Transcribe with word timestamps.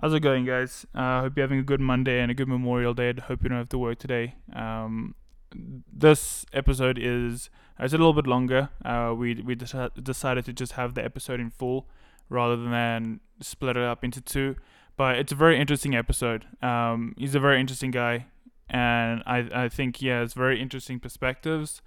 How's 0.00 0.12
it 0.12 0.20
going, 0.20 0.44
guys? 0.44 0.84
I 0.94 1.16
uh, 1.16 1.20
hope 1.22 1.36
you're 1.36 1.44
having 1.44 1.58
a 1.58 1.62
good 1.62 1.80
Monday 1.80 2.20
and 2.20 2.30
a 2.30 2.34
good 2.34 2.48
Memorial 2.48 2.92
Day. 2.92 3.14
I 3.16 3.20
hope 3.22 3.42
you 3.42 3.48
don't 3.48 3.56
have 3.56 3.70
to 3.70 3.78
work 3.78 3.98
today. 3.98 4.34
Um, 4.52 5.14
this 5.54 6.44
episode 6.52 6.98
is 7.00 7.48
it's 7.80 7.94
a 7.94 7.96
little 7.96 8.12
bit 8.12 8.26
longer. 8.26 8.68
Uh, 8.84 9.14
we 9.16 9.40
we 9.40 9.54
decided 9.54 10.44
to 10.44 10.52
just 10.52 10.72
have 10.72 10.92
the 10.92 11.02
episode 11.02 11.40
in 11.40 11.48
full 11.48 11.88
rather 12.28 12.56
than 12.56 13.20
split 13.40 13.78
it 13.78 13.84
up 13.84 14.04
into 14.04 14.20
two. 14.20 14.56
But 14.98 15.16
it's 15.16 15.32
a 15.32 15.34
very 15.34 15.58
interesting 15.58 15.96
episode. 15.96 16.44
Um, 16.62 17.14
he's 17.16 17.34
a 17.34 17.40
very 17.40 17.58
interesting 17.58 17.90
guy, 17.90 18.26
and 18.68 19.22
I 19.24 19.48
I 19.64 19.68
think 19.70 19.96
he 19.96 20.08
has 20.08 20.34
very 20.34 20.60
interesting 20.60 21.00
perspectives, 21.00 21.80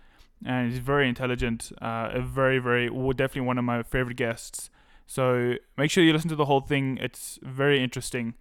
and 0.44 0.71
he's 0.71 0.80
very 0.80 1.07
intelligent. 1.07 1.71
Uh, 1.80 2.10
a 2.14 2.21
very 2.21 2.57
very 2.57 2.88
definitely 2.89 3.41
one 3.41 3.60
of 3.60 3.66
my 3.66 3.84
favorite 3.84 4.18
guests. 4.18 4.71
So 5.10 5.55
make 5.76 5.89
sure 5.89 6.04
you 6.04 6.14
listen 6.14 6.30
to 6.30 6.36
the 6.36 6.46
whole 6.46 6.62
thing. 6.62 7.00
It's 7.02 7.39
very 7.42 7.84
interesting. 7.84 8.36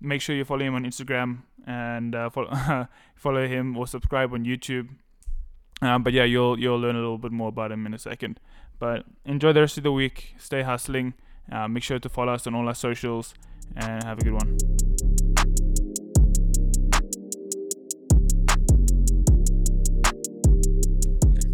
Make 0.00 0.22
sure 0.22 0.34
you 0.34 0.46
follow 0.46 0.62
him 0.62 0.74
on 0.74 0.84
Instagram 0.86 1.42
and 1.66 2.14
uh, 2.14 2.30
follow 2.30 2.88
follow 3.14 3.46
him 3.46 3.76
or 3.76 3.86
subscribe 3.86 4.32
on 4.32 4.46
YouTube. 4.46 4.88
Um, 5.82 6.02
but 6.02 6.14
yeah, 6.14 6.24
you'll 6.24 6.58
you'll 6.58 6.80
learn 6.80 6.96
a 6.96 6.98
little 6.98 7.18
bit 7.18 7.30
more 7.30 7.50
about 7.50 7.72
him 7.72 7.84
in 7.84 7.92
a 7.92 7.98
second. 7.98 8.40
But 8.78 9.04
enjoy 9.26 9.52
the 9.52 9.60
rest 9.60 9.76
of 9.76 9.82
the 9.82 9.92
week. 9.92 10.34
Stay 10.38 10.62
hustling. 10.62 11.12
Uh, 11.52 11.68
make 11.68 11.82
sure 11.82 11.98
to 11.98 12.08
follow 12.08 12.32
us 12.32 12.46
on 12.46 12.54
all 12.54 12.66
our 12.68 12.74
socials 12.74 13.34
and 13.76 14.02
have 14.04 14.18
a 14.18 14.22
good 14.22 14.32
one. 14.32 14.56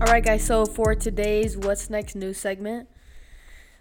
All 0.00 0.12
right, 0.12 0.24
guys. 0.24 0.44
So 0.44 0.64
for 0.64 0.94
today's 0.94 1.56
"What's 1.56 1.90
Next" 1.90 2.14
news 2.14 2.38
segment, 2.38 2.88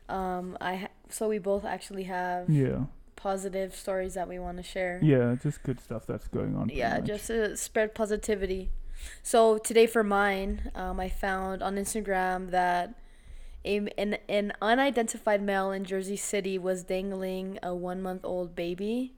um, 0.09 0.57
I 0.59 0.75
ha- 0.75 0.87
so 1.09 1.27
we 1.29 1.39
both 1.39 1.65
actually 1.65 2.03
have 2.03 2.49
yeah 2.49 2.85
positive 3.15 3.75
stories 3.75 4.13
that 4.13 4.29
we 4.29 4.39
want 4.39 4.57
to 4.57 4.63
share. 4.63 4.99
Yeah, 5.03 5.35
just 5.41 5.61
good 5.63 5.79
stuff 5.79 6.05
that's 6.07 6.27
going 6.27 6.55
on. 6.55 6.69
Yeah, 6.69 6.99
just 7.01 7.27
to 7.27 7.57
spread 7.57 7.93
positivity. 7.93 8.69
So 9.23 9.57
today 9.57 9.87
for 9.87 10.03
mine, 10.03 10.71
um, 10.75 10.99
I 10.99 11.09
found 11.09 11.61
on 11.61 11.75
Instagram 11.75 12.51
that 12.51 12.95
a, 13.65 13.87
an, 13.97 14.17
an 14.29 14.53
unidentified 14.61 15.41
male 15.41 15.71
in 15.71 15.83
Jersey 15.83 16.15
City 16.15 16.57
was 16.57 16.83
dangling 16.83 17.59
a 17.61 17.75
one 17.75 18.01
month 18.01 18.21
old 18.23 18.55
baby 18.55 19.13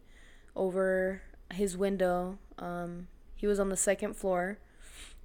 over 0.55 1.21
his 1.53 1.77
window. 1.77 2.37
Um, 2.57 3.07
he 3.35 3.45
was 3.45 3.59
on 3.59 3.69
the 3.69 3.77
second 3.77 4.15
floor, 4.15 4.57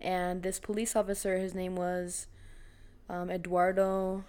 and 0.01 0.43
this 0.43 0.59
police 0.59 0.95
officer, 0.95 1.39
his 1.39 1.55
name 1.55 1.77
was 1.77 2.27
um, 3.09 3.31
Eduardo 3.31 4.25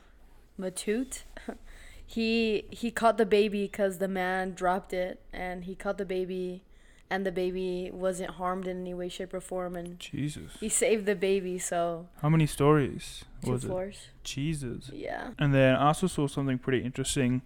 Matute. 0.59 1.23
he 2.05 2.66
he 2.69 2.91
caught 2.91 3.17
the 3.17 3.25
baby 3.25 3.63
because 3.63 3.97
the 3.97 4.08
man 4.08 4.53
dropped 4.53 4.94
it, 4.94 5.22
and 5.33 5.63
he 5.66 5.75
caught 5.75 5.97
the 5.97 6.05
baby, 6.05 6.63
and 7.09 7.25
the 7.25 7.31
baby 7.31 7.89
wasn't 7.94 8.31
harmed 8.31 8.67
in 8.67 8.81
any 8.81 8.94
way, 8.94 9.09
shape, 9.09 9.33
or 9.33 9.41
form, 9.41 9.75
and 9.75 10.00
Jesus, 10.00 10.52
he 10.59 10.69
saved 10.69 11.05
the 11.05 11.16
baby. 11.16 11.58
So 11.59 12.08
how 12.22 12.30
many 12.30 12.45
stories 12.45 13.25
two 13.44 13.52
was 13.52 13.63
floors. 13.63 13.95
it? 13.95 14.23
Jesus. 14.23 14.89
Yeah. 14.94 15.31
And 15.38 15.53
then 15.53 15.75
I 15.75 15.88
also 15.88 16.08
saw 16.08 16.28
something 16.28 16.58
pretty 16.58 16.83
interesting. 16.83 17.41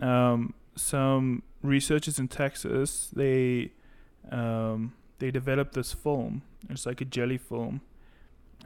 Um, 0.00 0.54
some 0.76 1.42
researchers 1.62 2.18
in 2.18 2.28
Texas 2.28 3.10
they 3.14 3.70
um, 4.30 4.92
they 5.18 5.30
developed 5.30 5.74
this 5.74 5.92
film. 5.92 6.42
It's 6.68 6.86
like 6.86 7.00
a 7.00 7.04
jelly 7.04 7.38
film 7.38 7.80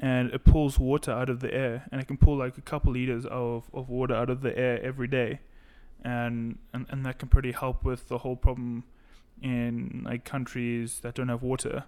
and 0.01 0.31
it 0.33 0.45
pulls 0.45 0.79
water 0.79 1.13
out 1.13 1.29
of 1.29 1.41
the 1.41 1.53
air 1.53 1.87
and 1.91 2.01
it 2.01 2.07
can 2.07 2.17
pull 2.17 2.37
like 2.37 2.59
a 2.59 2.63
couple 2.63 2.93
liters 2.93 3.27
of, 3.27 3.71
of 3.73 3.89
water 3.89 4.15
out 4.15 4.31
of 4.31 4.41
the 4.43 4.57
air 4.59 4.83
every 4.83 5.09
day. 5.09 5.41
And, 6.03 6.59
and 6.75 6.87
and 6.91 7.07
that 7.07 7.19
can 7.19 7.29
pretty 7.29 7.53
help 7.53 7.83
with 7.83 8.09
the 8.09 8.19
whole 8.19 8.37
problem 8.37 8.85
in 9.41 10.03
like 10.05 10.25
countries 10.25 11.01
that 11.01 11.15
don't 11.15 11.29
have 11.29 11.43
water 11.43 11.85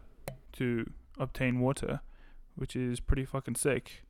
to 0.53 0.91
obtain 1.19 1.61
water 1.61 2.01
which 2.57 2.75
is 2.75 2.99
pretty 2.99 3.25
fucking 3.25 3.55
sick. 3.55 4.03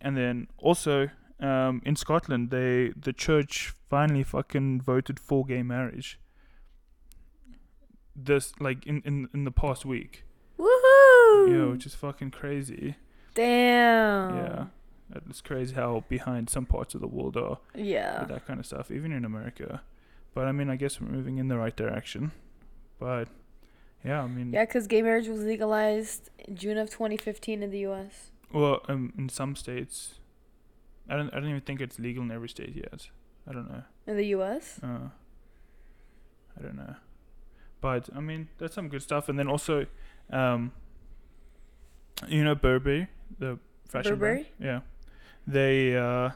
And 0.00 0.16
then 0.16 0.48
also 0.58 1.10
um, 1.40 1.82
in 1.84 1.96
Scotland 1.96 2.50
they 2.50 2.92
the 2.96 3.12
church 3.12 3.74
finally 3.90 4.22
fucking 4.22 4.80
voted 4.80 5.20
for 5.20 5.44
gay 5.44 5.62
marriage. 5.62 6.18
This 8.16 8.52
like 8.58 8.86
in, 8.86 9.02
in, 9.04 9.28
in 9.34 9.44
the 9.44 9.50
past 9.50 9.84
week! 9.84 10.24
Yeah, 11.48 11.66
which 11.70 11.86
is 11.86 11.94
fucking 11.94 12.30
crazy. 12.30 12.96
Damn. 13.34 14.36
Yeah. 14.36 14.64
It's 15.28 15.40
crazy 15.40 15.74
how 15.74 16.04
behind 16.08 16.50
some 16.50 16.66
parts 16.66 16.94
of 16.94 17.00
the 17.00 17.06
world 17.06 17.36
are. 17.36 17.58
Yeah. 17.74 18.20
With 18.20 18.28
that 18.28 18.46
kind 18.46 18.60
of 18.60 18.66
stuff, 18.66 18.90
even 18.90 19.12
in 19.12 19.24
America. 19.24 19.82
But 20.34 20.46
I 20.46 20.52
mean, 20.52 20.68
I 20.68 20.76
guess 20.76 21.00
we're 21.00 21.08
moving 21.08 21.38
in 21.38 21.48
the 21.48 21.56
right 21.56 21.74
direction. 21.74 22.32
But 22.98 23.28
yeah, 24.04 24.22
I 24.22 24.26
mean. 24.26 24.52
Yeah, 24.52 24.64
because 24.64 24.86
gay 24.86 25.02
marriage 25.02 25.28
was 25.28 25.40
legalized 25.40 26.30
in 26.38 26.56
June 26.56 26.78
of 26.78 26.90
2015 26.90 27.62
in 27.62 27.70
the 27.70 27.80
U.S. 27.80 28.30
Well, 28.52 28.82
um, 28.88 29.12
in 29.16 29.28
some 29.28 29.56
states, 29.56 30.14
I 31.08 31.16
don't. 31.16 31.32
I 31.32 31.40
don't 31.40 31.48
even 31.48 31.62
think 31.62 31.80
it's 31.80 31.98
legal 31.98 32.22
in 32.22 32.30
every 32.30 32.48
state 32.48 32.74
yet. 32.76 33.08
I 33.48 33.52
don't 33.52 33.70
know. 33.70 33.82
In 34.06 34.16
the 34.16 34.26
U.S. 34.26 34.78
Uh. 34.82 35.08
I 36.58 36.62
don't 36.62 36.76
know. 36.76 36.96
But 37.80 38.08
I 38.14 38.20
mean, 38.20 38.48
that's 38.58 38.74
some 38.74 38.88
good 38.88 39.02
stuff. 39.02 39.28
And 39.28 39.38
then 39.38 39.48
also, 39.48 39.86
um, 40.30 40.72
you 42.26 42.42
know 42.44 42.54
Burberry, 42.54 43.08
the 43.38 43.58
fashion 43.88 44.14
Burberry? 44.14 44.50
brand. 44.58 44.84
Yeah, 44.84 45.06
they 45.46 45.96
uh, 45.96 46.30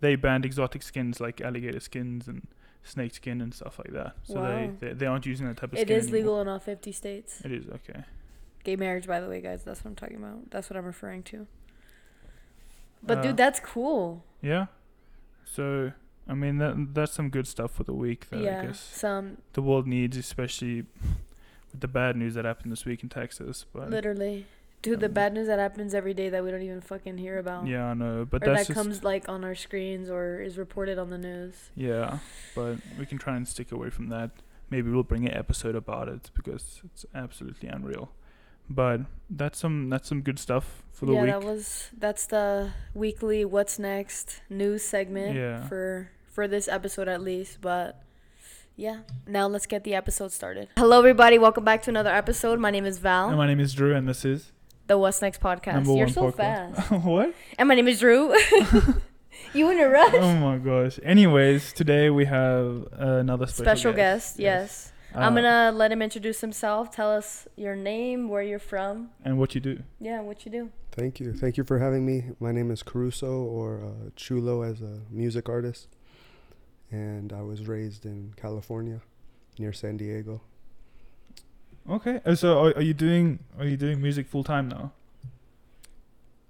they 0.00 0.16
banned 0.16 0.44
exotic 0.44 0.82
skins 0.82 1.20
like 1.20 1.40
alligator 1.40 1.80
skins 1.80 2.28
and 2.28 2.46
snake 2.82 3.14
skin 3.14 3.40
and 3.40 3.52
stuff 3.52 3.78
like 3.78 3.92
that. 3.92 4.14
So 4.24 4.34
wow. 4.34 4.48
they, 4.48 4.70
they 4.78 4.92
they 4.94 5.06
aren't 5.06 5.26
using 5.26 5.46
that 5.46 5.56
type 5.56 5.72
of. 5.72 5.78
It 5.78 5.82
skin 5.82 5.96
is 5.96 6.04
anymore. 6.04 6.18
legal 6.18 6.40
in 6.40 6.48
all 6.48 6.58
fifty 6.58 6.92
states. 6.92 7.42
It 7.44 7.52
is 7.52 7.66
okay. 7.66 8.04
Gay 8.64 8.76
marriage, 8.76 9.06
by 9.06 9.20
the 9.20 9.28
way, 9.28 9.40
guys. 9.40 9.62
That's 9.64 9.84
what 9.84 9.90
I'm 9.90 9.96
talking 9.96 10.16
about. 10.16 10.50
That's 10.50 10.70
what 10.70 10.76
I'm 10.76 10.86
referring 10.86 11.22
to. 11.24 11.46
But 13.02 13.18
uh, 13.18 13.22
dude, 13.22 13.36
that's 13.36 13.60
cool. 13.60 14.24
Yeah. 14.42 14.66
So 15.44 15.92
I 16.28 16.34
mean 16.34 16.58
that 16.58 16.94
that's 16.94 17.12
some 17.12 17.30
good 17.30 17.46
stuff 17.46 17.72
for 17.72 17.84
the 17.84 17.94
week 17.94 18.28
that 18.30 18.40
yeah, 18.40 18.60
I 18.60 18.66
guess 18.66 18.80
some 18.80 19.38
the 19.52 19.62
world 19.62 19.86
needs, 19.86 20.16
especially 20.16 20.84
the 21.80 21.88
bad 21.88 22.16
news 22.16 22.34
that 22.34 22.44
happened 22.44 22.72
this 22.72 22.84
week 22.84 23.02
in 23.02 23.08
Texas. 23.08 23.66
But 23.72 23.90
literally, 23.90 24.46
dude, 24.82 24.94
um, 24.94 25.00
the 25.00 25.08
bad 25.08 25.34
news 25.34 25.46
that 25.48 25.58
happens 25.58 25.94
every 25.94 26.14
day 26.14 26.28
that 26.28 26.44
we 26.44 26.50
don't 26.50 26.62
even 26.62 26.80
fucking 26.80 27.18
hear 27.18 27.38
about. 27.38 27.66
Yeah, 27.66 27.86
I 27.86 27.94
know, 27.94 28.26
but 28.28 28.42
that 28.44 28.68
comes 28.68 29.04
like 29.04 29.28
on 29.28 29.44
our 29.44 29.54
screens 29.54 30.10
or 30.10 30.40
is 30.40 30.58
reported 30.58 30.98
on 30.98 31.10
the 31.10 31.18
news. 31.18 31.70
Yeah, 31.74 32.18
but 32.54 32.76
we 32.98 33.06
can 33.06 33.18
try 33.18 33.36
and 33.36 33.46
stick 33.46 33.72
away 33.72 33.90
from 33.90 34.08
that. 34.08 34.30
Maybe 34.70 34.90
we'll 34.90 35.02
bring 35.02 35.26
an 35.26 35.34
episode 35.34 35.74
about 35.74 36.08
it 36.08 36.30
because 36.34 36.82
it's 36.84 37.06
absolutely 37.14 37.68
unreal. 37.68 38.10
But 38.70 39.00
that's 39.30 39.58
some 39.58 39.88
that's 39.88 40.08
some 40.08 40.20
good 40.20 40.38
stuff 40.38 40.82
for 40.92 41.06
the 41.06 41.12
yeah, 41.12 41.22
week. 41.22 41.28
Yeah, 41.30 41.38
that 41.38 41.46
was 41.46 41.90
that's 41.96 42.26
the 42.26 42.72
weekly 42.92 43.44
what's 43.44 43.78
next 43.78 44.42
news 44.50 44.82
segment 44.82 45.36
yeah. 45.36 45.66
for 45.66 46.10
for 46.26 46.46
this 46.46 46.68
episode 46.68 47.08
at 47.08 47.22
least, 47.22 47.60
but 47.62 48.02
yeah, 48.78 48.98
now 49.26 49.48
let's 49.48 49.66
get 49.66 49.82
the 49.82 49.96
episode 49.96 50.30
started. 50.30 50.68
Hello, 50.76 51.00
everybody. 51.00 51.36
Welcome 51.36 51.64
back 51.64 51.82
to 51.82 51.90
another 51.90 52.14
episode. 52.14 52.60
My 52.60 52.70
name 52.70 52.86
is 52.86 52.98
Val. 52.98 53.28
And 53.28 53.36
my 53.36 53.48
name 53.48 53.58
is 53.58 53.74
Drew, 53.74 53.92
and 53.92 54.08
this 54.08 54.24
is 54.24 54.52
the 54.86 54.96
What's 54.96 55.20
Next 55.20 55.40
podcast. 55.40 55.74
Number 55.74 55.94
You're 55.94 56.06
one 56.06 56.12
so 56.12 56.30
podcast. 56.30 56.76
fast. 56.76 56.92
what? 57.04 57.34
And 57.58 57.66
my 57.66 57.74
name 57.74 57.88
is 57.88 57.98
Drew. 57.98 58.32
you 59.52 59.68
in 59.68 59.80
a 59.80 59.88
rush? 59.88 60.14
Oh 60.14 60.36
my 60.36 60.58
gosh. 60.58 61.00
Anyways, 61.02 61.72
today 61.72 62.08
we 62.08 62.26
have 62.26 62.86
another 62.92 63.48
special, 63.48 63.64
special 63.64 63.92
guest. 63.92 64.36
guest 64.36 64.38
yes. 64.38 64.92
Uh, 65.12 65.22
I'm 65.22 65.34
gonna 65.34 65.72
let 65.74 65.90
him 65.90 66.00
introduce 66.00 66.40
himself. 66.40 66.92
Tell 66.92 67.10
us 67.10 67.48
your 67.56 67.74
name, 67.74 68.28
where 68.28 68.42
you're 68.42 68.60
from, 68.60 69.10
and 69.24 69.40
what 69.40 69.56
you 69.56 69.60
do. 69.60 69.82
Yeah, 69.98 70.20
what 70.20 70.46
you 70.46 70.52
do. 70.52 70.70
Thank 70.92 71.18
you. 71.18 71.32
Thank 71.32 71.56
you 71.56 71.64
for 71.64 71.80
having 71.80 72.06
me. 72.06 72.26
My 72.38 72.52
name 72.52 72.70
is 72.70 72.84
Caruso, 72.84 73.42
or 73.42 73.80
uh, 73.82 74.10
Chulo, 74.14 74.62
as 74.62 74.80
a 74.82 75.00
music 75.10 75.48
artist 75.48 75.88
and 76.90 77.32
I 77.32 77.42
was 77.42 77.66
raised 77.66 78.04
in 78.04 78.34
California, 78.36 79.00
near 79.58 79.72
San 79.72 79.96
Diego. 79.96 80.40
Okay, 81.88 82.20
so 82.34 82.58
are, 82.58 82.76
are 82.76 82.82
you 82.82 82.94
doing 82.94 83.38
are 83.58 83.64
you 83.64 83.76
doing 83.76 84.00
music 84.00 84.26
full 84.26 84.44
time 84.44 84.68
now? 84.68 84.92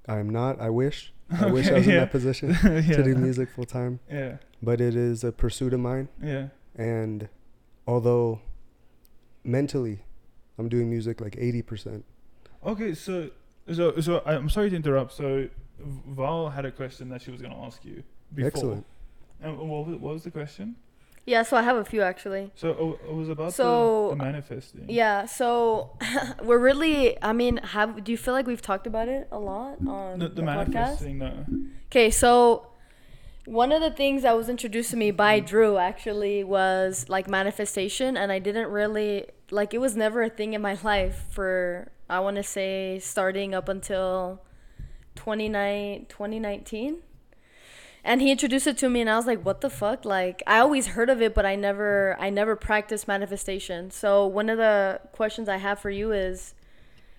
I'm 0.09 0.31
not. 0.31 0.61
I 0.61 0.71
wish. 0.71 1.13
I 1.31 1.45
okay, 1.45 1.51
wish 1.53 1.69
I 1.69 1.75
was 1.75 1.87
yeah. 1.87 1.93
in 1.93 1.99
that 2.01 2.11
position 2.11 2.57
yeah. 2.65 2.81
to 2.97 3.03
do 3.03 3.15
music 3.15 3.51
full 3.51 3.67
time. 3.67 4.01
Yeah. 4.11 4.39
But 4.63 4.81
it 4.81 4.97
is 4.97 5.23
a 5.23 5.31
pursuit 5.31 5.75
of 5.75 5.81
mine. 5.81 6.09
Yeah. 6.23 6.49
And 6.75 7.29
although 7.87 8.41
mentally, 9.45 10.01
I'm 10.59 10.69
doing 10.69 10.91
music 10.91 11.21
like 11.21 11.37
eighty 11.39 11.63
percent. 11.63 12.05
Okay, 12.65 12.95
so 12.95 13.31
so 13.73 14.01
so 14.01 14.23
I'm 14.27 14.49
sorry 14.49 14.71
to 14.71 14.77
interrupt. 14.77 15.13
So 15.13 15.49
Val 15.79 16.49
had 16.49 16.65
a 16.65 16.73
question 16.73 17.09
that 17.11 17.23
she 17.23 17.31
was 17.31 17.41
going 17.41 17.53
to 17.53 17.61
ask 17.61 17.85
you 17.85 18.03
before. 18.35 18.49
Excellent. 18.49 18.87
And 19.41 19.59
what 19.59 19.87
was, 19.87 19.97
what 20.01 20.15
was 20.15 20.25
the 20.25 20.31
question? 20.31 20.77
Yeah, 21.27 21.43
so 21.43 21.59
I 21.59 21.63
have 21.63 21.77
a 21.77 21.85
few 21.85 22.01
actually. 22.03 22.51
So 22.55 22.71
oh, 22.71 22.99
it 23.07 23.15
was 23.15 23.29
about 23.29 23.53
so, 23.53 24.11
the, 24.11 24.17
the 24.17 24.25
manifesting. 24.25 24.87
Yeah, 24.89 25.27
so 25.27 25.91
we're 26.43 26.59
really. 26.59 27.23
I 27.23 27.33
mean, 27.35 27.59
have 27.59 28.03
do 28.03 28.13
you 28.13 28.19
feel 28.19 28.33
like 28.33 28.47
we've 28.47 28.63
talked 28.63 28.87
about 28.87 29.09
it 29.09 29.29
a 29.31 29.39
lot 29.39 29.77
on 29.87 30.21
the, 30.21 30.29
the, 30.29 30.37
the 30.37 30.43
manifesting? 30.43 31.19
No. 31.19 31.45
Okay, 31.87 32.11
so 32.11 32.69
One 33.45 33.73
of 33.73 33.81
the 33.81 33.91
things 33.91 34.25
that 34.25 34.37
was 34.37 34.51
introduced 34.51 34.91
to 34.91 34.97
me 34.99 35.11
by 35.11 35.41
Drew 35.41 35.79
actually 35.79 36.45
was 36.45 37.07
like 37.09 37.29
manifestation, 37.29 38.15
and 38.17 38.31
I 38.31 38.39
didn't 38.39 38.69
really 38.69 39.27
like 39.51 39.73
it 39.73 39.79
was 39.81 39.97
never 39.97 40.23
a 40.23 40.29
thing 40.29 40.53
in 40.53 40.61
my 40.61 40.77
life 40.85 41.25
for 41.31 41.91
I 42.11 42.21
want 42.21 42.37
to 42.37 42.43
say 42.43 42.99
starting 42.99 43.55
up 43.55 43.69
until 43.71 44.43
29, 45.15 46.07
2019. 46.09 46.99
And 48.09 48.23
he 48.23 48.31
introduced 48.31 48.67
it 48.67 48.79
to 48.79 48.89
me, 48.89 49.03
and 49.03 49.11
I 49.11 49.17
was 49.19 49.27
like, 49.27 49.45
"What 49.45 49.61
the 49.61 49.69
fuck?" 49.69 50.07
Like 50.07 50.43
I 50.47 50.61
always 50.61 50.87
heard 50.97 51.11
of 51.11 51.21
it, 51.21 51.35
but 51.35 51.45
I 51.45 51.57
never, 51.57 52.17
I 52.19 52.31
never 52.31 52.57
practiced 52.57 53.07
manifestation. 53.07 53.91
So 53.91 54.27
one 54.27 54.49
of 54.49 54.57
the 54.57 55.03
questions 55.13 55.47
I 55.47 55.59
have 55.59 55.79
for 55.79 55.91
you 55.91 56.11
is, 56.13 56.55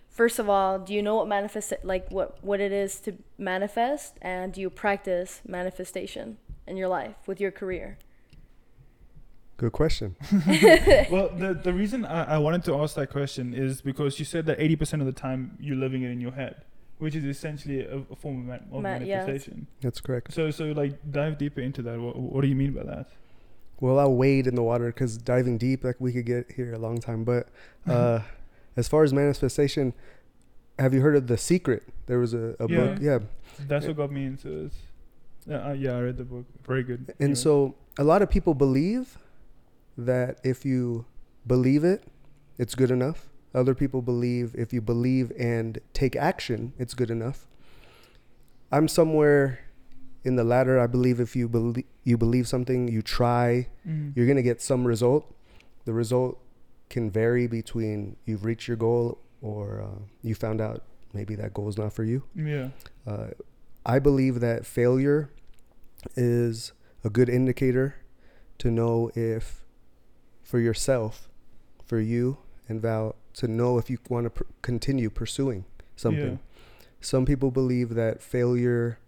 first 0.09 0.39
of 0.39 0.50
all, 0.50 0.80
do 0.80 0.91
you 0.95 1.03
know 1.03 1.13
what 1.18 1.27
manifest 1.27 1.74
like 1.83 2.09
what 2.09 2.44
what 2.44 2.59
it 2.59 2.71
is 2.71 3.00
to 3.01 3.13
manifest, 3.38 4.18
and 4.24 4.51
do 4.51 4.62
you 4.62 4.71
practice 4.71 5.41
manifestation 5.47 6.38
in 6.65 6.75
your 6.75 6.88
life 6.88 7.18
with 7.27 7.39
your 7.39 7.51
career? 7.51 8.00
Good 9.57 9.74
question. 9.74 10.15
well, 11.12 11.30
the 11.38 11.59
the 11.63 11.71
reason 11.71 12.03
I, 12.03 12.35
I 12.35 12.38
wanted 12.39 12.63
to 12.63 12.74
ask 12.81 12.95
that 12.95 13.12
question 13.12 13.53
is 13.53 13.81
because 13.81 14.18
you 14.18 14.25
said 14.25 14.47
that 14.47 14.59
eighty 14.59 14.75
percent 14.75 15.03
of 15.03 15.06
the 15.06 15.12
time 15.13 15.56
you're 15.59 15.75
living 15.75 16.01
it 16.01 16.09
in 16.09 16.19
your 16.19 16.31
head, 16.31 16.65
which 16.99 17.15
is 17.15 17.23
essentially 17.25 17.81
a, 17.81 17.97
a 18.11 18.15
form 18.15 18.39
of, 18.41 18.45
man, 18.45 18.67
of 18.71 18.81
Ma- 18.83 18.89
yes. 18.97 19.25
manifestation. 19.27 19.67
That's 19.81 19.99
correct. 19.99 20.33
So 20.33 20.51
so 20.51 20.65
like 20.65 20.93
dive 21.11 21.37
deeper 21.37 21.61
into 21.61 21.81
that. 21.83 21.99
What, 21.99 22.15
what 22.17 22.41
do 22.41 22.47
you 22.47 22.55
mean 22.55 22.73
by 22.73 22.83
that? 22.83 23.07
Well, 23.81 23.97
I'll 23.97 24.13
wade 24.13 24.45
in 24.45 24.55
the 24.55 24.63
water 24.63 24.87
because 24.87 25.17
diving 25.17 25.57
deep, 25.57 25.83
like 25.83 25.95
we 25.99 26.11
could 26.11 26.25
get 26.25 26.51
here 26.51 26.73
a 26.73 26.77
long 26.77 26.99
time. 26.99 27.23
But 27.23 27.47
uh, 27.87 28.19
as 28.75 28.87
far 28.87 29.03
as 29.03 29.13
manifestation, 29.13 29.93
have 30.77 30.93
you 30.93 31.01
heard 31.01 31.15
of 31.15 31.27
The 31.27 31.37
Secret? 31.37 31.83
There 32.05 32.19
was 32.19 32.33
a, 32.33 32.55
a 32.59 32.67
Yeah. 32.69 32.77
book. 32.85 32.97
Yeah. 33.01 33.19
That's 33.67 33.85
what 33.87 33.95
got 33.97 34.11
me 34.11 34.25
into 34.25 34.65
it. 34.65 34.71
Yeah, 35.47 35.69
uh, 35.69 35.73
yeah, 35.73 35.95
I 35.95 36.01
read 36.01 36.17
the 36.17 36.25
book. 36.25 36.45
Very 36.67 36.83
good. 36.83 36.99
And 37.07 37.15
Anyway. 37.21 37.35
so 37.35 37.75
a 37.97 38.03
lot 38.03 38.21
of 38.21 38.29
people 38.29 38.53
believe 38.53 39.17
that 39.97 40.39
if 40.43 40.65
you 40.65 41.05
believe 41.47 41.83
it, 41.85 42.03
it's 42.57 42.75
good 42.75 42.91
enough. 42.91 43.28
Other 43.53 43.73
people 43.73 44.01
believe 44.01 44.53
if 44.55 44.71
you 44.73 44.81
believe 44.81 45.31
and 45.37 45.79
take 45.93 46.15
action, 46.15 46.73
it's 46.77 46.93
good 46.93 47.09
enough. 47.09 47.47
I'm 48.71 48.87
somewhere 48.87 49.59
in 50.23 50.35
the 50.35 50.43
latter. 50.43 50.79
I 50.79 50.85
believe 50.87 51.19
if 51.19 51.35
you 51.35 51.47
believe 51.49 51.85
you 52.03 52.17
believe 52.17 52.47
something, 52.47 52.87
you 52.87 53.01
try, 53.01 53.67
Mm. 53.87 54.13
you're 54.15 54.27
gonna 54.27 54.43
get 54.43 54.61
some 54.61 54.85
result. 54.85 55.33
The 55.85 55.93
result 55.93 56.39
can 56.89 57.09
vary 57.09 57.47
between 57.47 58.15
you've 58.25 58.45
reached 58.45 58.67
your 58.67 58.77
goal 58.77 59.19
or 59.41 59.81
uh, 59.81 59.99
you 60.21 60.35
found 60.35 60.59
out 60.61 60.83
maybe 61.13 61.33
that 61.35 61.53
goal 61.53 61.69
is 61.69 61.77
not 61.77 61.93
for 61.93 62.03
you. 62.03 62.23
yeah. 62.35 62.69
Uh, 63.07 63.27
I 63.85 63.97
believe 63.97 64.39
that 64.41 64.65
failure 64.65 65.31
is 66.15 66.73
a 67.03 67.09
good 67.09 67.29
indicator 67.29 67.95
to 68.59 68.69
know 68.69 69.09
if, 69.15 69.63
for 70.43 70.59
yourself, 70.59 71.29
for 71.85 71.99
you 71.99 72.37
and 72.67 72.81
Val, 72.81 73.15
to 73.33 73.47
know 73.47 73.77
if 73.77 73.89
you 73.89 73.97
want 74.09 74.25
to 74.25 74.29
pr- 74.29 74.43
continue 74.61 75.09
pursuing 75.09 75.65
something. 75.95 76.39
Some 77.01 77.25
people 77.25 77.51
believe 77.51 77.95
that 77.95 78.21
failure 78.21 78.99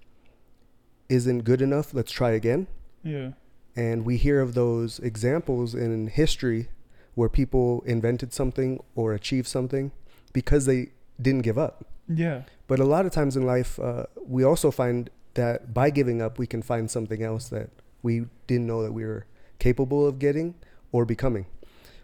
isn't 1.10 1.44
good 1.44 1.62
enough. 1.62 1.94
Let's 1.94 2.12
try 2.12 2.32
again. 2.32 2.68
Yeah. 3.04 3.32
And 3.76 4.06
we 4.06 4.18
hear 4.18 4.42
of 4.42 4.54
those 4.54 5.00
examples 5.00 5.76
in 5.76 6.08
history 6.08 6.70
where 7.16 7.30
people 7.30 7.84
invented 7.86 8.34
something 8.34 8.82
or 8.96 9.14
achieved 9.14 9.48
something 9.48 9.92
because 10.34 10.66
they 10.66 10.90
didn't 11.22 11.42
give 11.42 11.58
up. 11.58 11.86
Yeah. 12.08 12.44
But 12.68 12.80
a 12.80 12.86
lot 12.86 13.06
of 13.06 13.12
times 13.12 13.36
in 13.36 13.46
life, 13.46 13.80
uh, 13.80 14.06
we 14.26 14.44
also 14.44 14.72
find 14.72 15.10
that 15.34 15.74
by 15.74 15.90
giving 15.90 16.22
up, 16.22 16.38
we 16.38 16.48
can 16.48 16.62
find 16.62 16.90
something 16.90 17.22
else 17.22 17.50
that 17.50 17.70
we 18.02 18.26
didn't 18.48 18.68
know 18.68 18.82
that 18.84 18.94
we 18.94 19.06
were 19.06 19.26
capable 19.60 20.06
of 20.08 20.20
getting 20.20 20.56
or 20.92 21.06
becoming. 21.06 21.46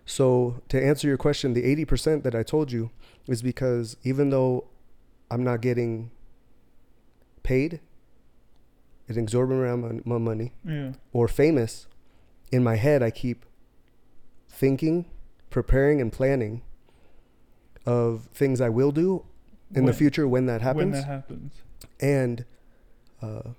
So, 0.09 0.61
to 0.69 0.81
answer 0.81 1.05
your 1.07 1.17
question, 1.17 1.53
the 1.53 1.63
80% 1.85 2.23
that 2.23 2.33
I 2.33 2.41
told 2.41 2.71
you 2.71 2.91
is 3.27 3.41
because 3.41 3.97
even 4.03 4.29
though 4.29 4.63
I'm 5.29 5.43
not 5.43 5.59
getting 5.61 6.11
paid 7.43 7.81
an 9.09 9.17
exorbitant 9.19 9.65
amount 9.67 9.99
of 10.07 10.21
money 10.21 10.53
Yeah. 10.65 10.93
or 11.11 11.27
famous, 11.27 11.87
in 12.53 12.63
my 12.63 12.75
head, 12.77 13.03
I 13.03 13.11
keep 13.11 13.45
thinking, 14.49 15.05
preparing, 15.49 15.99
and 15.99 16.09
planning 16.11 16.61
of 17.85 18.27
things 18.33 18.61
I 18.61 18.69
will 18.69 18.91
do 18.93 19.25
in 19.75 19.85
the 19.85 19.93
future 19.93 20.25
when 20.27 20.45
that 20.45 20.61
happens. 20.61 20.83
When 20.83 20.91
that 20.91 21.05
happens. 21.05 21.53
and 21.99 22.45
uh, 23.21 23.49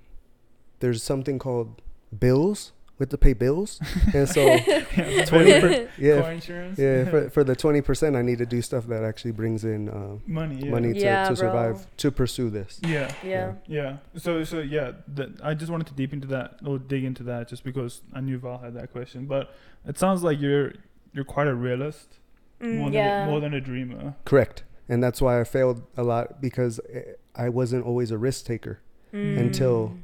there's 0.80 1.02
something 1.02 1.38
called 1.38 1.82
bills. 2.18 2.72
We 2.98 3.04
have 3.04 3.10
to 3.10 3.18
pay 3.18 3.32
bills, 3.32 3.80
and 4.14 4.28
so 4.28 4.40
yeah. 4.44 5.24
twenty 5.24 5.60
per- 5.60 5.88
yeah, 5.98 6.20
Car 6.20 6.32
insurance. 6.32 6.78
yeah. 6.78 7.04
For, 7.08 7.30
for 7.30 7.44
the 7.44 7.54
twenty 7.54 7.80
percent, 7.80 8.16
I 8.16 8.22
need 8.22 8.38
to 8.38 8.46
do 8.46 8.60
stuff 8.60 8.86
that 8.88 9.04
actually 9.04 9.30
brings 9.32 9.64
in 9.64 9.88
uh, 9.88 10.16
money. 10.26 10.56
Yeah. 10.64 10.70
money 10.70 10.92
to, 10.94 10.98
Yeah, 10.98 11.22
to 11.28 11.28
bro. 11.28 11.34
survive 11.36 11.86
to 11.98 12.10
pursue 12.10 12.50
this. 12.50 12.80
Yeah. 12.82 13.12
Yeah. 13.24 13.54
Yeah. 13.66 13.96
So 14.16 14.42
so 14.44 14.58
yeah, 14.58 14.92
that 15.14 15.28
I 15.44 15.54
just 15.54 15.70
wanted 15.70 15.86
to 15.88 15.94
deep 15.94 16.12
into 16.12 16.26
that 16.28 16.56
or 16.66 16.78
dig 16.78 17.04
into 17.04 17.22
that 17.24 17.46
just 17.48 17.62
because 17.62 18.02
I 18.12 18.20
knew 18.20 18.36
Val 18.38 18.58
had 18.58 18.74
that 18.74 18.90
question. 18.90 19.26
But 19.26 19.54
it 19.86 19.96
sounds 19.96 20.24
like 20.24 20.40
you're 20.40 20.72
you're 21.12 21.24
quite 21.24 21.46
a 21.46 21.54
realist 21.54 22.18
Mm, 22.60 22.74
more 22.78 22.90
than 22.90 23.22
a, 23.22 23.26
more 23.30 23.40
than 23.40 23.54
a 23.54 23.60
dreamer. 23.60 24.14
Correct, 24.24 24.64
and 24.88 25.00
that's 25.00 25.22
why 25.22 25.40
I 25.40 25.44
failed 25.44 25.82
a 25.96 26.02
lot 26.02 26.40
because 26.40 26.80
eh, 26.92 27.02
I 27.36 27.48
wasn't 27.48 27.86
always 27.86 28.10
a 28.10 28.18
risk 28.18 28.44
taker. 28.46 28.80
until- 29.12 29.88
Mm. 29.90 30.02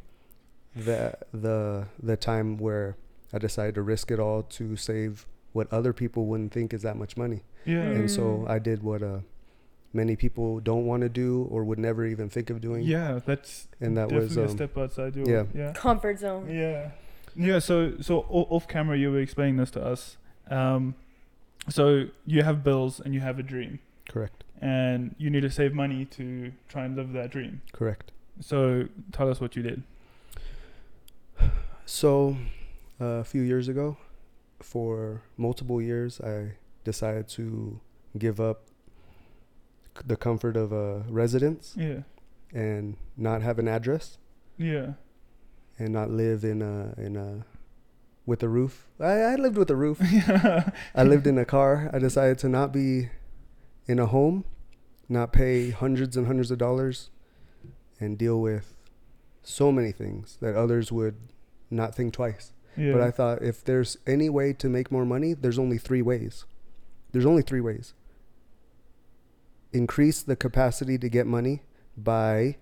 The 0.77 1.15
the 1.33 1.87
the 2.03 2.17
time 2.17 2.57
where 2.59 2.97
I 3.33 3.39
decided 3.39 3.75
to 3.77 3.83
risk 3.83 4.11
it 4.11 4.19
all 4.19 4.43
to 4.43 4.77
save 4.77 5.27
what 5.53 5.73
other 5.73 5.93
people 5.93 6.27
wouldn't 6.27 6.53
think 6.53 6.75
is 6.75 6.83
that 6.83 6.97
much 6.97 7.17
money. 7.17 7.43
Yeah. 7.65 7.81
And 7.83 8.11
so 8.11 8.23
Mm. 8.23 8.51
I 8.51 8.59
did 8.59 8.83
what 8.83 9.03
uh 9.03 9.21
many 9.93 10.17
people 10.17 10.59
don't 10.61 10.87
want 10.87 11.03
to 11.03 11.09
do 11.09 11.47
or 11.51 11.63
would 11.65 11.79
never 11.79 12.05
even 12.05 12.29
think 12.29 12.51
of 12.51 12.61
doing. 12.61 12.83
Yeah, 12.83 13.21
that's 13.25 13.69
And 13.81 13.97
that 13.97 14.09
definitely 14.09 14.27
was 14.29 14.37
a 14.37 14.43
um, 14.45 14.49
step 14.49 14.77
outside 14.77 15.15
your 15.17 15.29
yeah. 15.29 15.45
yeah. 15.55 15.73
comfort 15.73 16.19
zone. 16.19 16.49
Yeah. 16.53 16.91
Yeah, 17.37 17.59
so 17.61 18.01
so 18.01 18.21
off 18.29 18.67
camera 18.69 18.97
you 18.99 19.11
were 19.13 19.21
explaining 19.21 19.57
this 19.57 19.71
to 19.73 19.85
us. 19.85 20.17
Um 20.51 20.95
so 21.69 22.07
you 22.27 22.43
have 22.43 22.63
bills 22.65 23.01
and 23.01 23.15
you 23.15 23.21
have 23.21 23.39
a 23.39 23.43
dream 23.43 23.79
correct. 24.09 24.45
and 24.61 25.15
you 25.19 25.31
need 25.31 25.41
to 25.43 25.51
save 25.51 25.73
money 25.73 26.05
to 26.07 26.53
try 26.69 26.85
and 26.85 26.95
live 26.97 27.13
that 27.13 27.31
dream. 27.31 27.63
Correct. 27.73 28.11
So 28.41 28.89
tell 29.13 29.31
us 29.31 29.41
what 29.41 29.55
you 29.57 29.63
did. 29.63 29.83
So 31.87 32.37
uh, 33.01 33.05
a 33.05 33.25
few 33.25 33.43
years 33.43 33.69
ago, 33.69 33.97
for 34.61 35.23
multiple 35.37 35.81
years, 35.83 36.21
I 36.21 36.53
decided 36.85 37.29
to 37.31 37.81
give 38.19 38.41
up 38.41 38.63
the 40.07 40.17
comfort 40.17 40.57
of 40.57 40.73
a 40.73 41.05
residence 41.09 41.75
Yeah. 41.77 42.01
and 42.53 42.97
not 43.17 43.43
have 43.43 43.59
an 43.59 43.69
address 43.69 44.19
Yeah. 44.57 44.95
and 45.79 45.93
not 45.93 46.11
live 46.11 46.45
in 46.45 46.63
a 46.63 46.95
in 47.01 47.17
a 47.17 47.45
with 48.27 48.43
a 48.43 48.49
roof. 48.49 48.89
I, 48.99 49.13
I 49.21 49.35
lived 49.37 49.59
with 49.59 49.71
a 49.71 49.77
roof. 49.77 50.01
yeah. 50.11 50.71
I 50.95 51.03
lived 51.05 51.27
in 51.27 51.37
a 51.39 51.45
car. 51.45 51.91
I 51.93 51.99
decided 51.99 52.39
to 52.39 52.49
not 52.49 52.73
be 52.73 53.11
in 53.87 53.99
a 53.99 54.07
home, 54.07 54.45
not 55.11 55.31
pay 55.33 55.71
hundreds 55.71 56.17
and 56.17 56.27
hundreds 56.27 56.51
of 56.51 56.57
dollars, 56.59 57.11
and 58.01 58.17
deal 58.17 58.41
with 58.41 58.77
so 59.43 59.71
many 59.71 59.93
things 59.93 60.39
that 60.41 60.55
others 60.57 60.91
would 60.91 61.17
not 61.75 61.95
think 61.95 62.13
twice. 62.13 62.53
Yeah. 62.77 62.93
But 62.93 63.01
I 63.03 63.11
thought 63.11 63.43
if 63.43 63.65
there's 63.65 63.99
any 64.07 64.29
way 64.29 64.53
to 64.55 64.69
make 64.69 64.91
more 64.91 65.05
money, 65.05 65.35
there's 65.35 65.59
only 65.59 65.79
three 65.79 66.03
ways. 66.03 66.45
There's 67.13 67.27
only 67.27 67.43
three 67.43 67.61
ways. 67.61 67.95
Increase 69.73 70.23
the 70.23 70.37
capacity 70.37 70.99
to 70.99 71.09
get 71.09 71.27
money 71.27 71.63
by 71.97 72.57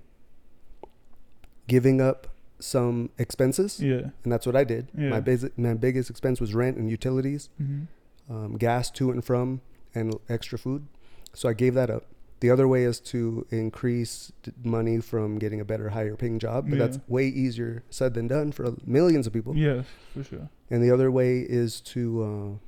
giving 1.67 2.01
up 2.01 2.29
some 2.59 3.11
expenses, 3.19 3.81
yeah. 3.81 4.11
and 4.23 4.33
that's 4.33 4.47
what 4.47 4.55
I 4.55 4.65
did. 4.65 4.89
Yeah. 4.97 5.09
My, 5.09 5.21
basi- 5.21 5.57
my 5.57 5.75
biggest 5.75 6.11
expense 6.11 6.41
was 6.41 6.55
rent 6.55 6.77
and 6.77 6.91
utilities 6.91 7.49
hmm 7.59 7.83
um, 8.31 8.57
gas 8.57 8.91
to 8.93 9.11
and 9.11 9.25
from, 9.25 9.61
and 9.95 10.15
extra 10.29 10.59
food. 10.59 10.87
So 11.35 11.49
I 11.49 11.53
gave 11.53 11.75
that 11.75 11.91
up. 11.91 12.07
The 12.43 12.51
other 12.51 12.67
way 12.67 12.83
is 12.83 12.99
to 13.15 13.47
increase 13.51 14.33
money 14.65 14.99
from 14.99 15.39
getting 15.39 15.61
a 15.61 15.65
better, 15.65 15.91
higher 15.91 16.17
paying 16.17 16.41
job, 16.41 16.69
but 16.69 16.77
that's 16.77 16.99
way 17.07 17.29
easier 17.29 17.85
said 17.89 18.15
than 18.15 18.27
done 18.27 18.51
for 18.51 18.75
millions 18.85 19.29
of 19.29 19.33
people. 19.33 19.57
Yes, 19.57 19.87
for 20.13 20.25
sure. 20.25 20.49
And 20.69 20.83
the 20.83 20.91
other 20.91 21.09
way 21.09 21.39
is 21.39 21.81
to 21.95 22.03
uh, 22.25 22.59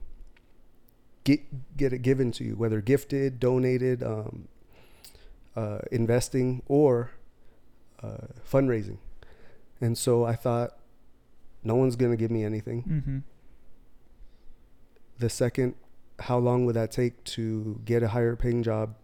get 1.24 1.40
get 1.76 1.92
it 1.92 2.02
given 2.02 2.30
to 2.38 2.44
you, 2.44 2.54
whether 2.54 2.80
gifted, 2.80 3.40
donated, 3.40 4.04
um, 4.04 4.46
uh, 5.56 5.78
investing, 5.90 6.62
or 6.68 7.10
uh, 8.00 8.28
fundraising. 8.48 8.98
And 9.80 9.98
so 9.98 10.24
I 10.24 10.36
thought, 10.36 10.78
no 11.64 11.74
one's 11.74 11.96
gonna 11.96 12.16
give 12.16 12.30
me 12.30 12.44
anything 12.44 12.82
hmm 12.82 13.18
the 15.18 15.30
second 15.30 15.74
how 16.20 16.38
long 16.38 16.64
would 16.64 16.76
that 16.76 16.90
take 16.92 17.22
to 17.24 17.80
get 17.84 18.02
a 18.02 18.08
higher 18.08 18.36
paying 18.36 18.62
job 18.62 18.94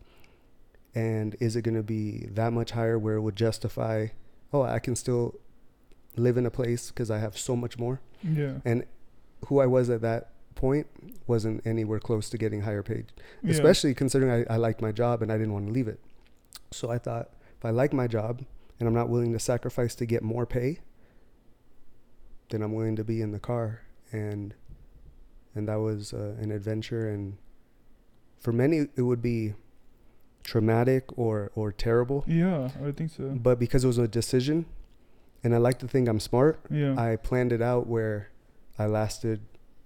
and 0.95 1.37
is 1.41 1.57
it 1.57 1.63
going 1.63 1.77
to 1.77 1.83
be 1.83 2.27
that 2.33 2.53
much 2.53 2.73
higher 2.73 2.99
where 2.99 3.15
it 3.15 3.21
would 3.21 3.37
justify 3.37 4.07
oh 4.53 4.63
i 4.63 4.79
can 4.79 4.97
still 4.97 5.35
live 6.17 6.37
in 6.37 6.45
a 6.45 6.51
place 6.51 6.89
because 6.91 7.09
I 7.09 7.19
have 7.19 7.39
so 7.39 7.55
much 7.55 7.79
more. 7.79 8.01
Yeah. 8.25 8.55
And 8.65 8.85
who 9.47 9.61
I 9.61 9.67
was 9.67 9.89
at 9.89 10.01
that 10.03 10.33
point 10.57 10.89
wasn't 11.29 11.65
anywhere 11.65 12.01
close 12.01 12.29
to 12.31 12.37
getting 12.37 12.63
higher 12.63 12.83
paid, 12.83 13.13
Yeah. 13.45 13.53
especially 13.53 13.95
considering 13.95 14.45
I, 14.51 14.55
I 14.55 14.57
liked 14.57 14.83
my 14.83 14.91
job 14.91 15.23
and 15.23 15.31
I 15.31 15.39
didn't 15.39 15.53
want 15.53 15.69
to 15.69 15.73
leave 15.73 15.87
it. 15.87 16.01
So 16.73 16.91
I 16.91 16.99
thought 16.99 17.31
if 17.57 17.65
I 17.65 17.71
like 17.71 17.93
my 17.93 18.09
job 18.09 18.43
and 18.81 18.89
I'm 18.89 18.93
not 18.95 19.09
willing 19.09 19.33
to 19.35 19.39
sacrifice 19.39 19.95
to 19.95 20.05
get 20.05 20.25
more 20.25 20.47
pay, 20.47 20.81
then 22.51 22.61
I'm 22.61 22.73
willing 22.75 22.97
to 22.97 23.05
be 23.05 23.23
in 23.23 23.31
the 23.31 23.39
car 23.39 23.83
and 24.13 24.53
and 25.55 25.69
that 25.69 25.77
was 25.77 26.13
uh, 26.13 26.35
an 26.41 26.51
adventure 26.51 27.09
and 27.09 27.37
for 28.41 28.53
many 28.53 28.89
it 28.97 29.03
would 29.03 29.23
be 29.23 29.55
traumatic 30.45 31.05
or 31.19 31.51
or 31.55 31.71
terrible 31.73 32.25
Yeah, 32.27 32.71
I 32.87 32.91
think 32.93 33.11
so. 33.11 33.25
but 33.41 33.59
because 33.59 33.85
it 33.85 33.87
was 33.87 33.99
a 33.99 34.09
decision 34.09 34.67
and 35.45 35.55
I 35.55 35.59
like 35.59 35.79
to 35.81 35.89
think 35.89 36.09
I'm 36.09 36.21
smart 36.21 36.61
Yeah. 36.71 36.95
I 36.99 37.17
planned 37.17 37.53
it 37.53 37.63
out 37.63 37.87
where 37.87 38.29
I 38.79 38.87
lasted 38.87 39.41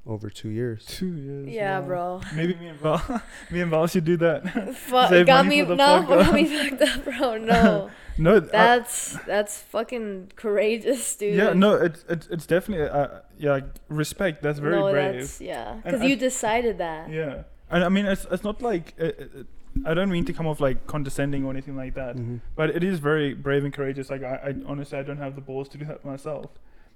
over 0.06 0.28
2 0.30 0.49
years 0.50 0.84
Two 0.87 1.14
years. 1.16 1.49
Yeah, 1.49 1.78
wow. 1.80 1.87
bro. 1.87 2.20
Maybe 2.34 2.54
me 2.56 2.68
and 2.68 2.78
Val, 2.78 3.00
me 3.50 3.61
and 3.62 3.70
Val 3.70 3.87
should 3.87 4.04
do 4.04 4.16
that. 4.18 4.75
Fuck, 4.76 5.08
Save 5.12 5.26
got 5.26 5.44
money 5.46 5.56
me 5.56 5.62
for 5.62 5.68
the 5.70 5.76
no, 5.76 6.02
got 6.06 6.34
me 6.34 6.44
podcast. 6.46 6.78
fucked 6.78 6.82
up, 6.82 7.04
bro. 7.04 7.37
No, 7.54 7.90
no, 8.18 8.38
th- 8.40 8.52
I- 8.52 8.56
that's 8.56 9.16
that's 9.26 9.58
fucking 9.58 10.32
courageous, 10.37 11.16
dude. 11.16 11.34
yeah, 11.37 11.52
no, 11.52 11.75
it's 11.75 12.04
it's 12.08 12.26
it's 12.28 12.46
definitely 12.46 12.87
uh, 12.88 13.20
yeah, 13.38 13.61
respect. 13.88 14.40
That's 14.42 14.58
very 14.61 14.76
no, 14.76 14.92
brave. 14.92 15.14
that's 15.20 15.40
yeah, 15.40 15.73
And 15.73 15.82
because 15.84 16.02
I- 16.02 16.04
you 16.06 16.16
decided 16.16 16.78
that. 16.78 17.11
Yeah, 17.11 17.42
and 17.70 17.82
I 17.82 17.88
mean, 17.88 18.04
it's 18.06 18.25
it's 18.30 18.44
not 18.44 18.61
like 18.62 18.94
uh, 19.00 19.04
uh, 19.06 19.42
I 19.85 19.93
don't 19.95 20.11
mean 20.11 20.25
to 20.26 20.33
come 20.33 20.47
off 20.47 20.61
like 20.61 20.87
condescending 20.87 21.45
or 21.45 21.50
anything 21.50 21.76
like 21.76 21.95
that, 21.95 22.16
Mhm. 22.16 22.40
but 22.57 22.71
it 22.71 22.85
is 22.85 22.99
very 23.00 23.35
brave 23.35 23.64
and 23.64 23.73
courageous. 23.73 24.09
Like 24.11 24.23
I, 24.23 24.35
I 24.49 24.54
honestly, 24.66 24.99
I 24.99 25.02
don't 25.02 25.19
have 25.19 25.35
the 25.35 25.40
balls 25.40 25.69
to 25.71 25.78
do 25.78 25.85
that 25.87 26.04
myself. 26.04 26.47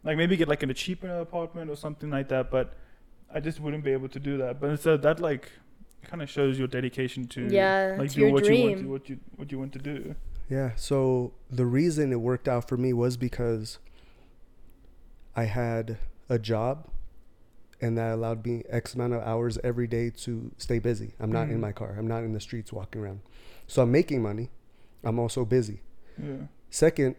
Like 0.05 0.17
maybe 0.17 0.37
get 0.37 0.49
like 0.49 0.63
in 0.63 0.71
a 0.71 0.75
cheaper 0.75 1.09
apartment 1.21 1.71
or 1.71 1.77
something 1.77 2.09
like 2.11 2.29
that, 2.29 2.51
but 2.51 2.75
I 3.35 3.41
just 3.41 3.59
wouldn't 3.61 3.85
be 3.85 3.91
able 3.93 4.09
to 4.11 4.21
do 4.21 4.39
that. 4.39 4.61
But 4.61 4.79
so 4.81 4.97
that 4.97 5.19
like 5.21 5.51
kind 6.05 6.23
of 6.23 6.31
shows 6.31 6.59
your 6.59 6.69
dedication 6.69 7.27
to 7.29 7.49
Yeah, 7.51 7.97
like 7.99 8.11
to 8.11 8.15
do 8.15 8.21
your 8.23 8.31
what 8.33 8.45
you 8.47 8.51
want 8.63 8.75
dream. 8.75 8.83
to 8.85 8.89
what 8.91 9.09
you 9.11 9.19
what 9.37 9.53
you 9.53 9.59
want 9.59 9.73
to 9.73 9.79
do. 9.81 10.15
Yeah. 10.49 10.71
So 10.77 11.33
the 11.51 11.67
reason 11.67 12.13
it 12.13 12.21
worked 12.21 12.49
out 12.49 12.69
for 12.69 12.77
me 12.77 12.93
was 12.93 13.17
because 13.17 13.79
I 15.37 15.45
had 15.45 15.99
a 16.29 16.39
job 16.39 16.87
and 17.81 17.97
that 17.99 18.13
allowed 18.15 18.45
me 18.47 18.63
X 18.69 18.95
amount 18.95 19.13
of 19.15 19.23
hours 19.23 19.59
every 19.63 19.87
day 19.87 20.11
to 20.11 20.51
stay 20.59 20.79
busy. 20.79 21.15
I'm 21.21 21.31
not 21.33 21.49
in 21.49 21.57
Mhm. 21.59 21.61
my 21.61 21.73
car. 21.73 21.95
I'm 21.99 22.07
not 22.09 22.25
in 22.25 22.33
the 22.33 22.41
streets 22.41 22.73
walking 22.73 23.01
around. 23.03 23.21
So 23.67 23.83
I'm 23.83 23.93
making 23.93 24.23
money. 24.23 24.51
I'm 25.05 25.19
also 25.19 25.45
busy. 25.45 25.83
Yeah. 26.21 26.47
Second, 26.71 27.15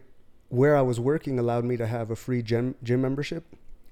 where 0.48 0.76
I 0.76 0.82
was 0.82 0.98
working 1.00 1.38
allowed 1.38 1.64
me 1.64 1.76
to 1.76 1.86
have 1.86 2.10
a 2.10 2.16
free 2.16 2.42
gym 2.42 2.74
gym 2.82 3.00
membership. 3.00 3.44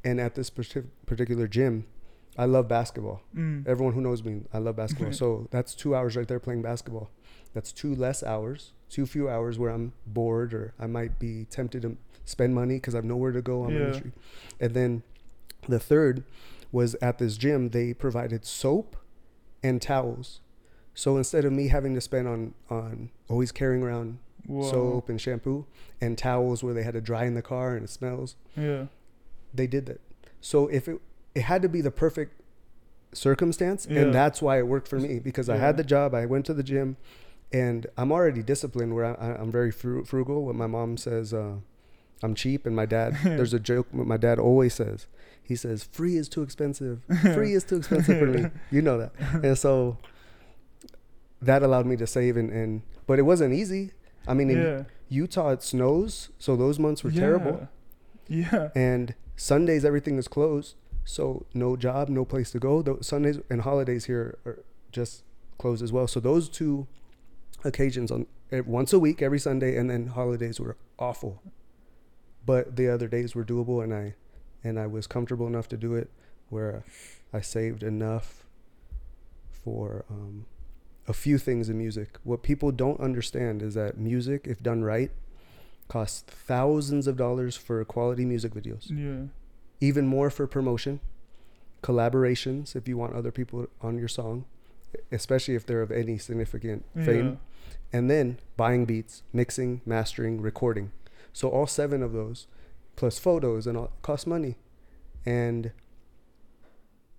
And 0.05 0.21
at 0.21 0.35
this 0.35 0.49
particular 0.51 1.49
gym, 1.49 1.87
I 2.37 2.45
love 2.45 2.69
basketball. 2.69 3.23
Mm. 3.35 3.67
Everyone 3.67 3.95
who 3.95 4.01
knows 4.01 4.23
me, 4.23 4.43
I 4.53 4.59
love 4.59 4.77
basketball. 4.77 5.13
So 5.23 5.49
that's 5.51 5.75
two 5.75 5.95
hours 5.95 6.17
right 6.17 6.29
there 6.29 6.39
playing 6.39 6.63
basketball. 6.63 7.11
That's 7.55 7.73
two 7.73 7.95
less 7.95 8.23
hours, 8.23 8.73
too 8.91 9.07
few 9.07 9.29
hours 9.29 9.59
where 9.59 9.71
I'm 9.71 9.93
bored 10.07 10.53
or 10.55 10.75
I 10.79 10.87
might 10.87 11.19
be 11.19 11.47
tempted 11.51 11.83
to 11.83 11.97
spend 12.25 12.55
money 12.55 12.75
because 12.77 12.95
I 12.95 12.99
have 12.99 13.05
nowhere 13.05 13.33
to 13.33 13.43
go 13.43 13.63
on 13.63 13.73
Yeah. 13.73 13.87
the 13.87 13.95
street. 13.95 14.13
And 14.61 14.75
then 14.75 15.03
the 15.69 15.79
third 15.81 16.23
was 16.73 16.95
at 16.97 17.19
this 17.19 17.37
gym, 17.37 17.71
they 17.71 17.95
provided 17.95 18.45
soap 18.45 18.97
and 19.63 19.81
towels. 19.81 20.41
So 20.95 21.17
instead 21.17 21.45
of 21.45 21.53
me 21.53 21.69
having 21.69 21.95
to 21.95 22.01
spend 22.01 22.27
on, 22.29 22.55
on 22.69 23.11
always 23.29 23.53
carrying 23.53 23.83
around 23.83 24.19
Whoa. 24.47 24.71
soap 24.71 25.09
and 25.09 25.21
shampoo 25.21 25.67
and 26.01 26.17
towels 26.19 26.63
where 26.65 26.75
they 26.75 26.83
had 26.83 26.95
to 26.95 27.01
dry 27.01 27.25
in 27.25 27.35
the 27.35 27.43
car 27.43 27.75
and 27.75 27.85
it 27.85 27.91
smells, 27.91 28.37
Yeah. 28.57 28.87
they 29.55 29.67
did 29.67 29.87
that. 29.87 30.01
So 30.41 30.67
if 30.69 30.89
it 30.89 31.01
it 31.35 31.43
had 31.43 31.63
to 31.63 31.69
be 31.69 31.81
the 31.81 31.91
perfect 31.91 32.41
circumstance, 33.13 33.87
Yeah. 33.89 34.01
and 34.03 34.15
that's 34.15 34.43
why 34.43 34.59
it 34.59 34.67
worked 34.67 34.89
for 34.89 34.99
me 34.99 35.19
because 35.19 35.49
I 35.49 35.57
had 35.57 35.77
the 35.77 35.85
job, 35.85 36.15
I 36.15 36.27
went 36.27 36.47
to 36.47 36.55
the 36.55 36.63
gym, 36.63 36.97
and 37.53 37.87
I'm 37.97 38.11
already 38.13 38.43
disciplined. 38.43 38.95
Where 38.95 39.05
I, 39.05 39.35
I'm 39.35 39.51
very 39.53 39.71
frugal. 39.71 40.45
What 40.47 40.55
my 40.57 40.67
mom 40.67 40.97
says, 40.97 41.33
uh, 41.33 41.57
I'm 42.23 42.35
cheap, 42.35 42.67
and 42.67 42.75
my 42.75 42.87
dad. 42.87 43.17
there's 43.25 43.55
a 43.55 43.61
joke. 43.61 43.93
My 43.93 44.17
dad 44.17 44.39
always 44.39 44.75
says. 44.75 45.07
He 45.43 45.57
says, 45.57 45.85
"Free 45.85 46.17
is 46.17 46.29
too 46.29 46.43
expensive. 46.43 47.01
Free 47.23 47.55
is 47.55 47.65
too 47.65 47.77
expensive 47.77 48.19
for 48.19 48.27
me." 48.27 48.51
You 48.71 48.83
know 48.83 48.99
that, 48.99 49.13
and 49.43 49.57
so 49.57 49.99
that 51.41 51.63
allowed 51.63 51.87
me 51.87 51.97
to 51.97 52.07
save 52.07 52.37
and, 52.37 52.51
and 52.51 52.83
but 53.07 53.19
it 53.19 53.23
wasn't 53.23 53.55
easy. 53.55 53.93
I 54.27 54.35
mean, 54.35 54.51
in 54.51 54.63
yeah. 54.63 54.83
Utah 55.09 55.51
it 55.51 55.63
snows, 55.63 56.31
so 56.39 56.57
those 56.57 56.79
months 56.79 57.03
were 57.03 57.11
terrible. 57.11 57.69
Yeah. 58.29 58.69
And 58.75 59.15
Sundays 59.37 59.85
everything 59.85 60.19
is 60.19 60.29
closed, 60.29 60.75
so 61.05 61.47
no 61.55 61.77
job, 61.77 62.09
no 62.09 62.25
place 62.25 62.51
to 62.51 62.59
go. 62.59 62.83
The 62.83 62.99
Sundays 63.01 63.39
and 63.49 63.63
holidays 63.63 64.05
here 64.05 64.39
are 64.45 64.63
just 64.93 65.23
closed 65.57 65.83
as 65.83 65.93
well. 65.93 66.07
So 66.07 66.21
those 66.21 66.49
two 66.49 66.87
occasions 67.65 68.11
on 68.11 68.27
eh, 68.53 68.61
once 68.65 68.93
a 68.93 68.99
week, 68.99 69.23
every 69.23 69.39
Sunday, 69.39 69.77
and 69.77 69.89
then 69.89 70.09
holidays 70.09 70.61
were 70.61 70.77
awful. 70.99 71.43
But 72.49 72.76
the 72.76 72.88
other 72.88 73.09
days 73.09 73.35
were 73.35 73.45
doable, 73.45 73.83
and 73.85 73.93
I 73.93 74.14
and 74.64 74.78
I 74.81 74.87
was 74.87 75.07
comfortable 75.07 75.47
enough 75.47 75.69
to 75.69 75.76
do 75.76 75.95
it, 75.95 76.09
where 76.49 76.83
I 77.33 77.40
saved 77.43 77.83
enough 77.83 78.45
for 79.50 80.05
um, 80.11 80.47
a 81.07 81.12
few 81.12 81.37
things 81.38 81.69
in 81.69 81.76
music. 81.78 82.17
What 82.25 82.43
people 82.43 82.73
don't 82.73 83.00
understand 83.00 83.62
is 83.62 83.75
that 83.75 83.99
music, 83.99 84.47
if 84.47 84.62
done 84.62 84.83
right, 84.83 85.11
costs 85.88 86.23
thousands 86.26 87.07
of 87.07 87.17
dollars 87.17 87.55
for 87.57 87.85
quality 87.85 88.25
music 88.25 88.52
videos, 88.55 88.90
Yeah. 88.90 89.28
even 89.81 90.07
more 90.07 90.31
for 90.31 90.47
promotion, 90.47 91.00
collaborations 91.83 92.75
if 92.75 92.88
you 92.88 92.97
want 92.97 93.14
other 93.14 93.31
people 93.31 93.67
on 93.81 93.99
your 93.99 94.09
song, 94.09 94.45
especially 95.12 95.55
if 95.55 95.64
they're 95.67 95.83
of 95.83 95.90
any 95.93 96.19
significant 96.19 96.85
fame, 97.05 97.38
and 97.93 98.11
then 98.11 98.38
buying 98.57 98.85
beats, 98.87 99.23
mixing, 99.33 99.81
mastering, 99.87 100.40
recording. 100.40 100.93
So 101.38 101.49
all 101.50 101.68
seven 101.68 102.02
of 102.02 102.12
those, 102.12 102.49
plus 102.97 103.21
photos 103.21 103.68
and 103.68 103.78
all, 103.78 103.92
cost 104.02 104.26
money. 104.26 104.57
And 105.25 105.71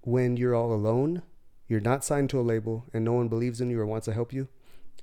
when 0.01 0.35
you're 0.35 0.53
all 0.53 0.73
alone, 0.73 1.21
you're 1.69 1.79
not 1.79 2.03
signed 2.03 2.29
to 2.31 2.39
a 2.41 2.41
label, 2.41 2.83
and 2.93 3.05
no 3.05 3.13
one 3.13 3.29
believes 3.29 3.61
in 3.61 3.69
you 3.69 3.79
or 3.79 3.85
wants 3.85 4.03
to 4.05 4.13
help 4.13 4.33
you, 4.33 4.49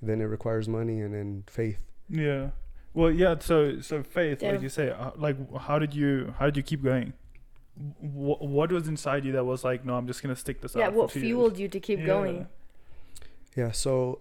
then 0.03 0.21
it 0.21 0.25
requires 0.25 0.69
money 0.69 1.01
and 1.01 1.15
then 1.15 1.45
faith. 1.47 1.79
Yeah. 2.11 2.23
Yeah. 2.25 2.51
Well, 2.93 3.11
yeah. 3.11 3.37
So, 3.41 3.81
so 3.81 4.03
faith, 4.03 4.43
Yeah. 4.43 4.53
like 4.53 4.61
you 4.61 4.69
say, 4.69 4.91
uh, 4.91 5.13
like 5.17 5.37
how 5.61 5.79
did 5.79 5.95
you 5.95 6.35
how 6.39 6.45
did 6.45 6.59
you 6.59 6.63
keep 6.63 6.83
going? 6.85 7.15
What 8.01 8.43
what 8.47 8.71
was 8.71 8.87
inside 8.87 9.25
you 9.25 9.33
that 9.33 9.45
was 9.47 9.65
like, 9.65 9.83
no, 9.83 9.95
I'm 9.97 10.07
just 10.07 10.23
gonna 10.23 10.37
stick 10.37 10.61
this 10.61 10.75
Yeah, 10.75 10.89
out. 10.89 10.93
what 10.93 11.11
fueled 11.11 11.53
years. 11.53 11.61
you 11.61 11.69
to 11.69 11.81
keep 11.81 12.01
Yeah. 12.01 12.07
going? 12.07 12.49
Yeah, 13.57 13.71
so 13.71 14.21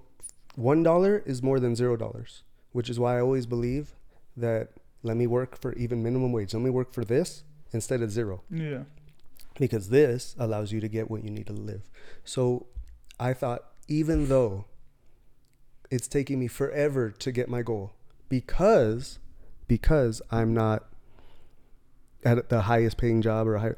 one 0.56 0.84
dollar 0.84 1.22
is 1.26 1.44
more 1.44 1.60
than 1.60 1.76
zero 1.76 1.98
dollars, 1.98 2.44
which 2.72 2.90
is 2.90 2.98
why 2.98 3.18
I 3.18 3.22
always 3.22 3.46
believe 3.46 3.94
that 4.38 4.70
let 5.06 5.16
me 5.18 5.28
work 5.28 5.60
for 5.62 5.74
even 5.74 6.04
minimum 6.04 6.32
wage. 6.34 6.54
Let 6.54 6.64
me 6.64 6.70
work 6.70 6.92
for 6.92 7.06
this 7.06 7.44
instead 7.72 8.02
of 8.02 8.12
zero. 8.12 8.42
Yeah. 8.50 8.84
because 9.58 9.88
this 9.90 10.36
allows 10.38 10.72
you 10.74 10.82
to 10.82 10.88
get 10.90 11.10
what 11.10 11.24
you 11.24 11.30
need 11.30 11.48
to 11.48 11.54
live. 11.54 11.84
So 12.26 12.66
I 13.20 13.32
thought, 13.34 13.62
even 13.88 14.28
though 14.28 14.66
it's 15.90 16.08
taking 16.08 16.40
me 16.40 16.48
forever 16.48 17.10
to 17.12 17.32
get 17.32 17.48
my 17.48 17.62
goal, 17.62 17.94
because 18.28 19.20
because 19.68 20.22
I'm 20.32 20.54
not 20.54 20.86
at 22.24 22.50
the 22.50 22.62
highest 22.64 22.98
paying 22.98 23.22
job 23.22 23.48
or 23.48 23.58
higher, 23.60 23.78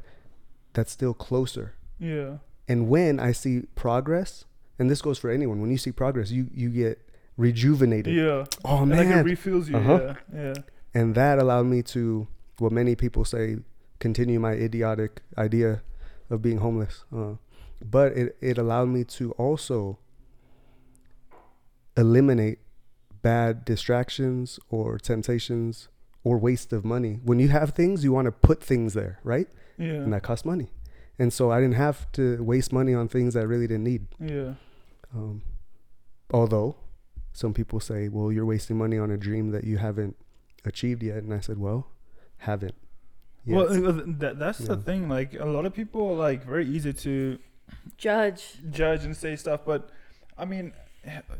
that's 0.73 0.91
still 0.91 1.13
closer. 1.13 1.75
Yeah. 1.99 2.37
And 2.67 2.89
when 2.89 3.19
I 3.19 3.31
see 3.31 3.63
progress, 3.75 4.45
and 4.79 4.89
this 4.89 5.01
goes 5.01 5.17
for 5.19 5.29
anyone, 5.29 5.61
when 5.61 5.71
you 5.71 5.77
see 5.77 5.91
progress, 5.91 6.31
you 6.31 6.47
you 6.53 6.69
get 6.69 6.99
rejuvenated. 7.37 8.15
Yeah. 8.15 8.45
Oh 8.65 8.81
And, 8.81 8.91
like 8.91 9.01
it 9.07 9.09
man, 9.09 9.25
refuels 9.25 9.67
you. 9.67 9.77
Uh-huh. 9.77 10.15
Yeah. 10.33 10.41
Yeah. 10.41 10.53
And 10.97 11.07
that 11.15 11.35
allowed 11.43 11.67
me 11.75 11.79
to 11.95 12.27
what 12.59 12.71
many 12.71 12.93
people 13.03 13.23
say 13.33 13.45
continue 14.05 14.39
my 14.47 14.53
idiotic 14.67 15.11
idea 15.37 15.81
of 16.29 16.37
being 16.41 16.59
homeless 16.65 16.95
uh, 17.15 17.33
but 17.97 18.09
it, 18.21 18.35
it 18.41 18.57
allowed 18.57 18.89
me 18.97 19.03
to 19.03 19.31
also 19.45 19.97
eliminate 21.95 22.59
bad 23.21 23.65
distractions 23.65 24.59
or 24.69 24.97
temptations 24.97 25.87
or 26.23 26.37
waste 26.37 26.71
of 26.73 26.85
money 26.85 27.19
when 27.23 27.39
you 27.39 27.47
have 27.49 27.71
things 27.71 28.03
you 28.03 28.11
want 28.11 28.25
to 28.25 28.31
put 28.31 28.63
things 28.63 28.93
there 28.93 29.19
right 29.23 29.47
Yeah. 29.77 30.01
and 30.03 30.13
that 30.13 30.23
costs 30.23 30.45
money 30.45 30.69
and 31.19 31.33
so 31.33 31.51
i 31.51 31.59
didn't 31.61 31.75
have 31.75 32.11
to 32.13 32.43
waste 32.43 32.71
money 32.71 32.93
on 32.93 33.07
things 33.07 33.35
i 33.35 33.41
really 33.41 33.67
didn't 33.67 33.83
need 33.93 34.07
Yeah. 34.19 34.53
um, 35.15 35.41
although 36.31 36.75
some 37.33 37.53
people 37.53 37.79
say, 37.79 38.07
well, 38.09 38.31
you're 38.31 38.47
wasting 38.47 38.79
money 38.79 38.97
on 38.97 39.11
a 39.11 39.17
dream 39.17 39.51
that 39.51 39.63
you 39.63 39.77
haven't 39.77 40.15
achieved 40.67 41.03
yet. 41.03 41.17
And 41.17 41.33
I 41.33 41.39
said, 41.39 41.57
well, 41.57 41.87
haven't. 42.37 42.75
yet." 43.45 43.55
Well, 43.55 43.87
uh, 43.87 44.01
that, 44.19 44.39
that's 44.39 44.59
the 44.59 44.77
thing. 44.77 45.09
Like 45.09 45.33
a 45.33 45.45
lot 45.45 45.65
of 45.65 45.73
people 45.73 46.09
are 46.11 46.15
like 46.15 46.43
very 46.43 46.67
easy 46.67 46.93
to 46.93 47.39
Judge. 47.97 48.59
judge 48.69 49.03
and 49.03 49.15
say 49.15 49.35
stuff, 49.35 49.61
but 49.65 49.89
I 50.37 50.45
mean, 50.45 50.73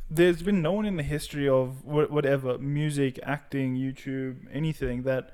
there's 0.10 0.41
been 0.41 0.62
no 0.62 0.74
one 0.74 0.86
in 0.86 0.98
the 0.98 1.03
history 1.03 1.48
of 1.48 1.84
whatever 1.86 2.57
music, 2.57 3.19
acting, 3.24 3.75
YouTube, 3.75 4.38
anything 4.51 5.03
that 5.03 5.34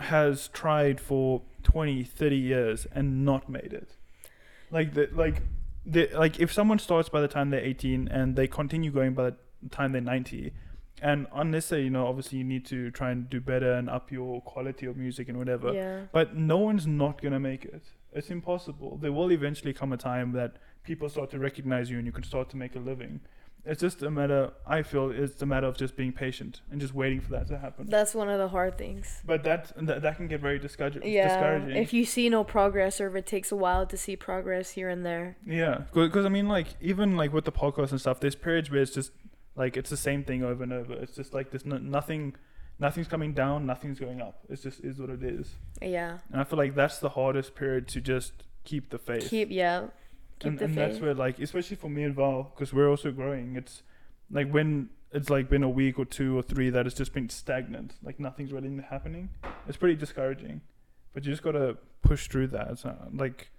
has 0.00 0.48
tried 0.48 1.00
for 1.00 1.42
20, 1.64 2.04
30 2.04 2.36
years 2.36 2.86
and 2.92 3.24
not 3.24 3.48
made 3.48 3.72
it. 3.72 3.96
Like 4.70 4.94
the 4.94 5.08
like 5.12 5.42
the 5.84 6.08
like 6.14 6.38
if 6.38 6.52
someone 6.52 6.78
starts 6.78 7.08
by 7.08 7.20
the 7.20 7.28
time 7.28 7.50
they're 7.50 7.60
18 7.64 8.08
and 8.08 8.36
they 8.36 8.46
continue 8.46 8.90
going 8.90 9.14
by 9.14 9.30
the 9.30 9.36
time 9.70 9.92
they're 9.92 10.00
90 10.00 10.52
and 11.02 11.26
unless 11.34 11.68
they 11.68 11.82
you 11.82 11.90
know 11.90 12.06
obviously 12.06 12.38
you 12.38 12.44
need 12.44 12.64
to 12.66 12.90
try 12.90 13.10
and 13.10 13.28
do 13.30 13.40
better 13.40 13.72
and 13.72 13.88
up 13.88 14.10
your 14.10 14.40
quality 14.42 14.86
of 14.86 14.96
music 14.96 15.28
and 15.28 15.38
whatever 15.38 15.72
Yeah. 15.72 16.00
but 16.12 16.36
no 16.36 16.58
one's 16.58 16.86
not 16.86 17.20
gonna 17.22 17.40
make 17.40 17.64
it 17.64 17.82
it's 18.12 18.30
impossible 18.30 18.98
there 19.00 19.12
will 19.12 19.30
eventually 19.32 19.72
come 19.72 19.92
a 19.92 19.96
time 19.96 20.32
that 20.32 20.56
people 20.82 21.08
start 21.08 21.30
to 21.30 21.38
recognize 21.38 21.90
you 21.90 21.98
and 21.98 22.06
you 22.06 22.12
can 22.12 22.24
start 22.24 22.48
to 22.50 22.56
make 22.56 22.74
a 22.74 22.78
living 22.78 23.20
it's 23.64 23.80
just 23.80 24.02
a 24.02 24.10
matter 24.10 24.50
i 24.66 24.82
feel 24.82 25.10
it's 25.10 25.42
a 25.42 25.46
matter 25.46 25.66
of 25.66 25.76
just 25.76 25.94
being 25.96 26.12
patient 26.12 26.62
and 26.70 26.80
just 26.80 26.94
waiting 26.94 27.20
for 27.20 27.30
that 27.32 27.46
to 27.48 27.58
happen 27.58 27.86
That's 27.86 28.14
one 28.14 28.28
of 28.30 28.38
the 28.38 28.48
hard 28.48 28.78
things. 28.78 29.20
but 29.26 29.42
that 29.44 29.72
that, 29.76 30.00
that 30.02 30.16
can 30.16 30.26
get 30.28 30.40
very 30.40 30.58
discouraging 30.58 31.02
Yeah. 31.04 31.28
discouraging 31.28 31.76
If 31.76 31.92
you 31.92 32.04
see 32.04 32.28
no 32.30 32.44
progress 32.44 33.00
or 33.00 33.08
if 33.08 33.14
it 33.16 33.26
takes 33.26 33.52
a 33.52 33.56
while 33.56 33.84
to 33.86 33.96
see 33.96 34.16
progress 34.16 34.70
here 34.70 34.88
and 34.88 35.04
there. 35.04 35.36
Yeah, 35.44 35.82
because 35.92 36.24
I 36.24 36.28
mean, 36.30 36.48
like 36.48 36.68
even 36.80 37.16
like 37.16 37.32
with 37.32 37.44
the 37.44 37.52
podcast 37.52 37.90
and 37.90 38.00
stuff, 38.00 38.20
there's 38.20 38.36
periods 38.36 38.70
where 38.70 38.80
it's 38.80 38.94
just 38.94 39.10
like 39.58 39.76
it's 39.76 39.90
the 39.90 39.96
same 39.96 40.24
thing 40.24 40.42
over 40.42 40.62
and 40.62 40.72
over. 40.72 40.94
It's 40.94 41.14
just 41.14 41.34
like 41.34 41.50
there's 41.50 41.66
no, 41.66 41.76
nothing, 41.78 42.36
nothing's 42.78 43.08
coming 43.08 43.34
down, 43.34 43.66
nothing's 43.66 43.98
going 43.98 44.22
up. 44.22 44.38
It's 44.48 44.62
just 44.62 44.80
is 44.80 44.98
what 44.98 45.10
it 45.10 45.22
is. 45.22 45.50
Yeah. 45.82 46.18
And 46.32 46.40
I 46.40 46.44
feel 46.44 46.58
like 46.58 46.74
that's 46.74 46.98
the 46.98 47.10
hardest 47.10 47.54
period 47.54 47.88
to 47.88 48.00
just 48.00 48.32
keep 48.64 48.90
the 48.90 48.98
faith. 48.98 49.28
Keep 49.28 49.50
yeah. 49.50 49.88
Keep 50.38 50.50
and 50.50 50.58
the 50.58 50.64
and 50.66 50.74
faith. 50.74 50.88
that's 50.88 51.00
where 51.00 51.14
like 51.14 51.38
especially 51.40 51.76
for 51.76 51.90
me 51.90 52.04
and 52.04 52.14
Val, 52.14 52.52
because 52.54 52.72
we're 52.72 52.88
also 52.88 53.10
growing. 53.10 53.56
It's 53.56 53.82
like 54.30 54.50
when 54.50 54.90
it's 55.10 55.30
like 55.30 55.48
been 55.48 55.62
a 55.62 55.68
week 55.68 55.98
or 55.98 56.04
two 56.04 56.38
or 56.38 56.42
three 56.42 56.70
that 56.70 56.86
it's 56.86 56.94
just 56.94 57.12
been 57.12 57.28
stagnant, 57.28 57.94
like 58.02 58.20
nothing's 58.20 58.52
really 58.52 58.70
happening. 58.88 59.30
It's 59.66 59.76
pretty 59.76 59.96
discouraging, 59.96 60.60
but 61.12 61.24
you 61.24 61.32
just 61.32 61.42
gotta 61.42 61.78
push 62.02 62.28
through 62.28 62.48
that. 62.48 62.68
It's 62.70 62.84
not, 62.84 63.16
like, 63.16 63.50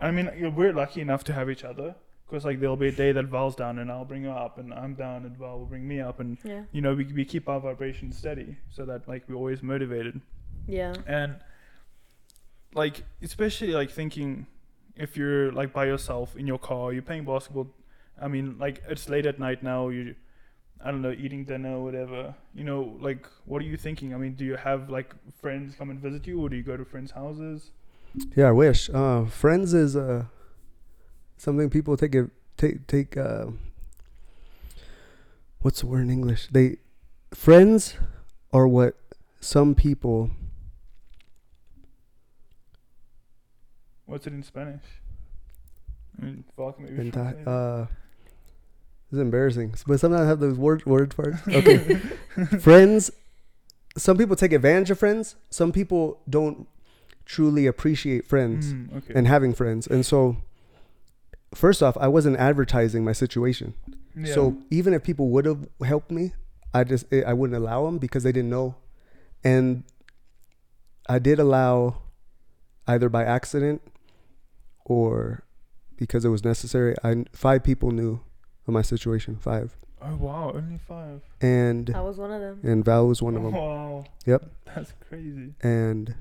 I 0.00 0.10
mean, 0.10 0.54
we're 0.54 0.72
lucky 0.72 1.00
enough 1.00 1.24
to 1.24 1.32
have 1.32 1.50
each 1.50 1.64
other. 1.64 1.96
Because 2.30 2.44
like 2.44 2.60
there'll 2.60 2.76
be 2.76 2.88
a 2.88 2.92
day 2.92 3.10
that 3.12 3.24
Val's 3.26 3.56
down 3.56 3.80
and 3.80 3.90
I'll 3.90 4.04
bring 4.04 4.22
her 4.22 4.30
up, 4.30 4.58
and 4.58 4.72
I'm 4.72 4.94
down 4.94 5.24
and 5.24 5.36
Val 5.36 5.58
will 5.58 5.66
bring 5.66 5.86
me 5.88 6.00
up, 6.00 6.20
and 6.20 6.38
yeah. 6.44 6.62
you 6.70 6.80
know 6.80 6.94
we 6.94 7.04
we 7.04 7.24
keep 7.24 7.48
our 7.48 7.58
vibration 7.58 8.12
steady 8.12 8.56
so 8.70 8.84
that 8.84 9.08
like 9.08 9.24
we're 9.28 9.34
always 9.34 9.62
motivated 9.62 10.20
Yeah. 10.68 10.94
and 11.06 11.36
like 12.74 13.02
especially 13.22 13.72
like 13.72 13.90
thinking 13.90 14.46
if 14.96 15.16
you're 15.16 15.50
like 15.52 15.72
by 15.72 15.86
yourself 15.86 16.36
in 16.36 16.46
your 16.46 16.58
car 16.58 16.92
you're 16.92 17.02
playing 17.02 17.24
basketball 17.24 17.66
i 18.22 18.28
mean 18.28 18.56
like 18.58 18.82
it's 18.88 19.08
late 19.08 19.26
at 19.26 19.38
night 19.40 19.62
now 19.62 19.88
you 19.88 20.14
i 20.84 20.90
don't 20.90 21.02
know 21.02 21.10
eating 21.10 21.44
dinner 21.44 21.76
or 21.78 21.82
whatever 21.82 22.34
you 22.54 22.62
know 22.62 22.96
like 23.00 23.26
what 23.46 23.60
are 23.62 23.64
you 23.64 23.76
thinking 23.76 24.14
i 24.14 24.16
mean 24.16 24.34
do 24.34 24.44
you 24.44 24.56
have 24.56 24.88
like 24.90 25.14
friends 25.40 25.74
come 25.74 25.90
and 25.90 25.98
visit 26.00 26.26
you 26.26 26.40
or 26.40 26.48
do 26.48 26.56
you 26.56 26.62
go 26.62 26.76
to 26.76 26.84
friends 26.84 27.10
houses 27.12 27.70
Yeah, 28.36 28.48
I 28.48 28.52
wish. 28.52 28.90
Uh, 28.90 29.24
friends 29.26 29.72
is 29.72 29.94
uh, 29.96 30.24
something 31.40 31.70
people 31.70 31.96
take 31.96 32.14
it 32.14 32.30
take 32.56 32.86
take. 32.86 33.16
Uh, 33.16 33.46
what's 35.60 35.80
the 35.80 35.86
word 35.86 36.02
in 36.02 36.10
English? 36.10 36.48
They 36.52 36.76
friends 37.32 37.94
are 38.52 38.68
what 38.68 38.96
some 39.40 39.74
people. 39.74 40.30
what's 44.06 44.26
it 44.26 44.32
in 44.32 44.42
spanish 44.42 44.82
i 46.20 46.24
mean 46.24 46.42
Val 46.56 46.74
maybe 46.80 46.96
Venta- 46.96 47.48
uh, 47.48 47.86
it's 49.12 49.20
embarrassing, 49.20 49.74
but 49.86 49.98
sometimes 49.98 50.22
I 50.22 50.26
have 50.26 50.38
those 50.40 50.56
word 50.56 50.84
word 50.86 51.14
parts. 51.16 51.38
Okay, 51.48 51.96
friends. 52.60 53.10
Some 53.96 54.16
people 54.16 54.36
take 54.36 54.52
advantage 54.52 54.90
of 54.90 54.98
friends. 55.00 55.34
Some 55.50 55.72
people 55.72 56.20
don't 56.28 56.68
truly 57.24 57.66
appreciate 57.66 58.24
friends. 58.24 58.72
Mm, 58.72 58.96
okay 58.98 59.14
and 59.14 59.26
having 59.26 59.52
friends. 59.52 59.88
And 59.88 60.06
so, 60.06 60.36
first 61.54 61.82
off, 61.82 61.96
I 61.98 62.08
wasn't 62.08 62.36
advertising 62.36 63.04
my 63.04 63.12
situation. 63.12 63.74
yeah. 64.16 64.32
So 64.34 64.56
even 64.70 64.94
if 64.94 65.02
people 65.02 65.28
would 65.30 65.44
have 65.46 65.66
helped 65.84 66.10
me, 66.10 66.32
I 66.72 66.84
just 66.84 67.06
eh, 67.12 67.22
I 67.26 67.32
wouldn't 67.32 67.56
allow 67.56 67.84
them 67.86 67.98
because 67.98 68.22
they 68.22 68.32
didn't 68.32 68.50
know. 68.50 68.76
And 69.42 69.84
I 71.08 71.18
did 71.18 71.38
allow, 71.38 72.02
either 72.86 73.08
by 73.08 73.24
accident 73.24 73.82
or 74.84 75.42
because 75.96 76.24
it 76.24 76.28
was 76.28 76.44
necessary. 76.44 76.94
I 77.02 77.24
five 77.32 77.62
people 77.64 77.90
knew 77.90 78.20
of 78.66 78.72
my 78.74 78.82
situation. 78.82 79.36
Five. 79.36 79.76
Oh 80.02 80.16
wow 80.16 80.52
only 80.54 80.78
five 80.78 81.20
and 81.42 81.90
I 81.94 82.00
was 82.00 82.16
one 82.16 82.30
of 82.32 82.40
them. 82.40 82.60
and 82.62 82.82
Val 82.82 83.06
was 83.06 83.20
one 83.20 83.36
of 83.36 83.42
them. 83.42 83.52
wow 83.52 84.04
Yep. 84.24 84.50
that's 84.74 84.94
crazy 85.06 85.52
and 85.60 86.14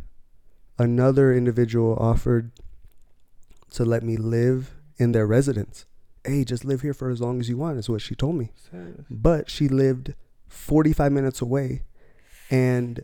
another 0.78 1.34
individual 1.34 1.96
offered 1.96 2.52
to 3.72 3.86
let 3.86 4.04
me 4.04 4.18
live 4.18 4.76
in 5.00 5.14
their 5.14 5.26
residence. 5.26 5.86
Hey, 6.24 6.44
just 6.44 6.64
live 6.64 6.82
here 6.82 6.94
for 6.94 7.10
as 7.10 7.20
long 7.20 7.40
as 7.40 7.50
you 7.50 7.58
want, 7.58 7.80
is 7.80 7.90
what 7.90 8.02
she 8.02 8.14
told 8.14 8.36
me. 8.36 8.52
Serious. 8.70 9.06
But 9.10 9.50
she 9.50 9.68
lived 9.68 10.14
45 10.48 11.12
minutes 11.12 11.42
away. 11.42 11.84
And 12.52 13.04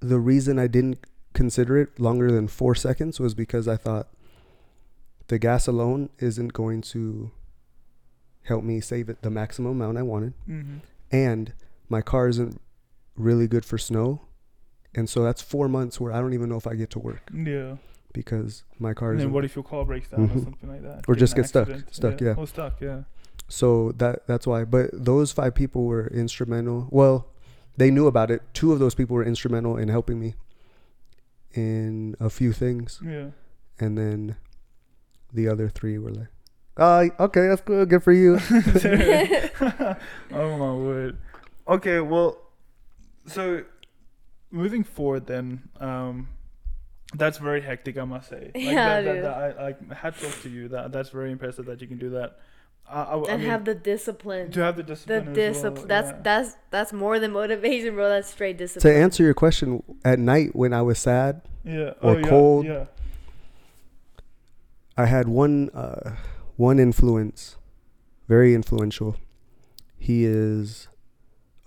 the 0.00 0.18
reason 0.18 0.58
I 0.58 0.68
didn't 0.68 1.04
consider 1.34 1.76
it 1.76 2.00
longer 2.00 2.30
than 2.30 2.48
four 2.48 2.74
seconds 2.74 3.20
was 3.20 3.34
because 3.34 3.68
I 3.68 3.76
thought 3.76 4.08
the 5.28 5.38
gas 5.38 5.66
alone 5.66 6.08
isn't 6.18 6.52
going 6.52 6.80
to 6.80 7.30
help 8.44 8.64
me 8.64 8.80
save 8.80 9.08
it 9.08 9.22
the 9.22 9.30
maximum 9.30 9.72
amount 9.72 9.98
I 9.98 10.02
wanted 10.02 10.34
mm-hmm. 10.48 10.78
and 11.10 11.52
my 11.88 12.00
car 12.00 12.28
isn't 12.28 12.60
really 13.16 13.48
good 13.48 13.64
for 13.64 13.76
snow 13.76 14.22
and 14.94 15.08
so 15.10 15.22
that's 15.22 15.42
four 15.42 15.68
months 15.68 16.00
where 16.00 16.12
i 16.12 16.20
don't 16.20 16.34
even 16.34 16.48
know 16.48 16.56
if 16.56 16.66
i 16.66 16.74
get 16.74 16.90
to 16.90 16.98
work 16.98 17.22
yeah 17.32 17.76
because 18.16 18.64
my 18.80 18.92
car 18.94 19.10
And 19.10 19.20
is 19.20 19.24
then 19.24 19.32
what 19.32 19.44
if 19.44 19.54
your 19.54 19.62
car 19.64 19.84
breaks 19.84 20.08
down 20.08 20.24
or 20.24 20.28
Mhm. 20.28 20.44
something 20.44 20.68
like 20.68 20.82
that? 20.82 21.04
Or 21.06 21.14
Get 21.14 21.20
just 21.20 21.36
get 21.36 21.46
stuck- 21.46 21.68
accident. 21.68 21.94
stuck, 21.94 22.20
yeah. 22.20 22.34
Or 22.36 22.46
stuck, 22.46 22.80
yeah. 22.80 23.02
so 23.48 23.92
that 23.92 24.26
that's 24.26 24.44
why 24.46 24.64
but 24.64 24.90
those 24.92 25.30
five 25.30 25.54
people 25.54 25.84
were 25.84 26.08
instrumental 26.08 26.88
well 26.90 27.28
they 27.76 27.90
knew 27.92 28.06
about 28.08 28.28
it 28.28 28.40
two 28.52 28.72
of 28.72 28.80
those 28.80 28.92
people 28.96 29.14
were 29.14 29.22
instrumental 29.24 29.76
in 29.76 29.86
helping 29.88 30.18
me 30.18 30.34
in 31.52 32.16
a 32.18 32.28
few 32.28 32.52
things 32.52 33.00
Yeah. 33.04 33.28
and 33.78 33.96
then 33.96 34.34
the 35.32 35.46
other 35.48 35.68
three 35.68 35.96
were 35.98 36.10
like 36.10 36.28
uh 36.76 37.04
okay 37.20 37.46
that's 37.46 37.60
good 37.62 37.88
good 37.88 38.02
for 38.02 38.12
you 38.12 38.38
oh 40.32 40.56
my 40.58 40.72
word. 40.74 41.16
Okay, 41.68 41.98
well, 42.00 42.38
so 43.26 43.64
moving 44.52 44.84
forward, 44.84 45.26
then, 45.26 45.68
um, 45.80 46.28
that's 47.14 47.38
very 47.38 47.60
hectic, 47.60 47.96
I 47.98 48.04
must 48.04 48.28
say. 48.28 48.50
Like, 48.54 48.64
Yeah, 48.64 49.00
that, 49.00 49.04
that, 49.04 49.12
dude. 49.14 49.24
that, 49.24 49.58
I, 49.58 49.62
like 49.64 49.92
hats 49.92 50.24
off 50.24 50.42
to 50.42 50.48
you. 50.48 50.68
That 50.68 50.92
that's 50.92 51.10
very 51.10 51.30
impressive 51.32 51.66
that 51.66 51.80
you 51.80 51.86
can 51.86 51.98
do 51.98 52.10
that. 52.10 52.38
I, 52.88 53.02
I, 53.02 53.16
I 53.16 53.30
and 53.30 53.42
mean, 53.42 53.50
have 53.50 53.64
the 53.64 53.74
discipline. 53.74 54.50
to 54.52 54.60
have 54.60 54.76
the 54.76 54.82
The 54.82 54.92
discipline. 54.94 55.28
as 55.28 55.34
discipline. 55.34 55.74
well, 55.74 55.86
that's 55.86 56.10
yeah. 56.10 56.18
that's 56.22 56.56
that's 56.70 56.92
more 56.92 57.18
than 57.18 57.32
motivation, 57.32 57.94
bro. 57.94 58.08
That's 58.08 58.28
straight 58.30 58.58
discipline. 58.58 58.94
to 58.94 59.00
answer 59.00 59.22
your 59.22 59.34
question 59.34 59.82
at 60.04 60.18
night 60.18 60.54
when 60.54 60.72
i 60.72 60.82
was 60.82 60.98
sad 60.98 61.42
yeah. 61.64 61.94
or 62.00 62.14
oh, 62.14 62.16
yeah, 62.18 62.28
cold. 62.28 62.66
Yeah. 62.66 62.84
I 64.96 65.06
had 65.06 65.28
one 65.28 65.70
uh, 65.74 66.12
one 66.56 66.78
influence, 66.78 67.56
very 68.28 68.54
influential. 68.54 69.16
He 69.98 70.24
is 70.24 70.88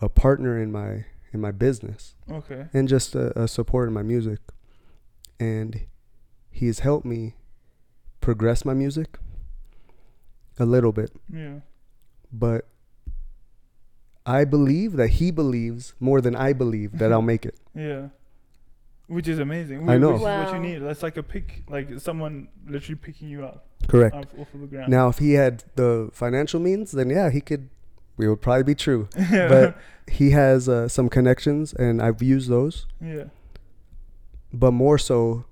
a 0.02 0.10
partner 0.10 0.60
in 0.62 0.72
my 0.72 1.06
in 1.32 1.42
my 1.42 1.52
business 1.52 2.16
Okay. 2.32 2.66
and 2.74 2.88
just 2.88 3.14
a, 3.14 3.40
a 3.40 3.48
support 3.48 3.88
in 3.88 3.94
my 3.94 4.02
music, 4.02 4.40
and 5.40 5.82
he 6.50 6.68
has 6.68 6.80
helped 6.80 7.06
me 7.06 7.36
progress 8.22 8.66
my 8.66 8.74
music 8.74 9.18
a 10.60 10.66
little 10.66 10.92
bit. 10.92 11.12
Yeah. 11.34 11.60
But 12.32 12.68
I 14.26 14.46
believe 14.46 14.94
that 14.94 15.08
he 15.08 15.32
believes 15.32 15.94
more 16.00 16.22
than 16.22 16.36
I 16.36 16.54
believe 16.54 17.00
that 17.00 17.12
I'll 17.12 17.22
make 17.22 17.46
it. 17.46 17.56
Yeah. 17.76 18.10
Which 19.08 19.28
is 19.28 19.40
amazing. 19.40 19.90
I 19.90 19.98
know. 19.98 20.10
Which 20.12 20.18
is 20.18 20.24
what 20.24 20.54
you 20.54 20.60
need. 20.60 20.80
That's 20.80 21.02
like 21.02 21.18
a 21.18 21.24
pick, 21.24 21.64
like 21.68 22.00
someone 22.00 22.50
literally 22.68 22.96
picking 22.96 23.28
you 23.28 23.44
up 23.44 23.66
Correct. 23.88 24.16
off, 24.16 24.26
off 24.38 24.54
of 24.54 24.62
the 24.62 24.68
ground. 24.68 24.90
Now, 24.92 25.08
if 25.08 25.18
he 25.18 25.34
had 25.34 25.64
the 25.76 26.10
financial 26.14 26.60
means, 26.60 26.92
then 26.92 27.10
yeah, 27.10 27.32
he 27.32 27.42
could. 27.42 27.70
We 28.18 28.28
would 28.28 28.42
probably 28.42 28.64
be 28.64 28.76
true. 28.76 29.08
yeah. 29.18 29.48
but 29.50 29.78
he 30.12 30.32
has 30.32 30.68
uh, 30.70 30.88
some 30.90 31.10
connections 31.10 31.74
and 31.74 32.02
I've 32.02 32.22
used 32.22 32.50
those, 32.50 32.86
yeah. 33.02 33.26
But 34.54 34.72
more 34.72 34.98
so, 34.98 35.46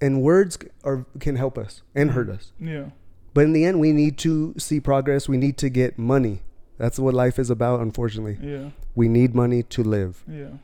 and 0.00 0.22
words 0.22 0.58
are 0.84 1.06
can 1.20 1.36
help 1.36 1.56
us 1.58 1.82
and 1.94 2.10
hurt 2.12 2.28
us. 2.28 2.52
Yeah. 2.60 2.90
But 3.34 3.44
in 3.44 3.52
the 3.52 3.64
end, 3.64 3.80
we 3.80 3.92
need 3.92 4.16
to 4.18 4.54
see 4.58 4.80
progress. 4.80 5.28
We 5.28 5.36
need 5.36 5.56
to 5.58 5.68
get 5.68 5.98
money. 5.98 6.42
That's 6.78 6.98
what 6.98 7.14
life 7.14 7.38
is 7.38 7.50
about. 7.50 7.80
Unfortunately, 7.80 8.38
Yeah. 8.42 8.70
we 8.94 9.08
need 9.08 9.34
money 9.34 9.62
to 9.62 9.82
live, 9.82 10.22
Yeah. 10.28 10.58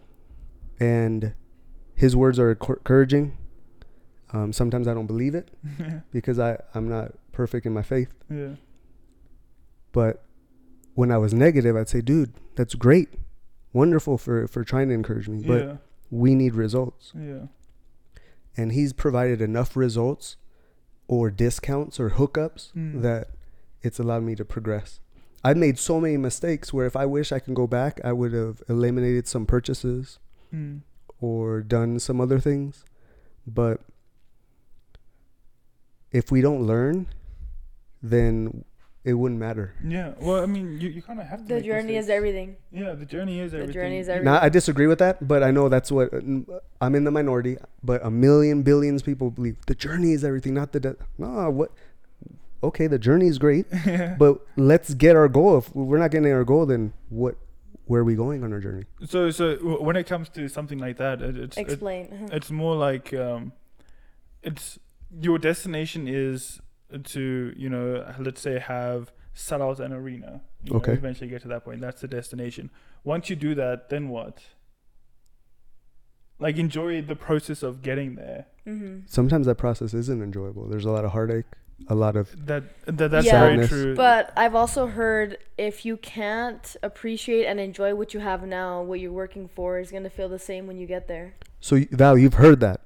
and 0.81 1.35
his 1.95 2.15
words 2.17 2.39
are 2.39 2.51
encouraging. 2.51 3.37
Um, 4.35 4.53
sometimes 4.53 4.89
I 4.89 4.95
don't 4.95 5.07
believe 5.07 5.35
it 5.35 5.51
because 6.11 6.39
I 6.39 6.59
I'm 6.75 6.89
not 6.89 7.13
perfect 7.33 7.67
in 7.67 7.73
my 7.73 7.83
faith. 7.83 8.13
Yeah. 8.31 8.57
But 9.93 10.25
when 10.95 11.11
I 11.11 11.19
was 11.19 11.33
negative, 11.35 11.77
I'd 11.77 11.89
say, 11.89 12.01
"Dude, 12.01 12.33
that's 12.55 12.75
great. 12.75 13.09
wonderful 13.75 14.19
for 14.19 14.47
for 14.49 14.65
trying 14.65 14.89
to 14.89 14.95
encourage 14.95 15.29
me, 15.31 15.43
but 15.47 15.63
yeah, 15.63 15.77
we 16.13 16.35
need 16.37 16.55
results. 16.55 17.11
yeah, 17.17 17.47
And 18.57 18.71
he's 18.73 18.93
provided 18.93 19.41
enough 19.41 19.75
results 19.77 20.37
or 21.09 21.31
discounts 21.31 21.99
or 21.99 22.11
hookups 22.11 22.71
Mm. 22.75 23.01
that 23.03 23.29
it's 23.81 23.99
allowed 23.99 24.23
me 24.23 24.35
to 24.37 24.45
progress. 24.45 25.01
I've 25.43 25.57
made 25.57 25.79
so 25.79 26.01
many 26.01 26.17
mistakes 26.19 26.73
where 26.73 26.87
if 26.87 26.95
I 26.95 27.07
wish 27.07 27.33
I 27.33 27.39
can 27.41 27.55
go 27.55 27.67
back, 27.67 27.99
I 28.05 28.13
would 28.13 28.33
have 28.35 28.63
eliminated 28.69 29.27
some 29.27 29.47
purchases 29.47 30.19
mm. 30.55 30.83
or 31.19 31.63
done 31.63 31.99
some 31.99 32.21
other 32.21 32.39
things. 32.39 32.85
But 33.47 33.81
if 36.13 36.31
we 36.31 36.41
don't 36.43 36.63
learn, 36.67 37.07
then 38.03 38.65
it 39.05 39.15
wouldn't 39.15 39.41
matter. 39.41 39.75
yeah. 39.85 40.13
Well, 40.21 40.43
I 40.43 40.47
mean, 40.47 40.81
you, 40.81 40.89
you 40.89 41.03
kind 41.03 41.19
of 41.21 41.27
have 41.27 41.41
to. 41.41 41.47
The 41.49 41.55
make 41.57 41.65
journey 41.65 41.97
is 41.97 42.09
everything. 42.09 42.57
Yeah, 42.71 42.93
the 42.93 43.05
journey 43.05 43.41
is 43.41 43.53
everything. 43.53 43.67
The 43.69 43.73
journey 43.73 43.99
is 43.99 44.07
You- 44.07 44.13
everything. 44.15 44.33
Now, 44.33 44.41
I 44.43 44.49
disagree 44.49 44.87
with 44.87 44.99
that, 45.01 45.27
but 45.27 45.43
I 45.43 45.51
know 45.51 45.69
that's 45.69 45.91
what 45.91 46.13
I'm 46.13 46.95
in 46.95 47.05
the 47.05 47.11
minority. 47.11 47.57
But 47.83 48.05
a 48.07 48.11
million 48.11 48.63
billions 48.63 49.03
people 49.03 49.31
believe 49.31 49.57
the 49.67 49.75
journey 49.75 50.13
is 50.13 50.25
everything, 50.25 50.55
not 50.55 50.73
the 50.73 50.81
de- 50.81 50.97
no. 51.19 51.51
What? 51.51 51.73
Okay, 52.65 52.87
the 52.87 52.99
journey 52.99 53.27
is 53.27 53.39
great, 53.39 53.67
but 54.19 54.47
let's 54.57 54.95
get 54.95 55.17
our 55.17 55.27
goal. 55.29 55.59
If 55.59 55.75
we're 55.75 55.99
not 55.99 56.13
getting 56.13 56.33
our 56.33 56.45
goal, 56.45 56.65
then 56.67 56.93
what? 57.09 57.35
Where 57.87 58.03
are 58.03 58.05
we 58.05 58.15
going 58.15 58.45
on 58.45 58.53
our 58.53 58.61
journey? 58.61 58.85
So, 59.05 59.31
so 59.33 59.57
when 59.83 59.97
it 59.97 60.07
comes 60.07 60.29
to 60.31 60.49
something 60.49 60.79
like 60.79 60.97
that, 60.99 61.21
it, 61.21 61.37
it's 61.37 61.57
it, 61.59 61.63
Explain. 61.63 62.29
it's 62.33 62.53
more 62.53 62.77
like 62.77 63.13
um, 63.13 63.53
it's 64.45 64.79
your 65.21 65.39
destination 65.39 66.07
is 66.07 66.61
to 66.99 67.53
you 67.57 67.69
know 67.69 68.05
let's 68.19 68.41
say 68.41 68.59
have 68.59 69.13
sell 69.35 69.63
out 69.63 69.81
an 69.81 69.93
arena. 69.93 70.43
You 70.65 70.77
Okay. 70.77 70.93
Know, 70.93 70.99
eventually 70.99 71.29
get 71.31 71.43
to 71.43 71.49
that 71.49 71.65
point. 71.65 71.81
That's 71.81 72.01
the 72.03 72.09
destination. 72.09 72.71
Once 73.05 73.31
you 73.31 73.37
do 73.37 73.55
that, 73.55 73.89
then 73.89 74.09
what? 74.11 74.43
Like 76.39 76.57
enjoy 76.59 77.03
the 77.03 77.17
process 77.17 77.63
of 77.63 77.83
getting 77.83 78.17
there. 78.17 78.47
mm-hmm. 78.67 79.01
Sometimes 79.07 79.47
that 79.47 79.57
process 79.57 79.95
isn't 79.95 80.23
enjoyable. 80.23 80.69
There's 80.69 80.85
a 80.85 80.91
lot 80.91 81.05
of 81.05 81.13
heartache, 81.13 81.47
a 81.89 81.95
lot 81.95 82.17
of 82.17 82.47
That, 82.47 82.65
that 82.87 83.11
that's 83.13 83.27
Yeah. 83.27 83.41
very 83.47 83.67
true. 83.69 83.95
But 83.95 84.33
I've 84.37 84.55
also 84.55 84.87
heard 84.87 85.39
if 85.57 85.85
you 85.85 85.97
can't 85.97 86.77
appreciate 86.83 87.47
and 87.47 87.61
enjoy 87.61 87.95
what 87.95 88.13
you 88.13 88.21
have 88.21 88.45
now, 88.45 88.83
what 88.83 88.99
you're 89.01 89.13
working 89.13 89.49
for 89.49 89.79
is 89.79 89.91
gonna 89.93 90.11
feel 90.11 90.29
the 90.29 90.39
same 90.39 90.67
when 90.67 90.77
you 90.79 90.87
get 90.87 91.07
there. 91.09 91.35
so 91.61 91.79
Val. 91.93 92.19
You've 92.19 92.35
heard 92.35 92.61
that. 92.61 92.81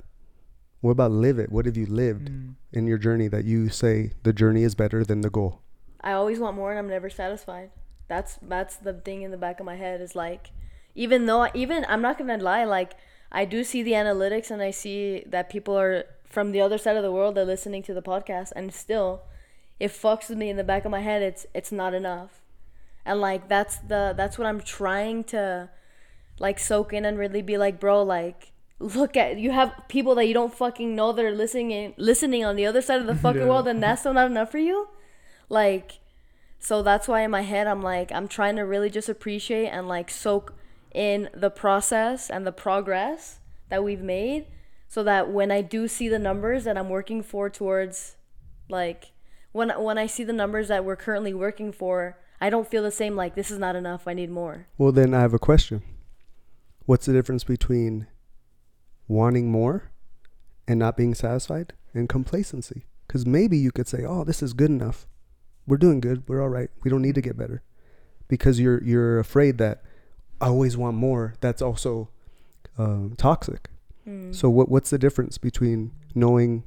What 0.86 0.92
about 0.92 1.10
live 1.10 1.40
it? 1.40 1.50
What 1.50 1.66
have 1.66 1.76
you 1.76 1.86
lived 1.86 2.30
Mm. 2.30 2.54
in 2.72 2.86
your 2.86 2.96
journey 2.96 3.26
that 3.26 3.44
you 3.44 3.68
say 3.70 4.12
the 4.22 4.32
journey 4.32 4.62
is 4.62 4.76
better 4.76 5.02
than 5.04 5.20
the 5.20 5.30
goal? 5.30 5.58
I 6.00 6.12
always 6.12 6.38
want 6.38 6.54
more 6.54 6.70
and 6.70 6.78
I'm 6.78 6.88
never 6.88 7.10
satisfied. 7.10 7.70
That's 8.06 8.38
that's 8.40 8.76
the 8.76 8.92
thing 8.92 9.22
in 9.22 9.32
the 9.32 9.36
back 9.36 9.58
of 9.58 9.66
my 9.66 9.74
head 9.74 10.00
is 10.00 10.14
like 10.14 10.52
even 10.94 11.26
though 11.26 11.48
even 11.54 11.84
I'm 11.88 12.02
not 12.02 12.18
gonna 12.18 12.36
lie, 12.38 12.62
like 12.62 12.92
I 13.32 13.44
do 13.44 13.64
see 13.64 13.82
the 13.82 13.94
analytics 14.02 14.48
and 14.48 14.62
I 14.62 14.70
see 14.70 15.24
that 15.26 15.50
people 15.50 15.76
are 15.76 16.04
from 16.24 16.52
the 16.52 16.60
other 16.60 16.78
side 16.78 16.96
of 16.96 17.02
the 17.02 17.10
world 17.10 17.34
they're 17.34 17.44
listening 17.44 17.82
to 17.82 17.94
the 17.94 18.08
podcast 18.12 18.52
and 18.54 18.72
still 18.72 19.22
it 19.80 19.90
fucks 19.90 20.28
with 20.28 20.38
me 20.38 20.50
in 20.50 20.56
the 20.56 20.70
back 20.72 20.84
of 20.84 20.92
my 20.92 21.00
head 21.00 21.20
it's 21.20 21.46
it's 21.52 21.72
not 21.72 21.94
enough. 21.94 22.42
And 23.04 23.20
like 23.20 23.48
that's 23.48 23.78
the 23.78 24.14
that's 24.16 24.38
what 24.38 24.46
I'm 24.46 24.60
trying 24.60 25.24
to 25.34 25.68
like 26.38 26.60
soak 26.60 26.92
in 26.92 27.04
and 27.04 27.18
really 27.18 27.42
be 27.42 27.58
like, 27.58 27.80
bro, 27.80 28.04
like 28.04 28.52
look 28.78 29.16
at 29.16 29.38
you 29.38 29.50
have 29.52 29.72
people 29.88 30.14
that 30.14 30.26
you 30.26 30.34
don't 30.34 30.52
fucking 30.54 30.94
know 30.94 31.10
that 31.12 31.24
are 31.24 31.34
listening 31.34 31.94
listening 31.96 32.44
on 32.44 32.56
the 32.56 32.66
other 32.66 32.82
side 32.82 33.00
of 33.00 33.06
the 33.06 33.14
fucking 33.24 33.40
Yeah. 33.42 33.48
world 33.48 33.66
and 33.66 33.82
that's 33.82 34.00
still 34.02 34.12
not 34.14 34.30
enough 34.30 34.50
for 34.50 34.58
you? 34.58 34.88
Like 35.48 36.00
so 36.58 36.82
that's 36.82 37.06
why 37.08 37.22
in 37.22 37.30
my 37.30 37.42
head 37.42 37.66
I'm 37.66 37.82
like 37.82 38.12
I'm 38.12 38.28
trying 38.28 38.56
to 38.56 38.62
really 38.62 38.90
just 38.90 39.08
appreciate 39.08 39.68
and 39.68 39.88
like 39.88 40.10
soak 40.10 40.54
in 40.92 41.28
the 41.34 41.50
process 41.50 42.30
and 42.30 42.46
the 42.46 42.52
progress 42.52 43.40
that 43.68 43.82
we've 43.84 44.00
made 44.02 44.46
so 44.88 45.02
that 45.04 45.30
when 45.30 45.50
I 45.50 45.60
do 45.62 45.88
see 45.88 46.08
the 46.08 46.18
numbers 46.18 46.64
that 46.64 46.76
I'm 46.78 46.88
working 46.88 47.22
for 47.22 47.48
towards 47.50 48.16
like 48.68 49.12
when 49.52 49.70
when 49.82 49.96
I 49.98 50.06
see 50.06 50.24
the 50.24 50.32
numbers 50.32 50.68
that 50.68 50.84
we're 50.84 50.96
currently 50.96 51.32
working 51.32 51.72
for, 51.72 52.18
I 52.42 52.50
don't 52.50 52.68
feel 52.68 52.82
the 52.82 52.90
same 52.90 53.16
like 53.16 53.34
this 53.34 53.50
is 53.50 53.58
not 53.58 53.74
enough, 53.74 54.06
I 54.06 54.12
need 54.12 54.30
more. 54.30 54.66
Well, 54.76 54.92
then 54.92 55.14
I 55.14 55.20
have 55.20 55.32
a 55.32 55.38
question. 55.38 55.82
What's 56.84 57.06
the 57.06 57.14
difference 57.14 57.42
between 57.42 58.06
wanting 59.08 59.50
more 59.50 59.90
and 60.68 60.78
not 60.78 60.96
being 60.96 61.14
satisfied 61.14 61.72
and 61.94 62.08
complacency? 62.08 62.86
Because 63.06 63.26
maybe 63.26 63.56
you 63.56 63.72
could 63.72 63.88
say, 63.88 64.04
"Oh, 64.04 64.24
this 64.24 64.42
is 64.42 64.52
good 64.52 64.70
enough. 64.70 65.06
We're 65.66 65.76
doing 65.76 66.00
good. 66.00 66.28
We're 66.28 66.42
all 66.42 66.48
right. 66.48 66.70
We 66.82 66.90
don't 66.90 67.02
need 67.02 67.14
to 67.14 67.22
get 67.22 67.36
better," 67.36 67.62
because 68.28 68.60
you're 68.60 68.82
you're 68.82 69.18
afraid 69.18 69.58
that 69.58 69.82
I 70.40 70.46
always 70.46 70.76
want 70.76 70.96
more. 70.96 71.34
That's 71.40 71.62
also 71.62 72.10
um, 72.78 73.14
toxic. 73.16 73.70
Mm. 74.06 74.34
So 74.34 74.48
what 74.50 74.68
what's 74.68 74.90
the 74.90 74.98
difference 74.98 75.38
between 75.38 75.92
knowing 76.14 76.64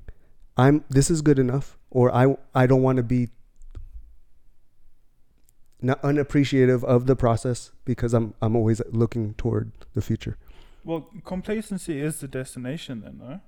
I'm 0.58 0.84
this 0.90 1.10
is 1.10 1.22
good 1.22 1.40
enough 1.40 1.78
or 1.90 2.14
I 2.14 2.36
I 2.54 2.68
don't 2.68 2.82
want 2.82 2.98
to 2.98 3.04
be 3.04 3.30
not 5.82 6.04
unappreciative 6.04 6.84
of 6.84 7.06
the 7.06 7.16
process 7.16 7.72
because 7.86 8.14
I'm 8.14 8.34
I'm 8.42 8.56
always 8.56 8.82
looking 8.92 9.34
toward 9.36 9.72
the 9.94 10.02
future. 10.02 10.38
Well, 10.90 11.02
complacency 11.24 12.02
is 12.02 12.20
the 12.20 12.28
destination 12.28 13.02
then, 13.02 13.16
no? 13.20 13.42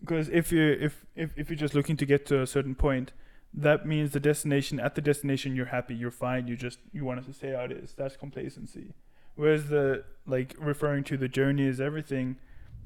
Because 0.00 0.30
if 0.30 0.50
you 0.50 0.64
if, 0.86 1.04
if 1.14 1.28
if 1.36 1.50
you're 1.50 1.62
just 1.66 1.74
looking 1.74 1.98
to 1.98 2.06
get 2.06 2.24
to 2.26 2.40
a 2.40 2.46
certain 2.46 2.74
point, 2.74 3.12
that 3.52 3.84
means 3.92 4.12
the 4.12 4.20
destination 4.20 4.80
at 4.80 4.94
the 4.94 5.02
destination 5.02 5.54
you're 5.54 5.66
happy, 5.78 5.94
you're 5.94 6.10
fine, 6.26 6.48
you 6.48 6.56
just 6.56 6.78
you 6.92 7.04
want 7.04 7.22
to 7.26 7.32
stay 7.34 7.52
how 7.52 7.64
it 7.64 7.72
is. 7.72 7.92
That's 8.00 8.16
complacency. 8.16 8.94
Whereas 9.34 9.68
the 9.68 10.04
like 10.26 10.54
referring 10.58 11.04
to 11.10 11.18
the 11.18 11.28
journey 11.28 11.66
is 11.66 11.78
everything, 11.78 12.36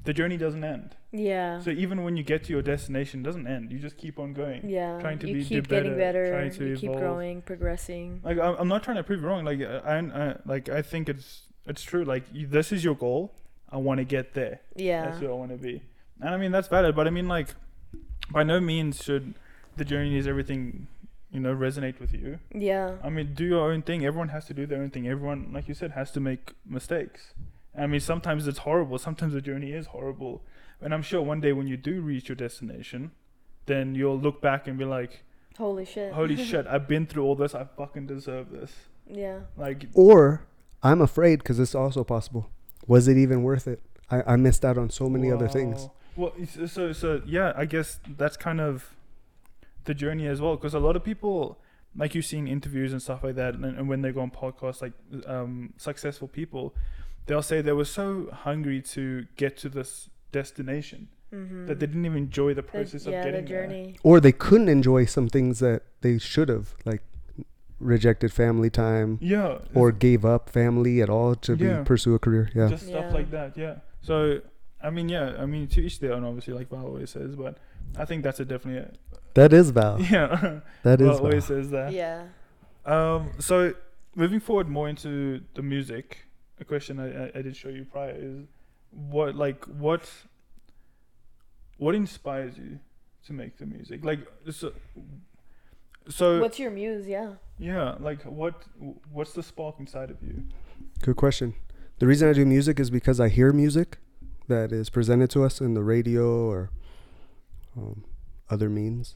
the 0.03 0.13
journey 0.19 0.35
doesn't 0.45 0.65
end. 0.65 0.89
yeah. 1.13 1.61
So 1.61 1.69
even 1.69 2.03
when 2.03 2.17
you 2.17 2.23
get 2.23 2.43
to 2.45 2.49
your 2.55 2.61
destination, 2.61 3.21
it 3.21 3.23
doesn't 3.23 3.47
end. 3.47 3.71
You 3.71 3.79
just 3.79 3.95
keep 3.95 4.19
on 4.19 4.33
going. 4.33 4.67
yeah. 4.69 4.99
trying 4.99 5.19
to 5.19 5.27
you 5.29 5.35
be- 5.35 5.45
keep 5.45 5.69
getting 5.69 5.93
better, 5.93 6.23
better, 6.25 6.29
trying 6.35 6.51
to 6.59 6.65
you 6.71 6.75
keep 6.75 6.89
evolve. 6.89 6.99
growing, 6.99 7.41
progressing. 7.41 8.19
Like 8.27 8.37
I'm 8.37 8.55
I'm 8.61 8.67
not 8.67 8.83
trying 8.83 8.97
to 8.97 9.03
prove 9.03 9.21
you 9.21 9.27
wrong. 9.29 9.45
Like 9.45 9.61
I, 9.61 9.99
I 10.23 10.35
like 10.45 10.67
I 10.67 10.81
think 10.81 11.07
it's 11.07 11.43
it's 11.65 11.83
true. 11.91 12.03
Like 12.03 12.23
you, 12.33 12.47
this 12.47 12.73
is 12.73 12.83
your 12.83 12.95
goal. 13.07 13.23
I 13.75 13.77
want 13.77 13.97
to 13.99 14.05
get 14.05 14.33
there. 14.33 14.61
Yeah. 14.75 15.05
That's 15.05 15.19
who 15.19 15.27
I 15.29 15.33
want 15.33 15.51
to 15.51 15.57
be. 15.57 15.81
And 16.21 16.29
I 16.33 16.37
mean 16.37 16.51
that's 16.51 16.69
valid, 16.69 16.95
but 16.95 17.07
I 17.07 17.09
mean 17.09 17.27
like 17.27 17.49
by 18.31 18.43
no 18.43 18.61
means 18.61 19.03
should 19.03 19.33
the 19.75 19.83
journey 19.83 20.17
is 20.17 20.25
everything, 20.27 20.87
you 21.29 21.41
know, 21.41 21.53
resonate 21.53 21.99
with 21.99 22.13
you. 22.13 22.39
Yeah. 22.53 22.95
I 23.03 23.09
mean, 23.09 23.33
do 23.33 23.43
your 23.43 23.69
own 23.71 23.81
thing. 23.81 24.05
Everyone 24.05 24.29
has 24.29 24.45
to 24.45 24.53
do 24.53 24.65
their 24.65 24.81
own 24.81 24.91
thing. 24.91 25.05
Everyone, 25.07 25.51
like 25.53 25.67
you 25.67 25.73
said, 25.73 25.91
has 25.91 26.09
to 26.11 26.21
make 26.21 26.53
mistakes. 26.65 27.33
I 27.77 27.85
mean, 27.87 27.99
sometimes 27.99 28.47
it's 28.47 28.59
horrible. 28.59 28.97
Sometimes 28.97 29.33
the 29.33 29.41
journey 29.41 29.73
is 29.73 29.87
horrible. 29.87 30.41
And 30.79 30.93
I'm 30.93 31.01
sure 31.01 31.21
one 31.21 31.41
day 31.41 31.51
when 31.51 31.67
you 31.67 31.75
do 31.75 31.99
reach 31.99 32.29
your 32.29 32.37
destination, 32.37 33.11
then 33.65 33.95
you'll 33.95 34.17
look 34.17 34.41
back 34.41 34.67
and 34.67 34.77
be 34.77 34.85
like, 34.85 35.23
Holy 35.57 35.83
shit. 35.85 36.13
"Holy 36.13 36.35
shit! 36.49 36.65
I've 36.67 36.87
been 36.87 37.05
through 37.05 37.23
all 37.25 37.35
this. 37.35 37.53
I 37.55 37.65
fucking 37.77 38.07
deserve 38.07 38.51
this." 38.51 38.71
Yeah. 39.09 39.39
Like, 39.57 39.87
Or 39.93 40.43
I'm 40.83 41.01
afraid 41.01 41.39
because 41.39 41.59
it's 41.59 41.75
also 41.75 42.03
possible. 42.03 42.49
Was 42.87 43.07
it 43.07 43.17
even 43.17 43.43
worth 43.43 43.67
it? 43.67 43.81
I, 44.09 44.33
I 44.33 44.35
missed 44.35 44.63
out 44.63 44.77
on 44.77 44.89
so 44.89 45.09
many 45.09 45.31
other 45.31 45.47
things. 45.47 45.89
Well, 46.15 46.33
so 46.67 46.93
so 46.93 47.21
yeah, 47.25 47.53
I 47.55 47.65
guess 47.65 47.99
that's 48.17 48.37
kind 48.37 48.61
of 48.61 48.95
the 49.85 49.93
journey 49.93 50.27
as 50.27 50.39
well. 50.41 50.55
Because 50.55 50.73
a 50.73 50.79
lot 50.79 50.95
of 50.95 51.03
people, 51.03 51.59
like 51.95 52.15
you've 52.15 52.25
seen 52.25 52.47
interviews 52.47 52.91
and 52.91 53.01
stuff 53.01 53.23
like 53.23 53.35
that, 53.35 53.55
and, 53.55 53.65
and 53.65 53.89
when 53.89 54.01
they 54.01 54.11
go 54.11 54.21
on 54.21 54.31
podcasts, 54.31 54.81
like 54.81 54.93
um, 55.25 55.73
successful 55.77 56.27
people, 56.27 56.75
they'll 57.25 57.41
say 57.41 57.61
they 57.61 57.71
were 57.73 57.85
so 57.85 58.29
hungry 58.31 58.81
to 58.81 59.25
get 59.35 59.57
to 59.57 59.69
this 59.69 60.09
destination 60.31 61.09
Mm-hmm. 61.33 61.65
that 61.65 61.79
they 61.79 61.87
didn't 61.87 62.05
even 62.05 62.19
enjoy 62.19 62.53
the 62.53 62.63
process 62.63 63.07
of 63.07 63.11
yeah, 63.11 63.23
the 63.23 63.31
getting 63.31 63.45
there. 63.45 63.63
journey. 63.67 63.97
Or 64.03 64.21
they 64.21 64.31
couldn't 64.31 64.69
enjoy 64.69 65.03
some 65.05 65.27
things 65.27 65.59
that 65.59 65.81
they 65.99 66.17
should 66.17 66.47
have, 66.47 66.75
like 66.85 67.01
rejected 67.79 68.31
family 68.31 68.69
time 68.69 69.17
Yeah. 69.21 69.59
or 69.73 69.91
gave 69.91 70.23
up 70.25 70.49
family 70.49 71.01
at 71.01 71.09
all 71.09 71.35
to 71.35 71.55
Yeah. 71.55 71.79
be, 71.79 71.85
pursue 71.85 72.15
a 72.15 72.19
career. 72.19 72.49
Yeah. 72.55 72.69
just 72.69 72.87
stuff 72.87 73.05
Yeah. 73.09 73.13
like 73.13 73.31
that. 73.31 73.57
Yeah. 73.57 73.75
So 74.01 74.41
I 74.81 74.89
mean, 74.91 75.09
yeah, 75.09 75.35
I 75.39 75.45
mean 75.45 75.67
to 75.69 75.81
each 75.81 75.99
their 75.99 76.13
own, 76.13 76.23
obviously, 76.23 76.53
like 76.53 76.69
Val 76.69 76.85
always 76.85 77.09
says, 77.09 77.35
but 77.35 77.57
I 77.97 78.05
think 78.05 78.23
that's 78.23 78.39
a 78.39 78.45
definitely 78.45 78.91
That 79.33 79.51
is 79.51 79.71
Val. 79.71 79.99
yeah. 80.15 80.59
That 80.83 80.99
Val 80.99 81.09
is 81.11 81.17
Val. 81.17 81.25
always 81.25 81.45
says 81.45 81.69
that. 81.71 81.91
Yeah. 81.91 82.27
Um, 82.85 83.31
so 83.39 83.73
moving 84.15 84.39
forward 84.39 84.69
more 84.69 84.87
into 84.87 85.41
the 85.55 85.61
music, 85.63 86.27
a 86.59 86.65
question 86.65 86.99
I, 86.99 87.25
I, 87.25 87.31
I 87.35 87.41
did 87.41 87.55
show 87.55 87.69
you 87.69 87.83
prior 87.85 88.15
is 88.15 88.45
what 88.91 89.35
like 89.35 89.65
what 89.65 90.09
what 91.77 91.95
inspires 91.95 92.57
you 92.57 92.79
to 93.25 93.33
make 93.33 93.57
the 93.57 93.65
music? 93.65 94.05
Like 94.05 94.19
so, 94.51 94.71
so 96.09 96.39
What's 96.41 96.59
your 96.59 96.71
muse? 96.71 97.07
Yeah. 97.07 97.33
yeah, 97.57 97.95
like 97.99 98.23
what 98.23 98.63
what's 99.11 99.33
the 99.33 99.43
spark 99.43 99.75
inside 99.79 100.11
of 100.11 100.17
you? 100.21 100.43
Good 101.01 101.15
question. 101.15 101.55
The 101.99 102.07
reason 102.07 102.29
I 102.29 102.33
do 102.33 102.45
music 102.45 102.79
is 102.79 102.89
because 102.89 103.19
I 103.19 103.29
hear 103.29 103.53
music 103.53 103.97
that 104.47 104.71
is 104.71 104.89
presented 104.89 105.29
to 105.31 105.43
us 105.43 105.61
in 105.61 105.73
the 105.73 105.83
radio 105.83 106.47
or 106.49 106.69
um, 107.77 108.03
other 108.49 108.69
means, 108.69 109.15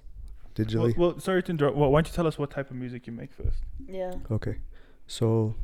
Well, 0.57 0.65
digitally. 0.65 0.97
well, 0.97 1.19
sorry 1.19 1.43
to 1.43 1.51
interrupt. 1.51 1.75
Well, 1.77 1.91
why 1.91 1.97
don't 1.99 2.07
you 2.07 2.13
tell 2.15 2.27
us 2.27 2.37
what 2.39 2.51
type 2.51 2.69
of 2.71 2.77
music 2.77 3.05
you 3.07 3.13
make 3.13 3.33
first? 3.33 3.57
Yeah. 3.87 4.13
Okay. 4.31 4.57
So 5.07 5.55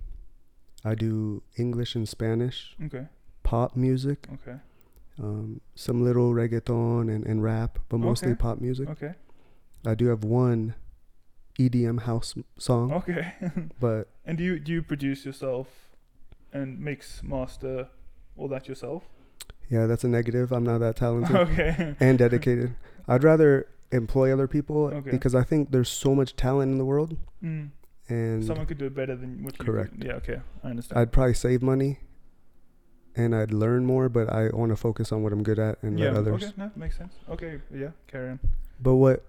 I 0.84 0.94
do 0.96 1.42
English 1.58 1.96
and 1.96 2.08
Spanish, 2.08 2.76
Okay. 2.84 3.08
pop 3.44 3.76
music, 3.76 4.28
Okay. 4.34 4.58
um, 5.20 5.62
some 5.76 6.04
little 6.04 6.32
reggaeton 6.34 7.14
and, 7.14 7.26
and 7.26 7.42
rap, 7.44 7.80
but 7.90 7.98
mostly 8.00 8.32
Okay. 8.32 8.38
pop 8.40 8.60
music. 8.62 8.90
Okay. 8.90 9.14
I 9.86 9.96
do 9.96 10.08
have 10.08 10.24
one 10.24 10.76
EDM 11.60 12.02
house 12.02 12.36
song, 12.58 12.92
Okay. 12.94 13.34
but 13.80 14.08
and 14.26 14.38
do 14.38 14.44
you 14.44 14.60
do 14.60 14.72
you 14.74 14.82
produce 14.82 15.26
yourself 15.26 15.68
and 16.54 16.80
mix, 16.80 17.22
master, 17.24 17.88
all 18.38 18.48
that 18.50 18.68
yourself? 18.68 19.04
yeah, 19.70 19.86
that's 19.88 20.04
a 20.04 20.08
negative. 20.08 20.52
I'm 20.52 20.64
not 20.64 20.80
that 20.80 20.96
talented 20.96 21.36
okay. 21.48 21.96
and 22.00 22.18
dedicated. 22.20 22.76
I'd 23.08 23.24
rather 23.24 23.68
employ 23.92 24.32
other 24.34 24.48
people 24.48 24.86
Okay. 24.88 25.12
because 25.12 25.34
I 25.36 25.44
think 25.44 25.72
there's 25.72 25.90
so 25.90 26.14
much 26.16 26.36
talent 26.36 26.72
in 26.72 26.78
the 26.78 26.86
world, 26.86 27.18
Mm. 27.44 27.70
and 28.10 28.44
Someone 28.46 28.66
could 28.66 28.78
do 28.78 28.86
it 28.86 28.96
better 28.96 29.16
than 29.16 29.44
what 29.44 29.58
you 29.60 29.66
Correct. 29.66 29.94
Yeah. 29.98 30.14
Okay. 30.14 30.40
I 30.64 30.70
understand. 30.70 31.00
I'd 31.00 31.12
probably 31.12 31.34
save 31.36 31.62
money 31.62 32.00
and 33.16 33.34
I'd 33.36 33.54
learn 33.54 33.86
more, 33.86 34.10
but 34.10 34.30
I 34.30 34.50
want 34.50 34.72
to 34.72 34.76
focus 34.76 35.12
on 35.12 35.24
what 35.24 35.32
I'm 35.32 35.42
good 35.44 35.60
at 35.60 35.82
and 35.82 35.98
yeah. 36.00 36.08
let 36.08 36.18
others. 36.18 36.44
Okay. 36.44 36.54
No, 36.58 36.72
makes 36.76 36.98
sense. 36.98 37.14
Okay. 37.30 37.62
Yeah. 37.74 37.92
Carry 38.08 38.32
on. 38.32 38.40
But 38.82 38.96
what 38.96 39.24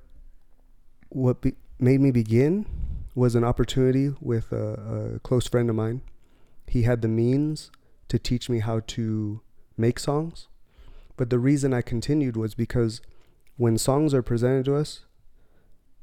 what 1.10 1.40
be, 1.40 1.54
made 1.78 2.00
me 2.00 2.10
begin 2.10 2.66
was 3.14 3.34
an 3.34 3.44
opportunity 3.44 4.12
with 4.20 4.52
a, 4.52 5.14
a 5.16 5.18
close 5.20 5.46
friend 5.46 5.70
of 5.70 5.76
mine. 5.76 6.02
He 6.66 6.82
had 6.82 7.02
the 7.02 7.08
means 7.08 7.70
to 8.08 8.18
teach 8.18 8.48
me 8.48 8.60
how 8.60 8.80
to 8.88 9.40
make 9.76 9.98
songs, 9.98 10.48
but 11.16 11.30
the 11.30 11.38
reason 11.38 11.72
I 11.72 11.82
continued 11.82 12.36
was 12.36 12.54
because 12.54 13.00
when 13.56 13.78
songs 13.78 14.12
are 14.12 14.22
presented 14.22 14.64
to 14.66 14.76
us, 14.76 15.04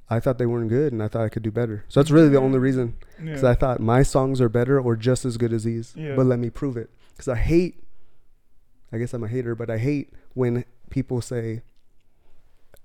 I 0.09 0.19
thought 0.19 0.38
they 0.38 0.45
weren't 0.45 0.69
good, 0.69 0.91
and 0.91 1.01
I 1.01 1.07
thought 1.07 1.23
I 1.23 1.29
could 1.29 1.43
do 1.43 1.51
better. 1.51 1.86
So 1.88 1.99
that's 1.99 2.12
really 2.12 2.29
the 2.29 2.38
mm-hmm. 2.38 2.45
only 2.45 2.59
reason, 2.59 2.97
because 3.17 3.43
Yeah. 3.43 3.51
I 3.51 3.55
thought 3.55 3.79
my 3.79 4.03
songs 4.03 4.41
are 4.41 4.49
better 4.49 4.79
or 4.79 4.95
just 4.95 5.23
as 5.25 5.38
good 5.38 5.53
as 5.53 5.63
these. 5.63 5.93
Yeah. 5.95 6.15
But 6.15 6.25
let 6.25 6.39
me 6.39 6.49
prove 6.49 6.77
it, 6.77 6.89
because 7.12 7.27
I 7.27 7.36
hate. 7.36 7.83
I 8.91 8.97
guess 8.99 9.13
I'm 9.13 9.23
a 9.23 9.27
hater, 9.27 9.55
but 9.55 9.71
I 9.71 9.79
hate 9.79 10.13
when 10.33 10.65
people 10.91 11.21
say, 11.21 11.63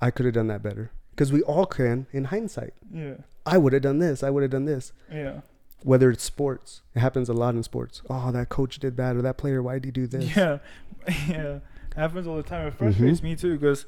"I 0.01 0.11
could 0.11 0.25
have 0.27 0.35
done 0.35 0.47
that 0.47 0.63
better," 0.63 0.91
because 1.19 1.33
we 1.33 1.43
all 1.43 1.67
can 1.67 2.07
in 2.13 2.25
hindsight. 2.27 2.75
yeah. 2.95 3.15
I 3.45 3.59
would 3.59 3.73
have 3.73 3.83
done 3.83 3.99
this. 3.99 4.23
I 4.23 4.31
would 4.31 4.43
have 4.43 4.53
done 4.53 4.67
this. 4.67 4.93
Yeah. 5.11 5.41
Whether 5.83 6.11
it's 6.11 6.23
sports, 6.23 6.83
it 6.95 7.01
happens 7.01 7.29
a 7.29 7.33
lot 7.33 7.55
in 7.57 7.63
sports. 7.65 8.03
Oh, 8.09 8.31
that 8.31 8.49
coach 8.51 8.79
did 8.79 8.97
that, 8.99 9.17
or 9.17 9.23
that 9.23 9.37
player. 9.37 9.61
Why 9.63 9.75
did 9.75 9.85
he 9.87 9.91
do 9.91 10.07
this? 10.07 10.37
Yeah, 10.37 10.59
yeah, 11.29 11.57
it 11.57 11.63
happens 11.97 12.27
all 12.29 12.37
the 12.37 12.43
time. 12.45 12.67
It 12.69 12.75
Mm-hmm. 12.75 12.85
frustrates 12.85 13.23
me 13.23 13.35
too 13.37 13.59
because 13.59 13.87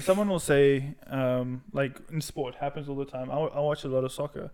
someone 0.00 0.28
will 0.28 0.38
say, 0.40 0.94
um, 1.08 1.62
like 1.72 1.98
in 2.12 2.20
sport, 2.20 2.54
happens 2.56 2.88
all 2.88 2.96
the 2.96 3.04
time. 3.06 3.30
I, 3.30 3.34
I 3.36 3.60
watch 3.60 3.82
a 3.84 3.88
lot 3.88 4.04
of 4.04 4.12
soccer, 4.12 4.50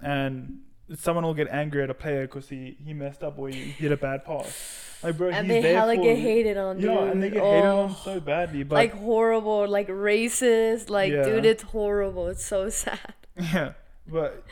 and 0.00 0.60
someone 0.96 1.24
will 1.24 1.34
get 1.34 1.48
angry 1.48 1.82
at 1.82 1.90
a 1.90 1.94
player 1.94 2.22
because 2.26 2.48
he 2.48 2.76
he 2.84 2.92
messed 2.94 3.22
up 3.22 3.38
or 3.38 3.48
he 3.48 3.74
did 3.78 3.92
a 3.92 3.96
bad 3.96 4.24
pass. 4.24 4.84
Like, 5.02 5.16
bro, 5.16 5.30
and 5.30 5.50
he's 5.50 5.62
they 5.62 5.72
hella 5.74 5.96
get 5.96 6.16
you. 6.18 6.22
hated 6.22 6.56
on, 6.56 6.76
dude. 6.76 6.84
Yeah, 6.86 7.04
and 7.04 7.22
they 7.22 7.30
get 7.30 7.42
hated 7.42 7.64
on 7.66 7.90
Oh, 7.90 7.96
so 8.04 8.18
badly. 8.20 8.64
But 8.64 8.76
like 8.76 8.94
horrible, 8.94 9.68
like 9.68 9.88
racist. 9.88 10.90
Like, 10.90 11.12
Yeah. 11.12 11.22
dude, 11.22 11.44
it's 11.46 11.62
horrible. 11.62 12.26
It's 12.28 12.44
so 12.44 12.68
sad. 12.70 13.14
Yeah, 13.36 13.74
but 14.08 14.42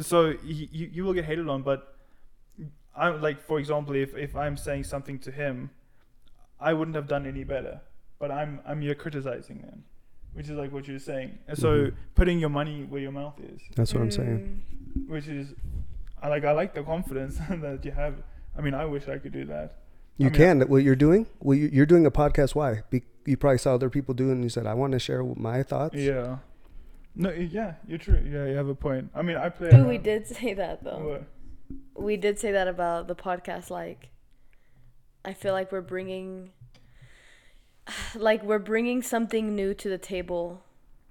so 0.00 0.34
you 0.44 0.68
you 0.70 0.90
you 0.92 1.04
will 1.04 1.14
get 1.14 1.24
hated 1.24 1.48
on, 1.48 1.62
but 1.62 1.96
I'm 2.94 3.22
like, 3.22 3.40
for 3.40 3.58
example, 3.58 3.94
if 3.94 4.14
if 4.16 4.36
I'm 4.36 4.56
saying 4.58 4.84
something 4.84 5.18
to 5.20 5.30
him, 5.30 5.70
I 6.60 6.74
wouldn't 6.74 6.94
have 6.94 7.08
done 7.08 7.26
any 7.26 7.44
better. 7.44 7.80
But 8.18 8.30
I'm 8.30 8.60
I'm 8.66 8.82
here 8.82 8.94
criticizing 8.94 9.62
them, 9.62 9.84
which 10.34 10.46
is 10.48 10.56
like 10.56 10.72
what 10.72 10.88
you're 10.88 10.98
saying. 10.98 11.38
And 11.48 11.58
so 11.58 11.68
Mhm. 11.86 11.94
putting 12.14 12.38
your 12.38 12.48
money 12.50 12.84
where 12.84 13.00
your 13.00 13.12
mouth 13.12 13.38
is, 13.40 13.60
That's 13.76 13.92
what 13.94 14.02
I'm 14.02 14.10
saying. 14.10 14.62
Mm. 14.98 15.08
which 15.08 15.28
is, 15.28 15.54
I 16.22 16.28
like 16.28 16.44
I 16.44 16.52
like 16.52 16.74
the 16.74 16.82
confidence 16.82 17.38
that 17.50 17.84
you 17.84 17.90
have. 17.92 18.14
I 18.56 18.60
mean, 18.60 18.74
I 18.74 18.84
wish 18.84 19.08
I 19.08 19.18
could 19.18 19.32
do 19.32 19.44
that. 19.46 19.78
You 20.18 20.26
I 20.26 20.30
mean, 20.30 20.38
can. 20.38 20.60
What 20.68 20.82
you're 20.82 20.94
doing? 20.96 21.26
Well, 21.40 21.56
you- 21.56 21.70
you're 21.72 21.86
doing 21.86 22.04
a 22.06 22.10
podcast. 22.10 22.54
Why? 22.54 22.82
Be, 22.90 23.02
you 23.24 23.36
probably 23.36 23.58
saw 23.58 23.74
other 23.74 23.88
people 23.90 24.14
do 24.14 24.30
and 24.30 24.42
you 24.42 24.50
said, 24.50 24.66
"I 24.66 24.74
want 24.74 24.92
to 24.92 24.98
share 24.98 25.22
my 25.24 25.62
thoughts." 25.62 25.94
Yeah. 25.96 26.38
No, 27.14 27.30
yeah, 27.30 27.74
you're 27.86 27.98
true. 27.98 28.20
Yeah, 28.24 28.46
you 28.46 28.56
have 28.56 28.68
a 28.68 28.74
point. 28.74 29.10
I 29.14 29.22
mean, 29.22 29.36
I 29.36 29.48
play. 29.50 29.70
Dude, 29.70 29.86
we 29.86 29.98
did 29.98 30.26
say 30.26 30.54
that 30.54 30.82
though. 30.84 30.98
What? 31.08 31.24
We 32.04 32.16
did 32.16 32.38
say 32.38 32.52
that 32.52 32.68
about 32.68 33.06
the 33.08 33.14
podcast. 33.14 33.70
Like, 33.70 34.10
I 35.24 35.32
feel 35.34 35.52
like 35.52 35.70
we're 35.72 35.80
bringing, 35.82 36.50
like, 38.14 38.42
we're 38.42 38.58
bringing 38.58 39.02
something 39.02 39.54
new 39.54 39.74
to 39.74 39.88
the 39.88 39.98
table, 39.98 40.62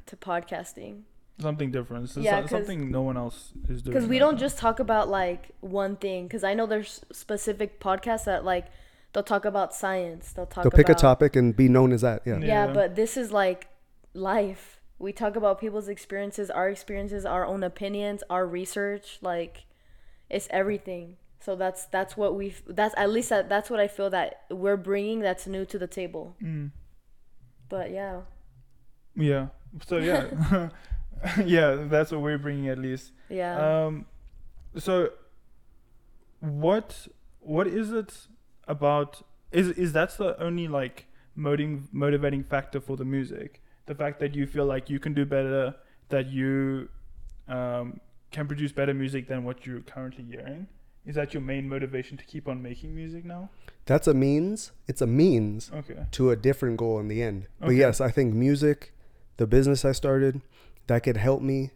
to 0.05 0.15
podcasting. 0.15 1.03
something 1.39 1.71
different. 1.71 2.09
So 2.09 2.21
Yeah, 2.21 2.45
something 2.45 2.91
no 2.91 3.01
one 3.01 3.17
else 3.17 3.51
is 3.67 3.81
doing. 3.81 3.93
Because 3.93 4.07
we 4.07 4.15
right 4.15 4.19
don't 4.19 4.33
now. 4.35 4.39
just 4.39 4.57
talk 4.57 4.79
about 4.79 5.09
like 5.09 5.49
one 5.61 5.95
thing. 5.95 6.27
Because 6.27 6.43
I 6.43 6.53
know 6.53 6.65
there's 6.65 7.01
specific 7.11 7.79
podcasts 7.79 8.25
that 8.25 8.45
like 8.45 8.67
they'll 9.13 9.23
talk 9.23 9.45
about 9.45 9.73
science. 9.73 10.33
They'll 10.33 10.45
talk. 10.45 10.63
They'll 10.63 10.71
pick 10.71 10.89
a 10.89 10.95
topic 10.95 11.35
and 11.35 11.55
be 11.55 11.67
known 11.67 11.91
as 11.91 12.01
that. 12.01 12.21
Yeah. 12.25 12.37
Yeah. 12.39 12.45
Yeah, 12.45 12.73
but 12.73 12.95
this 12.95 13.17
is 13.17 13.31
like 13.31 13.67
life. 14.13 14.79
We 14.99 15.11
talk 15.11 15.35
about 15.35 15.59
people's 15.59 15.87
experiences, 15.87 16.51
our 16.51 16.69
experiences, 16.69 17.25
our 17.25 17.43
own 17.45 17.63
opinions, 17.63 18.23
our 18.29 18.45
research. 18.45 19.17
Like, 19.21 19.65
it's 20.29 20.47
everything. 20.51 21.17
So 21.41 21.55
that's 21.55 21.85
that's 21.87 22.15
what 22.15 22.35
we 22.35 22.53
that's 22.67 22.93
at 22.97 23.09
least 23.09 23.29
that, 23.29 23.49
that's 23.49 23.69
what 23.69 23.79
I 23.79 23.87
feel 23.87 24.09
that 24.11 24.43
we're 24.49 24.77
bringing 24.77 25.19
that's 25.19 25.47
new 25.47 25.65
to 25.65 25.79
the 25.79 25.87
table. 25.87 26.35
Mm. 26.41 26.71
But 27.67 27.91
yeah, 27.91 28.21
Yeah. 29.15 29.47
So 29.87 29.97
yeah, 29.97 30.27
yeah, 31.45 31.85
that's 31.89 32.11
what 32.11 32.21
we're 32.21 32.37
bringing 32.37 32.69
at 32.69 32.77
least. 32.77 33.11
yeah. 33.29 33.85
Um, 33.85 34.05
so 34.77 35.09
what 36.39 37.07
what 37.39 37.67
is 37.67 37.91
it 37.91 38.27
about? 38.67 39.23
Is 39.51 39.69
is 39.69 39.93
that 39.93 40.15
the 40.17 40.41
only 40.41 40.67
like 40.67 41.07
motivating 41.35 41.87
motivating 41.91 42.43
factor 42.43 42.79
for 42.79 42.97
the 42.97 43.05
music? 43.05 43.61
The 43.87 43.95
fact 43.95 44.19
that 44.19 44.35
you 44.35 44.45
feel 44.45 44.65
like 44.65 44.89
you 44.89 44.99
can 44.99 45.13
do 45.13 45.25
better, 45.25 45.75
that 46.09 46.27
you 46.27 46.89
um, 47.47 47.99
can 48.31 48.47
produce 48.47 48.71
better 48.71 48.93
music 48.93 49.27
than 49.27 49.43
what 49.43 49.65
you're 49.65 49.81
currently 49.81 50.23
hearing. 50.23 50.67
Is 51.05 51.15
that 51.15 51.33
your 51.33 51.41
main 51.41 51.67
motivation 51.67 52.15
to 52.17 52.23
keep 52.25 52.47
on 52.47 52.61
making 52.61 52.93
music 52.95 53.25
now? 53.25 53.49
That's 53.85 54.07
a 54.07 54.13
means. 54.13 54.71
It's 54.87 55.01
a 55.01 55.07
means 55.07 55.71
Okay. 55.73 56.05
to 56.11 56.29
a 56.29 56.35
different 56.35 56.77
goal 56.77 56.99
in 56.99 57.07
the 57.07 57.23
end. 57.23 57.47
But 57.59 57.71
yes, 57.71 57.99
I 57.99 58.11
think 58.11 58.33
music, 58.35 58.93
the 59.37 59.47
business 59.47 59.83
I 59.83 59.93
started, 59.93 60.41
that 60.87 61.01
could 61.03 61.17
help 61.17 61.41
me, 61.41 61.71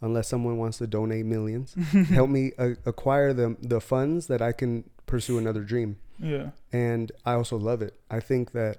unless 0.00 0.28
someone 0.28 0.58
wants 0.58 0.78
to 0.78 0.86
donate 0.86 1.26
millions, 1.26 1.74
help 2.10 2.30
me 2.30 2.52
a- 2.58 2.76
acquire 2.86 3.32
the 3.32 3.56
the 3.60 3.80
funds 3.80 4.28
that 4.28 4.40
I 4.40 4.52
can 4.52 4.84
pursue 5.06 5.38
another 5.38 5.62
dream. 5.64 5.96
Yeah. 6.20 6.50
And 6.72 7.10
I 7.24 7.32
also 7.32 7.56
love 7.56 7.82
it. 7.82 7.94
I 8.10 8.20
think 8.20 8.52
that 8.52 8.78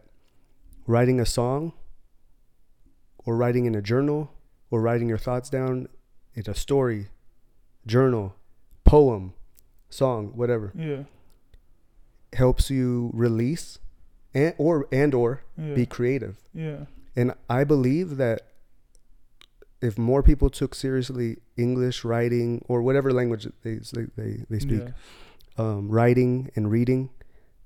writing 0.86 1.20
a 1.20 1.26
song, 1.26 1.74
or 3.26 3.36
writing 3.36 3.66
in 3.66 3.76
a 3.76 3.82
journal, 3.82 4.32
or 4.72 4.82
writing 4.82 5.10
your 5.10 5.18
thoughts 5.18 5.50
down, 5.50 5.90
it's 6.34 6.48
a 6.48 6.54
story, 6.54 7.08
journal, 7.86 8.36
poem, 8.86 9.34
song, 9.90 10.32
whatever, 10.36 10.72
Yeah. 10.76 11.04
helps 12.34 12.70
you 12.70 13.12
release, 13.14 13.80
and 14.34 14.54
or 14.58 14.88
and 14.92 15.14
or 15.14 15.42
Yeah. 15.58 15.74
be 15.74 15.86
creative. 15.86 16.38
yeah. 16.54 16.86
And 17.16 17.34
I 17.50 17.64
believe 17.64 18.18
that 18.18 18.42
if 19.82 19.98
more 19.98 20.22
people 20.24 20.50
took 20.50 20.76
seriously 20.76 21.38
English 21.56 22.04
writing 22.04 22.64
or 22.68 22.82
whatever 22.82 23.12
language 23.14 23.48
they 23.64 23.80
they 24.18 24.44
they, 24.50 24.60
speak, 24.60 24.82
Yeah. 24.84 24.92
um, 25.58 25.90
writing 25.90 26.50
and 26.56 26.70
reading, 26.72 27.10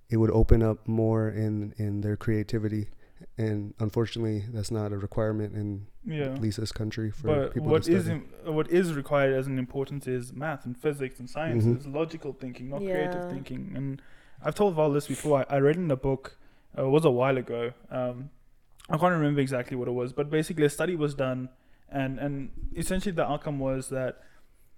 it 0.10 0.18
would 0.18 0.32
open 0.32 0.62
up 0.62 0.88
more 0.88 1.30
in 1.30 1.74
in 1.78 2.02
their 2.02 2.16
creativity. 2.18 2.90
And 3.38 3.74
unfortunately, 3.80 4.44
that's 4.52 4.72
not 4.72 4.92
a 4.92 4.98
requirement 4.98 5.56
in 5.56 5.88
Yeah. 6.06 6.36
Lisa's 6.36 6.72
country 6.72 7.10
for 7.12 7.28
But 7.28 7.54
people 7.54 7.70
what 7.70 7.84
to 7.84 7.94
is 7.94 8.06
study. 8.06 8.22
im- 8.46 8.54
what 8.56 8.70
is 8.70 8.94
required 8.94 9.34
as 9.34 9.48
an 9.48 9.58
importance 9.58 10.06
is 10.08 10.34
math 10.34 10.66
and 10.66 10.78
physics 10.78 11.20
and 11.20 11.30
science. 11.30 11.64
Mhm. 11.64 11.76
It's 11.76 11.86
logical 11.88 12.34
thinking, 12.34 12.70
not 12.70 12.82
Yeah. 12.82 12.94
creative 13.12 13.30
thinking. 13.32 13.72
And 13.76 14.02
I've 14.44 14.56
told 14.56 14.76
Val 14.76 14.92
this 14.92 15.08
before. 15.08 15.40
I, 15.50 15.56
I 15.56 15.60
read 15.60 15.78
in 15.78 15.90
a 15.90 15.96
book. 15.96 16.38
Uh, 16.78 16.86
it 16.86 16.90
was 16.90 17.06
a 17.06 17.12
while 17.12 17.38
ago. 17.38 17.72
Um, 17.90 18.30
I 18.90 18.98
can't 18.98 19.14
remember 19.14 19.40
exactly 19.42 19.78
what 19.78 19.88
it 19.88 19.92
was, 19.92 20.12
but 20.14 20.30
basically 20.30 20.66
a 20.66 20.70
study 20.70 20.96
was 20.96 21.14
done, 21.16 21.50
and 21.90 22.20
and 22.20 22.50
essentially 22.76 23.14
the 23.16 23.26
outcome 23.30 23.60
was 23.60 23.90
that 23.90 24.22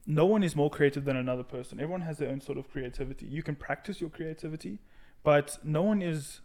no 0.05 0.25
one 0.25 0.43
is 0.43 0.55
more 0.55 0.69
creative 0.69 1.05
than 1.05 1.15
another 1.17 1.43
person. 1.43 1.79
Everyone 1.79 2.01
has 2.01 2.17
their 2.17 2.29
own 2.29 2.41
sort 2.41 2.57
of 2.57 2.69
creativity. 2.69 3.25
You 3.25 3.41
can 3.41 3.55
practice 3.55 3.99
your 4.01 4.09
creativity, 4.09 4.79
but 5.23 5.57
no 5.63 5.81
one 5.81 6.01
is 6.01 6.41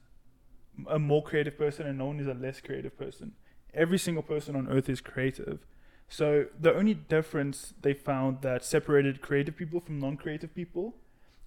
a 0.86 0.98
more 0.98 1.22
creative 1.22 1.56
person 1.58 1.86
and 1.86 1.98
no 1.98 2.06
one 2.06 2.20
is 2.20 2.26
a 2.26 2.34
less 2.34 2.60
creative 2.60 2.96
person. 2.98 3.32
Every 3.74 3.98
single 3.98 4.22
person 4.22 4.56
on 4.56 4.68
earth 4.68 4.88
is 4.88 5.00
creative. 5.00 5.60
So 6.08 6.46
the 6.58 6.74
only 6.74 6.94
difference 6.94 7.74
they 7.82 7.92
found 7.92 8.42
that 8.42 8.64
separated 8.64 9.20
creative 9.20 9.56
people 9.56 9.80
from 9.80 9.98
non-creative 9.98 10.54
people 10.54 10.96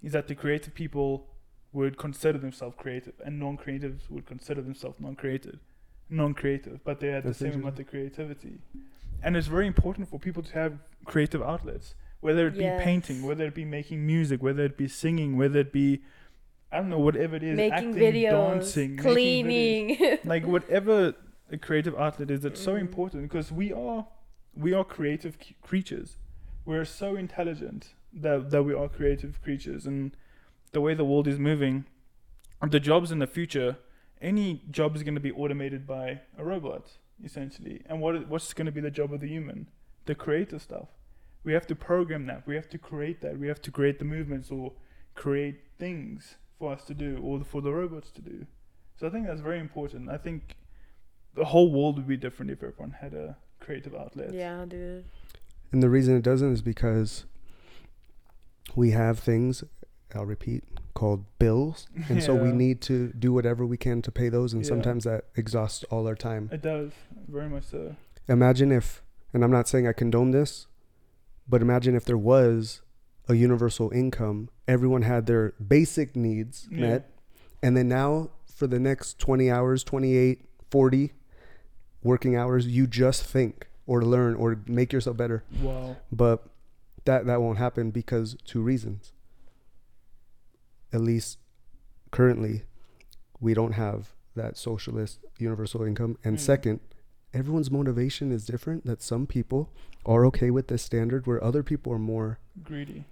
is 0.04 0.12
that 0.12 0.28
the 0.28 0.36
creative 0.36 0.74
people 0.76 1.28
would 1.74 1.98
consider 1.98 2.38
themselves 2.38 2.76
creative 2.78 3.14
and 3.26 3.40
non-creatives 3.40 4.10
would 4.10 4.26
consider 4.26 4.62
themselves 4.62 5.00
non-creative 5.00 5.60
non-creative 6.10 6.84
but 6.84 7.00
they 7.00 7.08
had 7.08 7.24
That's 7.24 7.40
the 7.40 7.46
same 7.46 7.62
amount 7.62 7.80
of 7.80 7.88
creativity 7.88 8.60
and 9.24 9.38
it's 9.38 9.48
very 9.48 9.68
important 9.68 10.10
for 10.10 10.20
people 10.20 10.44
to 10.44 10.52
have 10.54 10.74
creative 11.06 11.42
outlets 11.42 11.96
whether 12.22 12.48
it 12.48 12.56
Yes. 12.56 12.78
be 12.78 12.84
painting, 12.84 13.24
whether 13.24 13.46
it 13.46 13.56
be 13.56 13.66
making 13.66 14.06
music, 14.06 14.42
whether 14.42 14.64
it 14.64 14.78
be 14.78 14.88
singing, 14.88 15.38
whether 15.38 15.60
it 15.60 15.72
be 15.74 16.02
I 16.72 16.78
don't 16.78 16.90
know 16.90 17.00
whatever 17.00 17.36
it 17.36 17.44
is, 17.44 17.58
making 17.58 17.74
acting, 17.74 17.94
videos, 17.96 18.32
dancing, 18.54 18.96
making 18.96 19.06
videos. 19.06 19.14
cleaning. 19.14 20.18
like 20.24 20.46
whatever 20.56 21.14
a 21.52 21.58
creative 21.58 21.96
outlet 21.96 22.32
is, 22.32 22.46
it's 22.46 22.62
so 22.62 22.76
Mm. 22.76 22.82
important 22.82 23.24
because 23.24 23.52
we 23.52 23.74
are 23.74 24.08
we 24.56 24.74
are 24.74 24.84
creative 24.84 25.38
c- 25.42 25.56
creatures. 25.62 26.18
We're 26.66 26.86
so 26.86 27.16
intelligent 27.16 27.94
that 28.14 28.52
that 28.52 28.64
we 28.64 28.74
are 28.74 28.88
creative 28.88 29.42
creatures, 29.42 29.86
and 29.86 30.16
the 30.72 30.82
way 30.82 30.94
the 30.94 31.06
world 31.06 31.28
is 31.28 31.40
moving, 31.40 31.86
the 32.66 32.80
jobs 32.80 33.12
in 33.12 33.20
the 33.20 33.28
future, 33.28 33.78
any 34.22 34.62
job 34.72 34.96
is 34.96 35.04
going 35.04 35.16
to 35.16 35.22
be 35.22 35.32
automated 35.32 35.86
by 35.88 36.22
a 36.38 36.44
robot 36.44 36.98
essentially. 37.24 37.82
And 37.88 38.00
what 38.02 38.28
what's 38.30 38.54
going 38.54 38.66
to 38.66 38.72
be 38.72 38.82
the 38.82 38.92
job 38.92 39.14
of 39.14 39.20
the 39.20 39.28
human? 39.28 39.68
The 40.06 40.16
creative 40.16 40.62
stuff. 40.62 40.88
We 41.44 41.54
have 41.54 41.68
to 41.68 41.76
program 41.76 42.26
that. 42.28 42.46
We 42.48 42.56
have 42.56 42.70
to 42.70 42.78
create 42.78 43.22
that. 43.22 43.38
We 43.40 43.48
have 43.48 43.62
to 43.64 43.72
create 43.72 44.00
the 44.00 44.06
movements 44.06 44.50
or 44.52 44.74
create 45.16 45.58
things 45.78 46.38
for 46.62 46.72
us 46.72 46.84
to 46.86 46.94
do 46.94 47.18
or 47.24 47.44
for 47.44 47.60
the 47.60 47.72
robots 47.72 48.12
to 48.12 48.22
do. 48.22 48.46
So 49.00 49.08
I 49.08 49.10
think 49.10 49.26
that's 49.26 49.42
very 49.42 49.60
important. 49.60 50.10
I 50.12 50.18
think 50.18 50.54
the 51.34 51.46
whole 51.46 51.72
world 51.72 51.96
would 51.98 52.08
be 52.08 52.18
different 52.18 52.52
if 52.52 52.62
everyone 52.62 52.92
had 53.02 53.16
a 53.16 53.36
creative 53.60 53.96
outlet. 53.96 54.32
yeah, 54.32 54.64
dude. 54.68 55.06
And 55.72 55.82
the 55.82 55.90
reason 55.90 56.16
it 56.16 56.22
doesn't 56.22 56.52
is 56.54 56.62
because 56.62 57.26
we 58.76 58.92
have 58.92 59.18
things, 59.18 59.64
I'll 60.14 60.28
repeat, 60.28 60.64
called 60.94 61.26
bills. 61.40 61.88
And 62.10 62.22
so 62.22 62.36
we 62.36 62.52
need 62.52 62.80
to 62.82 63.12
do 63.14 63.34
whatever 63.34 63.66
we 63.66 63.78
can 63.78 64.04
to 64.04 64.12
pay 64.12 64.30
those. 64.30 64.54
And 64.54 64.62
Yeah. 64.64 64.70
sometimes 64.70 65.04
that 65.06 65.26
exhausts 65.36 65.84
all 65.86 66.06
our 66.08 66.16
time. 66.16 66.48
It 66.52 66.62
does 66.62 66.92
very 67.28 67.50
much 67.50 67.64
so. 67.64 67.96
Imagine 68.28 68.72
if, 68.72 69.02
and 69.34 69.44
I'm 69.44 69.50
not 69.52 69.68
saying 69.68 69.88
I 69.88 69.94
condone 69.94 70.30
this, 70.30 70.68
but 71.50 71.64
imagine 71.64 71.96
if 71.96 72.06
there 72.06 72.20
was 72.20 72.82
a 73.32 73.36
universal 73.36 73.90
income, 73.92 74.50
everyone 74.68 75.02
had 75.04 75.26
their 75.26 75.54
basic 75.76 76.16
needs 76.16 76.68
Yeah. 76.70 76.80
met. 76.82 77.10
And 77.64 77.76
then 77.78 77.88
now 77.88 78.30
for 78.46 78.68
the 78.68 78.80
next 78.80 79.18
20 79.20 79.50
hours, 79.50 79.84
28, 79.84 80.46
40 80.70 81.14
working 82.04 82.36
hours, 82.36 82.68
you 82.68 82.88
just 82.88 83.24
think 83.24 83.68
or 83.88 84.04
learn 84.04 84.36
or 84.36 84.60
make 84.68 84.92
yourself 84.94 85.18
better. 85.18 85.44
Wow. 85.62 85.98
but 86.12 86.48
that 87.06 87.26
that 87.26 87.42
won't 87.42 87.58
happen 87.58 87.90
because 87.90 88.36
two 88.46 88.62
reasons 88.62 89.12
at 90.94 91.02
least 91.02 91.40
currently 92.12 92.62
we 93.40 93.54
don't 93.56 93.72
have 93.74 94.14
that 94.36 94.56
socialist 94.56 95.18
universal 95.40 95.82
income 95.84 96.18
and 96.24 96.38
Mm. 96.38 96.40
second 96.40 96.80
everyone's 97.34 97.72
motivation 97.72 98.32
is 98.32 98.46
different 98.46 98.86
that 98.86 99.02
some 99.02 99.26
people 99.26 99.70
are 100.06 100.26
okay 100.28 100.52
with 100.52 100.68
this 100.68 100.84
standard 100.84 101.26
where 101.26 101.44
other 101.44 101.64
people 101.64 101.92
are 101.92 101.98
more 102.00 102.38
Greedy. 102.64 103.06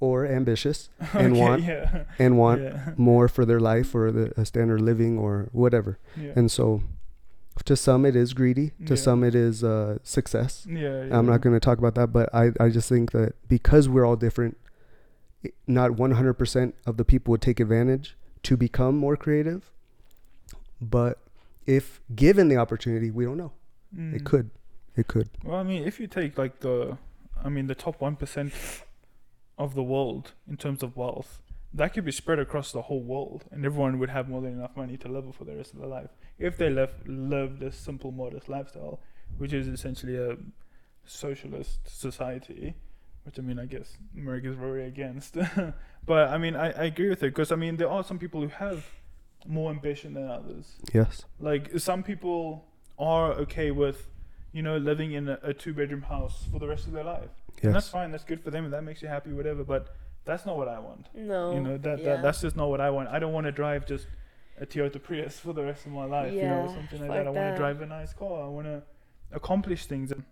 Or 0.00 0.26
ambitious 0.26 0.88
And 1.14 1.32
okay, 1.32 1.40
want- 1.40 1.62
yeah. 1.64 2.04
and 2.18 2.36
want 2.38 2.62
yeah. 2.62 2.92
more 2.96 3.28
for 3.28 3.44
their 3.44 3.60
life 3.60 3.94
or 3.94 4.12
the 4.12 4.32
a 4.40 4.44
standard 4.44 4.80
of 4.80 4.86
living 4.86 5.18
or 5.18 5.48
whatever 5.52 5.98
Yeah. 6.16 6.32
and 6.36 6.50
so 6.50 6.82
to 7.64 7.74
some 7.76 8.04
it 8.04 8.14
is 8.14 8.34
greedy 8.34 8.72
to 8.84 8.96
some 8.98 9.24
it 9.24 9.34
is 9.34 9.64
uh, 9.64 9.96
success 10.02 10.66
yeah, 10.68 11.04
yeah. 11.04 11.18
I'm 11.18 11.24
not 11.26 11.40
going 11.40 11.54
to 11.56 11.60
talk 11.60 11.78
about 11.78 11.94
that, 11.94 12.08
but 12.12 12.28
I, 12.34 12.52
I 12.60 12.68
just 12.68 12.86
think 12.88 13.12
that 13.12 13.32
because 13.48 13.88
we're 13.88 14.04
all 14.04 14.16
different, 14.16 14.58
not 15.66 15.92
100% 15.92 16.72
of 16.84 16.96
the 16.98 17.04
people 17.04 17.30
would 17.32 17.40
take 17.40 17.58
advantage 17.58 18.14
to 18.42 18.56
become 18.58 18.96
more 18.98 19.16
creative. 19.16 19.70
But 20.82 21.18
if 21.66 22.00
given 22.14 22.48
the 22.48 22.56
opportunity, 22.58 23.10
we 23.10 23.24
don't 23.24 23.38
know. 23.38 23.52
Mm. 23.96 24.14
It 24.14 24.24
could. 24.24 24.50
It 24.94 25.06
could. 25.08 25.30
Well, 25.42 25.56
I 25.58 25.62
mean, 25.62 25.84
if 25.86 25.98
you 25.98 26.06
take 26.06 26.36
like 26.36 26.60
the, 26.60 26.98
I 27.42 27.48
mean, 27.48 27.66
the 27.68 27.74
top 27.74 28.00
one 28.02 28.16
percent 28.16 28.52
of 29.58 29.74
the 29.74 29.82
world 29.82 30.32
in 30.48 30.56
terms 30.56 30.82
of 30.82 30.96
wealth, 30.96 31.40
that 31.72 31.92
could 31.92 32.04
be 32.04 32.12
spread 32.12 32.38
across 32.38 32.72
the 32.72 32.82
whole 32.82 33.02
world, 33.02 33.44
and 33.50 33.64
everyone 33.64 33.98
would 33.98 34.10
have 34.10 34.28
more 34.28 34.40
than 34.40 34.52
enough 34.52 34.76
money 34.76 34.96
to 34.96 35.08
live 35.08 35.34
for 35.34 35.44
the 35.44 35.56
rest 35.56 35.72
of 35.72 35.80
their 35.80 35.88
life 35.88 36.10
if 36.38 36.56
they 36.56 36.70
live 36.70 36.90
lived 37.06 37.62
a 37.62 37.72
simple, 37.72 38.12
modest 38.12 38.48
lifestyle, 38.48 39.00
which 39.38 39.52
is 39.52 39.66
essentially 39.68 40.16
a 40.16 40.36
socialist 41.04 41.80
society. 41.86 42.74
Which 43.24 43.38
I 43.38 43.42
mean, 43.42 43.58
I 43.58 43.66
guess 43.66 43.96
America 44.16 44.48
is 44.50 44.56
very 44.56 44.86
against. 44.86 45.36
but 46.06 46.28
I 46.28 46.38
mean, 46.38 46.54
I, 46.54 46.70
I 46.70 46.84
agree 46.84 47.08
with 47.08 47.22
it 47.22 47.34
because 47.34 47.50
I 47.50 47.56
mean, 47.56 47.76
there 47.76 47.90
are 47.90 48.04
some 48.04 48.18
people 48.18 48.40
who 48.40 48.48
have 48.48 48.86
more 49.46 49.70
ambition 49.70 50.14
than 50.14 50.28
others. 50.28 50.76
Yes. 50.92 51.24
Like 51.40 51.78
some 51.78 52.02
people 52.02 52.66
are 52.98 53.32
okay 53.32 53.70
with, 53.70 54.08
you 54.52 54.62
know, 54.62 54.76
living 54.76 55.12
in 55.12 55.28
a, 55.28 55.38
a 55.42 55.52
two 55.52 55.74
bedroom 55.74 56.02
house 56.02 56.44
for 56.52 56.58
the 56.58 56.68
rest 56.68 56.86
of 56.86 56.92
their 56.92 57.04
life. 57.04 57.30
And 57.62 57.74
that's 57.74 57.88
fine, 57.88 58.10
that's 58.10 58.24
good 58.24 58.42
for 58.42 58.50
them, 58.50 58.64
and 58.64 58.72
that 58.72 58.82
makes 58.84 59.02
you 59.02 59.08
happy, 59.08 59.32
whatever. 59.32 59.64
But 59.64 59.94
that's 60.24 60.44
not 60.44 60.56
what 60.56 60.68
I 60.68 60.78
want. 60.78 61.06
No. 61.14 61.52
you 61.54 61.60
know, 61.60 61.78
that, 61.78 61.98
yeah. 61.98 62.04
that 62.04 62.22
that's 62.22 62.40
just 62.40 62.56
not 62.56 62.68
what 62.68 62.80
I 62.80 62.90
want. 62.90 63.08
I 63.08 63.18
don't 63.18 63.32
want 63.32 63.46
to 63.46 63.52
drive 63.52 63.86
just 63.86 64.06
a 64.60 64.66
Toyota 64.66 65.02
Prius 65.02 65.38
for 65.38 65.52
the 65.52 65.62
rest 65.62 65.86
of 65.86 65.92
my 65.92 66.04
life, 66.04 66.32
you 66.32 66.42
know, 66.42 66.62
or 66.62 66.66
Yeah, 66.66 66.74
something 66.74 67.00
like 67.00 67.24
fuck 67.24 67.24
that. 67.24 67.26
I 67.26 67.30
want 67.30 67.54
to 67.54 67.58
drive 67.58 67.80
a 67.82 67.86
nice 67.86 68.12
car. 68.12 68.44
I 68.44 68.48
want 68.48 68.66
to 68.66 68.82
accomplish 69.32 69.86
things. 69.86 70.12
And 70.12 70.24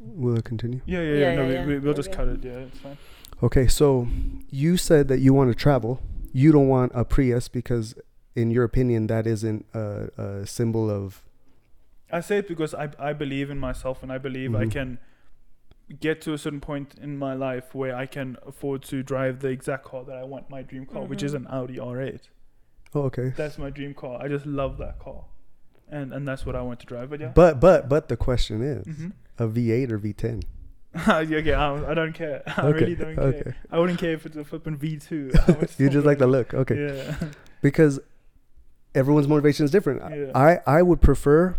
Will 0.00 0.36
it 0.36 0.44
continue? 0.44 0.80
yeah, 0.86 1.00
yeah, 1.00 1.04
yeah. 1.04 1.18
Yeah, 1.18 1.34
no, 1.34 1.42
yeah, 1.42 1.48
we, 1.48 1.54
yeah. 1.54 1.66
we, 1.66 1.78
we'll 1.78 1.94
just 1.94 2.12
cut 2.12 2.28
it. 2.28 2.44
Yeah, 2.44 2.52
it's 2.52 2.78
fine. 2.78 2.98
Okay, 3.42 3.66
so 3.66 4.08
you 4.50 4.76
said 4.76 5.08
that 5.08 5.18
you 5.18 5.32
want 5.34 5.50
to 5.50 5.54
travel. 5.54 6.00
You 6.32 6.52
don't 6.52 6.68
want 6.68 6.92
a 6.94 7.04
Prius 7.04 7.48
because, 7.48 7.94
in 8.34 8.50
your 8.50 8.64
opinion, 8.64 9.06
that 9.08 9.26
isn't 9.26 9.66
a, 9.74 10.08
a 10.16 10.46
symbol 10.46 10.90
of. 10.90 11.23
I 12.12 12.20
say 12.20 12.38
it 12.38 12.48
because 12.48 12.74
I 12.74 12.90
I 12.98 13.12
believe 13.12 13.50
in 13.50 13.58
myself, 13.58 14.02
and 14.02 14.12
I 14.12 14.18
believe 14.18 14.54
I 14.54 14.64
Mhm. 14.64 14.70
can 14.72 14.98
get 16.00 16.20
to 16.22 16.32
a 16.32 16.38
certain 16.38 16.60
point 16.60 16.94
in 17.00 17.16
my 17.18 17.34
life 17.34 17.74
where 17.74 17.94
I 17.94 18.06
can 18.06 18.36
afford 18.46 18.82
to 18.84 19.02
drive 19.02 19.40
the 19.40 19.48
exact 19.48 19.84
car 19.84 20.02
that 20.04 20.16
I 20.16 20.24
want, 20.24 20.48
my 20.48 20.62
dream 20.62 20.86
car, 20.86 21.02
which 21.04 21.22
is 21.22 21.34
an 21.34 21.46
Audi 21.50 21.78
R8. 21.78 22.30
Oh, 22.94 23.02
okay. 23.02 23.32
That's 23.36 23.58
my 23.58 23.70
dream 23.70 23.92
car. 23.94 24.18
I 24.22 24.28
just 24.28 24.46
love 24.46 24.78
that 24.78 24.98
car, 24.98 25.24
and 25.88 26.12
and 26.12 26.26
that's 26.28 26.46
what 26.46 26.54
I 26.56 26.62
want 26.62 26.80
to 26.80 26.86
drive. 26.86 27.10
But 27.10 27.20
yeah. 27.20 27.32
But 27.34 27.60
but 27.60 27.88
but 27.88 28.08
the 28.08 28.16
question 28.16 28.62
is 28.62 28.86
hmm 28.96 29.08
a 29.38 29.48
V8 29.48 29.90
or 29.90 29.98
V10. 29.98 30.44
okay, 31.08 31.52
I, 31.54 31.90
I 31.90 31.94
don't 31.94 32.12
care. 32.12 32.42
I 32.56 32.66
Okay, 32.68 32.78
really 32.78 32.94
don't 32.94 33.16
care. 33.16 33.24
okay. 33.24 33.52
I 33.72 33.80
wouldn't 33.80 33.98
care 33.98 34.12
if 34.12 34.24
it's 34.26 34.36
a 34.36 34.44
flipping 34.44 34.78
V2. 34.78 35.74
You 35.80 35.88
just 35.90 36.06
like 36.06 36.18
the 36.18 36.28
look, 36.28 36.54
okay? 36.54 36.76
Yeah. 36.86 37.16
Because 37.62 37.98
everyone's 38.94 39.26
motivation 39.26 39.64
is 39.64 39.72
different. 39.72 40.02
Yeah. 40.14 40.30
I 40.34 40.60
I 40.66 40.82
would 40.82 41.00
prefer. 41.00 41.56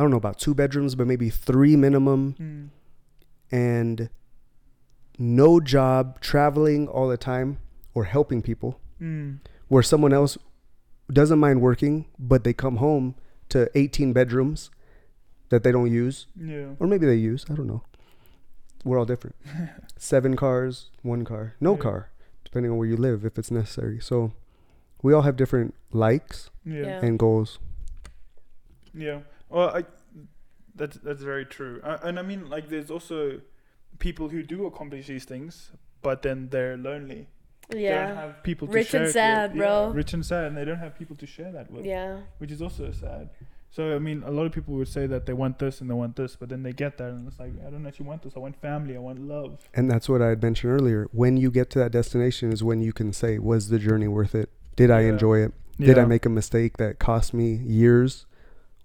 I 0.00 0.02
don't 0.02 0.10
know 0.10 0.16
about 0.16 0.38
two 0.38 0.54
bedrooms, 0.54 0.94
but 0.94 1.06
maybe 1.06 1.28
three 1.28 1.76
minimum, 1.76 2.34
Mm. 2.40 2.68
and 3.52 4.08
no 5.18 5.60
job, 5.60 6.20
traveling 6.22 6.88
all 6.88 7.06
the 7.08 7.18
time, 7.18 7.58
or 7.92 8.04
helping 8.04 8.40
people. 8.40 8.80
Mm. 8.98 9.40
Where 9.68 9.82
someone 9.82 10.14
else 10.14 10.38
doesn't 11.12 11.38
mind 11.38 11.60
working, 11.60 12.06
but 12.18 12.44
they 12.44 12.54
come 12.54 12.76
home 12.76 13.14
to 13.50 13.68
18 13.76 14.14
bedrooms 14.14 14.70
that 15.50 15.64
they 15.64 15.72
don't 15.72 15.90
use, 15.90 16.26
Yeah. 16.34 16.76
or 16.78 16.86
maybe 16.86 17.04
they 17.04 17.16
use. 17.16 17.44
I 17.50 17.54
don't 17.54 17.66
know. 17.66 17.82
We're 18.84 18.98
all 18.98 19.04
different. 19.04 19.36
Seven 19.98 20.34
cars, 20.34 20.88
one 21.02 21.24
car, 21.26 21.56
no 21.60 21.72
Yeah. 21.74 21.82
car, 21.82 22.08
depending 22.44 22.72
on 22.72 22.78
where 22.78 22.88
you 22.88 22.96
live, 22.96 23.26
if 23.26 23.36
it's 23.38 23.50
necessary. 23.50 24.00
So 24.00 24.32
we 25.02 25.12
all 25.12 25.22
have 25.22 25.36
different 25.36 25.74
likes 25.92 26.48
Yeah. 26.64 26.84
Yeah. 26.86 27.04
and 27.04 27.18
goals. 27.18 27.58
Yeah. 28.94 29.20
Well, 29.50 29.68
I 29.76 29.84
that's 30.74 30.96
that's 30.98 31.22
very 31.22 31.44
true. 31.44 31.80
Uh, 31.82 31.98
and 32.02 32.18
I 32.18 32.22
mean, 32.22 32.48
like, 32.48 32.68
there's 32.68 32.90
also 32.90 33.40
people 33.98 34.28
who 34.28 34.42
do 34.42 34.66
accomplish 34.66 35.06
these 35.08 35.24
things, 35.24 35.72
but 36.02 36.22
then 36.22 36.48
they're 36.50 36.76
lonely. 36.76 37.28
They 37.68 37.82
don't 37.82 37.84
Yeah. 37.84 38.14
have 38.14 38.42
people 38.42 38.66
to 38.68 38.74
Rich 38.74 38.88
share 38.88 39.02
and 39.04 39.12
sad, 39.12 39.50
with. 39.52 39.58
bro. 39.58 39.88
Yeah, 39.88 39.94
rich 39.94 40.14
and 40.14 40.24
sad, 40.24 40.46
and 40.46 40.56
they 40.56 40.64
don't 40.64 40.78
have 40.78 40.96
people 40.98 41.16
to 41.16 41.26
share 41.26 41.52
that 41.52 41.70
with, 41.70 41.84
Yeah. 41.84 42.20
which 42.38 42.50
is 42.50 42.62
also 42.62 42.90
sad. 42.92 43.30
So 43.70 43.94
I 43.94 44.00
mean, 44.00 44.24
a 44.24 44.30
lot 44.32 44.46
of 44.46 44.52
people 44.52 44.74
would 44.74 44.88
say 44.88 45.06
that 45.06 45.26
they 45.26 45.32
want 45.32 45.58
this 45.60 45.80
and 45.80 45.88
they 45.88 45.94
want 45.94 46.16
this, 46.16 46.34
but 46.34 46.48
then 46.48 46.64
they 46.64 46.72
get 46.72 46.98
there 46.98 47.08
and 47.08 47.28
it's 47.28 47.38
like, 47.38 47.52
I 47.64 47.70
don't 47.70 47.86
actually 47.86 48.06
want 48.06 48.22
this. 48.22 48.32
I 48.36 48.40
want 48.40 48.56
family. 48.56 48.96
I 48.96 48.98
want 48.98 49.20
love. 49.20 49.68
And 49.74 49.88
that's 49.88 50.08
what 50.08 50.20
I 50.20 50.28
had 50.30 50.42
mentioned 50.42 50.72
earlier. 50.72 51.06
When 51.12 51.36
you 51.36 51.52
get 51.52 51.70
to 51.70 51.78
that 51.78 51.92
destination 51.92 52.52
is 52.52 52.64
when 52.64 52.80
you 52.80 52.92
can 52.92 53.12
say, 53.12 53.38
was 53.38 53.68
the 53.68 53.78
journey 53.78 54.08
worth 54.08 54.34
it? 54.34 54.50
Did 54.74 54.90
I 54.90 55.02
enjoy 55.02 55.38
it? 55.44 55.52
Did 55.78 55.98
I 55.98 56.04
make 56.04 56.26
a 56.26 56.28
mistake 56.28 56.78
that 56.78 56.98
cost 56.98 57.32
me 57.32 57.54
years 57.54 58.26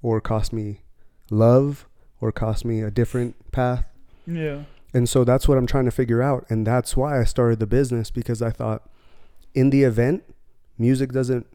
or 0.01 0.21
cost 0.21 0.53
me 0.53 0.81
love 1.29 1.87
or 2.21 2.31
cost 2.31 2.65
me 2.65 2.81
a 2.81 2.91
different 2.91 3.51
path? 3.51 3.85
Yeah. 4.27 4.63
And 4.93 5.09
so 5.09 5.23
that's 5.23 5.47
what 5.47 5.57
I'm 5.57 5.67
trying 5.67 5.85
to 5.85 5.91
figure 5.91 6.21
out. 6.21 6.45
And 6.49 6.65
that's 6.65 6.95
why 6.95 7.19
I 7.19 7.23
started 7.25 7.59
the 7.59 7.67
business 7.67 8.09
because 8.11 8.41
I 8.41 8.49
thought 8.49 8.87
in 9.53 9.69
the 9.69 9.83
event 9.83 10.23
music 10.77 11.11
doesn't 11.11 11.45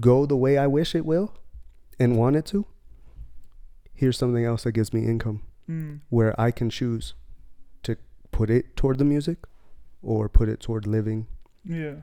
go 0.00 0.26
the 0.26 0.36
way 0.36 0.58
I 0.58 0.66
wish 0.66 0.94
it 0.94 1.04
will 1.06 1.34
and 1.98 2.16
want 2.16 2.34
it 2.36 2.44
to, 2.46 2.66
here's 3.94 4.18
something 4.18 4.44
else 4.44 4.64
that 4.64 4.72
gives 4.72 4.92
me 4.92 5.04
income 5.06 5.42
Mm. 5.70 6.00
where 6.10 6.38
I 6.38 6.50
can 6.50 6.68
choose 6.68 7.14
to 7.84 7.96
put 8.32 8.50
it 8.50 8.76
toward 8.76 8.98
the 8.98 9.04
music 9.04 9.38
or 10.02 10.28
put 10.28 10.50
it 10.50 10.60
toward 10.60 10.86
living. 10.86 11.26
Yeah. 11.64 11.94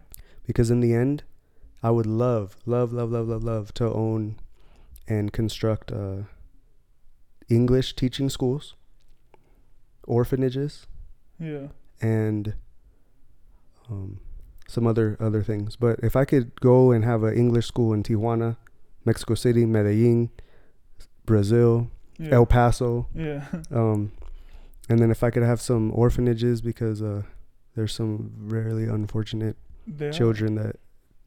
Because 0.47 0.71
in 0.71 0.79
the 0.79 0.95
end, 0.95 1.21
I 1.83 1.91
would 1.91 2.07
love, 2.07 2.55
love, 2.65 2.91
love, 2.91 3.11
love, 3.11 3.27
love, 3.27 3.43
love 3.43 3.71
to 3.75 3.85
own 3.85 4.37
and 5.07 5.31
construct 5.33 5.91
a 5.91 6.25
English 7.49 7.95
teaching 7.95 8.29
schools, 8.29 8.75
orphanages, 10.07 10.87
Yeah. 11.39 11.67
and 12.01 12.53
um, 13.89 14.19
some 14.67 14.87
other 14.87 15.17
other 15.19 15.43
things. 15.43 15.75
But 15.75 15.99
if 16.01 16.15
I 16.15 16.25
could 16.25 16.59
go 16.61 16.91
and 16.91 17.03
have 17.03 17.23
an 17.23 17.35
English 17.35 17.67
school 17.67 17.93
in 17.93 18.03
Tijuana, 18.03 18.57
Mexico 19.05 19.35
City, 19.35 19.65
Medellin, 19.65 20.29
Brazil, 21.25 21.89
Yeah. 22.17 22.35
El 22.35 22.45
Paso, 22.45 23.07
yeah. 23.13 23.45
um, 23.71 24.11
and 24.89 24.99
then 24.99 25.11
if 25.11 25.23
I 25.23 25.29
could 25.31 25.43
have 25.43 25.59
some 25.61 25.91
orphanages 25.93 26.61
because 26.61 27.01
uh, 27.01 27.23
there's 27.75 27.93
some 27.93 28.31
really 28.37 28.85
unfortunate 28.85 29.57
They 29.87 30.07
are. 30.07 30.11
children 30.13 30.55
that, 30.55 30.77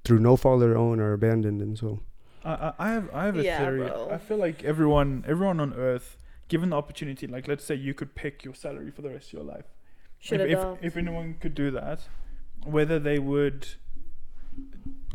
through 0.05 0.21
no 0.21 0.37
fault 0.37 0.63
of 0.63 0.69
their 0.69 0.77
own, 0.79 1.01
are 1.01 1.13
abandoned, 1.13 1.61
and 1.63 1.77
so 1.79 2.01
I, 2.45 2.73
I 2.79 2.91
have 2.93 3.11
I 3.15 3.25
have 3.27 3.37
a 3.39 3.43
Yeah, 3.43 3.59
theory. 3.59 3.89
bro. 3.89 4.09
I 4.11 4.19
feel 4.19 4.37
like 4.37 4.65
everyone 4.65 5.25
everyone 5.27 5.61
on 5.61 5.73
earth, 5.75 6.17
given 6.49 6.71
the 6.71 6.77
opportunity, 6.77 7.27
like 7.27 7.49
let's 7.49 7.65
say 7.65 7.75
you 7.75 7.95
could 7.95 8.15
pick 8.15 8.45
your 8.45 8.55
salary 8.55 8.91
for 8.91 9.03
the 9.03 9.11
rest 9.11 9.29
of 9.29 9.33
your 9.35 9.43
life. 9.45 9.65
Should 10.19 10.41
if, 10.41 10.59
if 10.59 10.79
if 10.83 10.97
anyone 10.97 11.35
could 11.41 11.55
do 11.55 11.71
that, 11.73 12.01
whether 12.65 12.99
they 12.99 13.19
would 13.19 13.69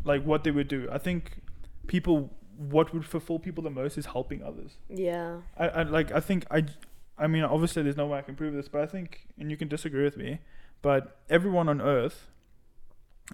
like 0.03 0.23
what 0.23 0.43
they 0.43 0.51
would 0.51 0.67
do. 0.67 0.87
I 0.91 0.97
think 0.97 1.41
people 1.87 2.31
what 2.57 2.93
would 2.93 3.05
fulfill 3.05 3.39
people 3.39 3.63
the 3.63 3.69
most 3.69 3.97
is 3.97 4.07
helping 4.07 4.43
others. 4.43 4.77
yeah. 4.89 5.37
I, 5.57 5.67
I 5.67 5.83
like 5.83 6.11
I 6.11 6.19
think 6.19 6.45
I 6.51 6.65
I 7.17 7.27
mean 7.27 7.43
obviously 7.43 7.83
there's 7.83 7.97
no 7.97 8.07
way 8.07 8.19
I 8.19 8.21
can 8.21 8.35
prove 8.35 8.53
this, 8.53 8.67
but 8.67 8.81
I 8.81 8.85
think 8.85 9.27
and 9.39 9.49
you 9.49 9.57
can 9.57 9.67
disagree 9.67 10.03
with 10.03 10.17
me, 10.17 10.39
but 10.81 11.17
everyone 11.29 11.69
on 11.69 11.79
earth 11.81 12.27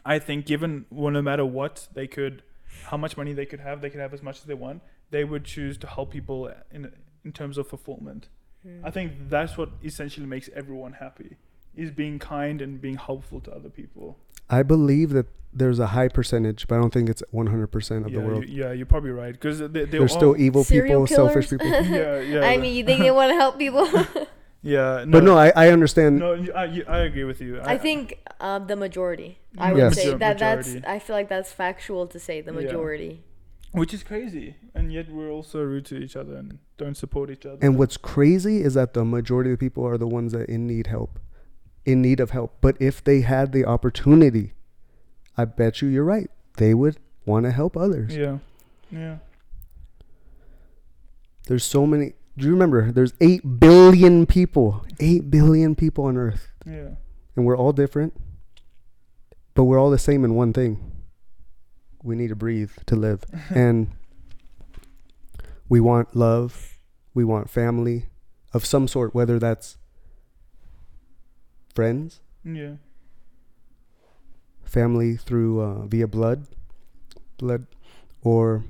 I 0.05 0.19
think 0.19 0.45
given 0.45 0.85
well 0.89 1.11
no 1.11 1.21
matter 1.21 1.45
what 1.45 1.87
they 1.93 2.07
could 2.07 2.43
how 2.83 2.97
much 2.97 3.17
money 3.17 3.33
they 3.33 3.45
could 3.45 3.59
have, 3.59 3.81
they 3.81 3.89
could 3.89 3.99
have 3.99 4.13
as 4.13 4.21
much 4.21 4.37
as 4.37 4.43
they 4.43 4.53
want, 4.53 4.81
they 5.11 5.23
would 5.23 5.45
choose 5.45 5.77
to 5.79 5.87
help 5.87 6.11
people 6.11 6.51
in 6.71 6.91
in 7.23 7.31
terms 7.31 7.57
of 7.57 7.67
fulfillment. 7.67 8.27
Hmm. 8.63 8.85
I 8.85 8.91
think 8.91 9.13
that's 9.29 9.57
what 9.57 9.69
essentially 9.83 10.25
makes 10.25 10.49
everyone 10.55 10.93
happy. 10.93 11.37
Is 11.75 11.91
being 11.91 12.19
kind 12.19 12.61
and 12.61 12.79
being 12.79 12.95
helpful 12.95 13.41
to 13.41 13.51
other 13.51 13.69
people. 13.69 14.17
I 14.49 14.63
believe 14.63 15.09
that 15.09 15.25
there's 15.51 15.79
a 15.79 15.87
high 15.87 16.09
percentage, 16.09 16.67
but 16.67 16.75
I 16.75 16.77
don't 16.79 16.93
think 16.93 17.09
it's 17.09 17.23
100% 17.33 18.05
of 18.05 18.11
yeah, 18.11 18.19
the 18.19 18.25
world. 18.25 18.47
You, 18.47 18.63
yeah, 18.63 18.71
you're 18.73 18.85
probably 18.85 19.11
right 19.11 19.33
because 19.33 19.59
they, 19.59 19.67
they 19.67 19.85
There's 19.85 20.11
still 20.11 20.35
evil 20.37 20.63
Serial 20.63 21.05
people, 21.05 21.15
selfish 21.15 21.49
people. 21.49 21.67
yeah, 21.67 22.19
yeah. 22.19 22.41
I 22.43 22.57
mean, 22.57 22.75
you 22.75 22.85
think 22.85 23.01
they 23.01 23.11
want 23.11 23.31
to 23.31 23.35
help 23.35 23.57
people? 23.57 23.87
yeah, 24.73 25.03
no, 25.05 25.11
But 25.13 25.23
no, 25.23 25.37
I, 25.37 25.51
I 25.55 25.65
understand. 25.69 26.17
no, 26.19 26.33
I, 26.55 26.65
you- 26.65 26.85
I 26.87 26.99
agree 27.09 27.23
with 27.31 27.39
you. 27.41 27.61
I 27.61 27.77
think 27.77 28.19
um, 28.39 28.67
the 28.67 28.75
majority. 28.75 29.37
I 29.57 29.71
would 29.73 29.79
Yes. 29.79 29.95
say 29.95 30.05
Major- 30.05 30.17
that 30.17 30.37
that's. 30.39 30.67
majority. 30.67 30.87
I 30.95 30.99
feel 30.99 31.15
like 31.19 31.29
that's 31.29 31.51
factual 31.53 32.07
to 32.07 32.19
say 32.19 32.41
the 32.41 32.51
majority. 32.51 32.65
Yeah. 32.65 32.73
majority. 32.77 33.23
Which 33.81 33.93
is 33.93 34.03
crazy, 34.03 34.55
and 34.73 34.91
yet 34.91 35.11
we're 35.11 35.29
also 35.29 35.59
rude 35.61 35.85
to 35.91 35.97
each 35.97 36.15
other 36.15 36.35
and 36.37 36.59
don't 36.77 36.95
support 36.95 37.29
each 37.29 37.45
other. 37.45 37.59
And 37.61 37.77
what's 37.77 37.97
crazy 37.97 38.61
is 38.67 38.73
that 38.73 38.93
the 38.93 39.03
majority 39.03 39.51
of 39.51 39.59
people 39.59 39.85
are 39.85 39.97
the 39.97 40.07
ones 40.07 40.31
that 40.31 40.47
in 40.49 40.65
need 40.65 40.87
help, 40.87 41.19
in 41.85 42.01
need 42.01 42.19
of 42.21 42.29
help. 42.31 42.51
But 42.61 42.77
if 42.79 43.03
they 43.03 43.19
had 43.21 43.51
the 43.51 43.65
opportunity, 43.65 44.53
I 45.37 45.43
bet 45.45 45.81
you 45.81 45.89
you're 45.89 46.05
right. 46.05 46.31
They 46.57 46.73
would 46.73 46.95
want 47.25 47.43
to 47.47 47.51
help 47.51 47.75
others. 47.75 48.15
yeah, 48.15 48.37
yeah, 48.91 49.17
There's 51.47 51.65
so 51.65 51.85
many. 51.85 52.13
Do 52.37 52.45
you 52.45 52.51
remember? 52.51 52.91
There's 52.91 53.13
eight 53.21 53.59
billion 53.59 54.25
people. 54.25 54.85
Eight 54.99 55.31
billion 55.31 55.75
people 55.75 56.05
on 56.05 56.17
Earth, 56.17 56.51
yeah, 56.65 56.89
and 57.35 57.45
we're 57.45 57.57
all 57.57 57.71
different, 57.71 58.13
but 59.53 59.63
we're 59.63 59.79
all 59.79 59.89
the 59.89 59.97
same 59.97 60.25
in 60.25 60.35
one 60.35 60.51
thing. 60.51 60.91
We 62.03 62.15
need 62.15 62.29
to 62.29 62.35
breathe 62.35 62.71
to 62.87 62.95
live, 62.95 63.23
and 63.49 63.91
we 65.69 65.79
want 65.79 66.15
love. 66.15 66.77
We 67.13 67.23
want 67.23 67.49
family 67.49 68.07
of 68.53 68.65
some 68.65 68.87
sort, 68.87 69.15
whether 69.15 69.39
that's 69.39 69.77
friends, 71.73 72.19
yeah, 72.43 72.75
family 74.63 75.15
through 75.15 75.61
uh, 75.61 75.85
via 75.85 76.07
blood, 76.07 76.47
blood, 77.37 77.65
or 78.21 78.65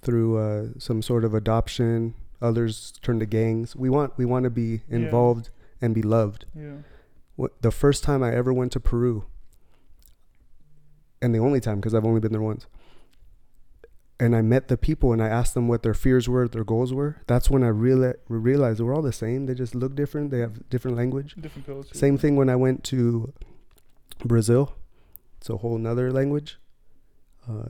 through 0.00 0.38
uh, 0.38 0.66
some 0.78 1.02
sort 1.02 1.24
of 1.24 1.34
adoption. 1.34 2.14
Others 2.40 2.92
turn 3.02 3.18
to 3.20 3.26
gangs. 3.26 3.74
We 3.74 3.90
want 3.90 4.16
we 4.16 4.24
want 4.24 4.44
to 4.44 4.50
be 4.50 4.82
Yeah. 4.88 4.96
involved 4.96 5.50
and 5.80 5.94
be 5.94 6.02
loved. 6.02 6.44
yeah, 6.54 6.78
the 7.60 7.70
first 7.70 8.02
time 8.04 8.22
I 8.22 8.32
ever 8.34 8.52
went 8.52 8.72
to 8.72 8.80
Peru, 8.80 9.24
and 11.22 11.34
the 11.34 11.38
only 11.38 11.60
time 11.60 11.76
because 11.76 11.94
I've 11.94 12.04
only 12.04 12.20
been 12.20 12.32
there 12.32 12.40
once, 12.42 12.66
and 14.20 14.34
I 14.36 14.42
met 14.42 14.68
the 14.68 14.76
people 14.76 15.12
and 15.12 15.22
I 15.22 15.28
asked 15.28 15.54
them 15.54 15.68
what 15.68 15.82
their 15.82 15.94
fears 15.94 16.28
were, 16.28 16.46
their 16.48 16.64
goals 16.64 16.92
were. 16.92 17.16
That's 17.26 17.48
when 17.50 17.62
I 17.62 17.68
reali- 17.70 18.16
realized 18.28 18.80
we're 18.80 18.94
all 18.94 19.02
the 19.02 19.12
same. 19.12 19.46
They 19.46 19.54
just 19.54 19.74
look 19.74 19.94
different. 19.94 20.30
They 20.30 20.40
have 20.40 20.68
different 20.68 20.96
language. 20.96 21.34
different 21.40 21.66
cultures. 21.66 21.98
Same 21.98 22.18
thing 22.18 22.34
when 22.36 22.48
I 22.48 22.56
went 22.56 22.82
to 22.84 23.32
Brazil. 24.24 24.74
It's 25.38 25.48
a 25.50 25.56
whole 25.58 25.78
nother 25.78 26.10
language. 26.12 26.58
Uh, 27.48 27.68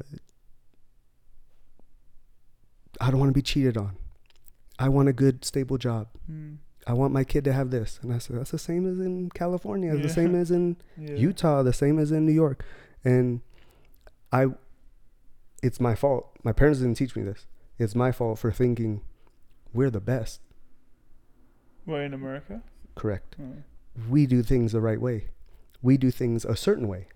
I 3.01 3.11
don't 3.11 3.21
want 3.21 3.29
to 3.31 3.35
be 3.35 3.43
cheated 3.43 3.77
on. 3.77 3.97
I 4.79 4.89
want 4.89 5.09
a 5.09 5.13
good, 5.13 5.45
stable 5.45 5.77
job. 5.79 6.09
Mm, 6.31 6.59
I 6.87 6.93
want 6.93 7.13
my 7.13 7.25
kid 7.25 7.45
to 7.45 7.53
have 7.53 7.71
this. 7.71 7.99
And 8.03 8.13
I 8.13 8.19
said, 8.19 8.37
that's 8.37 8.51
the 8.53 8.59
same 8.59 8.87
as 8.91 8.99
in 8.99 9.31
California, 9.31 9.95
Yeah. 9.95 10.03
the 10.03 10.09
same 10.09 10.35
as 10.35 10.51
in 10.51 10.77
yeah. 10.97 11.15
Utah, 11.15 11.63
the 11.63 11.73
same 11.73 11.99
as 11.99 12.13
in 12.13 12.25
New 12.27 12.33
York. 12.33 12.65
And 13.05 13.41
I, 14.33 14.47
it's 15.63 15.81
my 15.81 15.95
fault. 15.95 16.31
My 16.45 16.53
parents 16.53 16.81
didn't 16.81 16.97
teach 16.97 17.17
me 17.17 17.23
this. 17.23 17.47
It's 17.79 17.95
my 17.95 18.13
fault 18.13 18.39
for 18.39 18.51
thinking 18.53 19.03
we're 19.73 19.91
the 19.91 20.01
best. 20.01 20.41
Where 21.85 22.03
in 22.05 22.13
America? 22.15 22.63
Correct. 22.95 23.37
Oh. 23.41 23.63
we 24.09 24.27
do 24.27 24.43
things 24.43 24.73
the 24.73 24.81
right 24.81 25.01
way. 25.01 25.29
We 25.83 25.97
do 25.97 26.11
things 26.11 26.45
a 26.45 26.57
certain 26.57 26.89
way. 26.89 27.07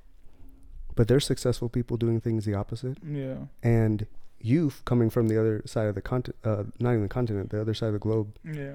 But 0.94 1.08
there's 1.08 1.24
successful 1.26 1.68
people 1.68 1.96
doing 1.96 2.20
things 2.20 2.44
the 2.44 2.54
opposite. 2.54 2.98
Yeah, 3.06 3.46
And 3.62 4.06
you 4.42 4.68
f- 4.68 4.82
coming 4.84 5.10
from 5.10 5.28
the 5.28 5.38
other 5.38 5.62
side 5.64 5.86
of 5.86 5.94
the 5.94 6.02
continent, 6.02 6.38
uh, 6.44 6.64
not 6.78 6.90
even 6.90 7.02
the 7.02 7.08
continent, 7.08 7.50
the 7.50 7.60
other 7.60 7.74
side 7.74 7.88
of 7.88 7.92
the 7.94 7.98
globe, 7.98 8.36
yeah, 8.44 8.74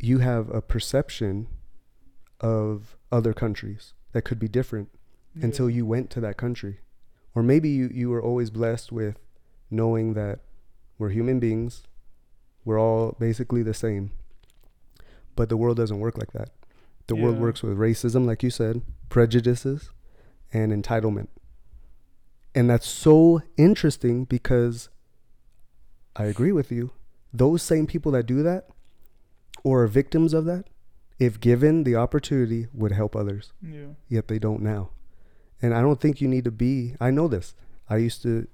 you 0.00 0.18
have 0.18 0.48
a 0.50 0.62
perception 0.62 1.48
of 2.40 2.96
other 3.10 3.32
countries 3.32 3.92
that 4.12 4.22
could 4.22 4.38
be 4.38 4.48
different 4.48 4.88
yeah. 5.34 5.44
until 5.44 5.68
you 5.68 5.84
went 5.84 6.10
to 6.10 6.20
that 6.20 6.36
country. 6.36 6.78
Or 7.34 7.42
maybe 7.42 7.68
you, 7.68 7.90
you 7.92 8.10
were 8.10 8.22
always 8.22 8.50
blessed 8.50 8.90
with 8.90 9.16
knowing 9.70 10.14
that 10.14 10.40
we're 10.98 11.10
human 11.10 11.38
beings, 11.38 11.82
we're 12.64 12.80
all 12.80 13.16
basically 13.18 13.62
the 13.62 13.74
same. 13.74 14.12
But 15.36 15.48
the 15.48 15.56
world 15.56 15.76
doesn't 15.76 16.00
work 16.00 16.18
like 16.18 16.32
that. 16.32 16.50
The 17.06 17.16
world 17.16 17.38
works 17.38 17.62
with 17.62 17.78
racism, 17.78 18.26
like 18.26 18.42
you 18.42 18.50
said, 18.50 18.82
prejudices, 19.08 19.90
and 20.52 20.72
entitlement. 20.72 21.28
And 22.58 22.68
that's 22.68 22.88
so 22.88 23.40
interesting 23.56 24.24
because 24.24 24.88
I 26.16 26.24
agree 26.24 26.50
with 26.50 26.72
you. 26.72 26.90
Those 27.32 27.62
same 27.62 27.86
people 27.86 28.10
that 28.10 28.26
do 28.26 28.42
that 28.42 28.66
or 29.62 29.84
are 29.84 29.86
victims 29.86 30.34
of 30.34 30.44
that, 30.46 30.64
if 31.20 31.38
given 31.38 31.84
the 31.84 31.94
opportunity, 31.94 32.66
would 32.74 32.90
help 32.90 33.14
others 33.14 33.52
yeah, 33.62 33.90
yet 34.08 34.26
they 34.26 34.40
don't 34.40 34.60
now. 34.60 34.90
And 35.62 35.72
I 35.72 35.80
don't 35.82 36.00
think 36.00 36.20
you 36.20 36.26
need 36.26 36.42
to 36.46 36.50
be. 36.50 36.96
I 37.00 37.12
know 37.12 37.28
this. 37.28 37.54
I 37.88 37.98
used 37.98 38.22
to, 38.22 38.48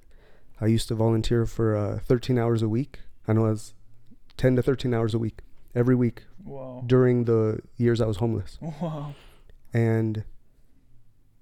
I 0.60 0.66
used 0.66 0.88
to 0.88 0.94
volunteer 0.94 1.46
for 1.46 1.74
uh, 1.74 1.98
13 2.00 2.38
hours 2.38 2.60
a 2.60 2.68
week. 2.68 3.00
I 3.26 3.32
know 3.32 3.46
it's 3.46 3.72
10 4.36 4.56
to 4.56 4.62
13 4.62 4.92
hours 4.92 5.14
a 5.14 5.18
week 5.18 5.38
every 5.74 5.94
week 5.94 6.24
wow, 6.44 6.84
during 6.84 7.24
the 7.24 7.60
years 7.78 8.02
I 8.02 8.06
was 8.06 8.18
homeless. 8.18 8.58
wow, 8.60 9.14
And 9.72 10.24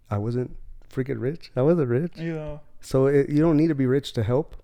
I 0.08 0.18
wasn't 0.18 0.56
freaking 0.92 1.20
rich. 1.20 1.50
I 1.56 1.62
wasn't 1.62 1.88
rich. 1.88 2.12
yeah, 2.16 2.58
So 2.80 3.06
it, 3.06 3.28
you 3.30 3.40
don't 3.40 3.56
need 3.56 3.68
to 3.68 3.74
be 3.74 3.86
rich 3.86 4.12
to 4.14 4.22
help, 4.22 4.56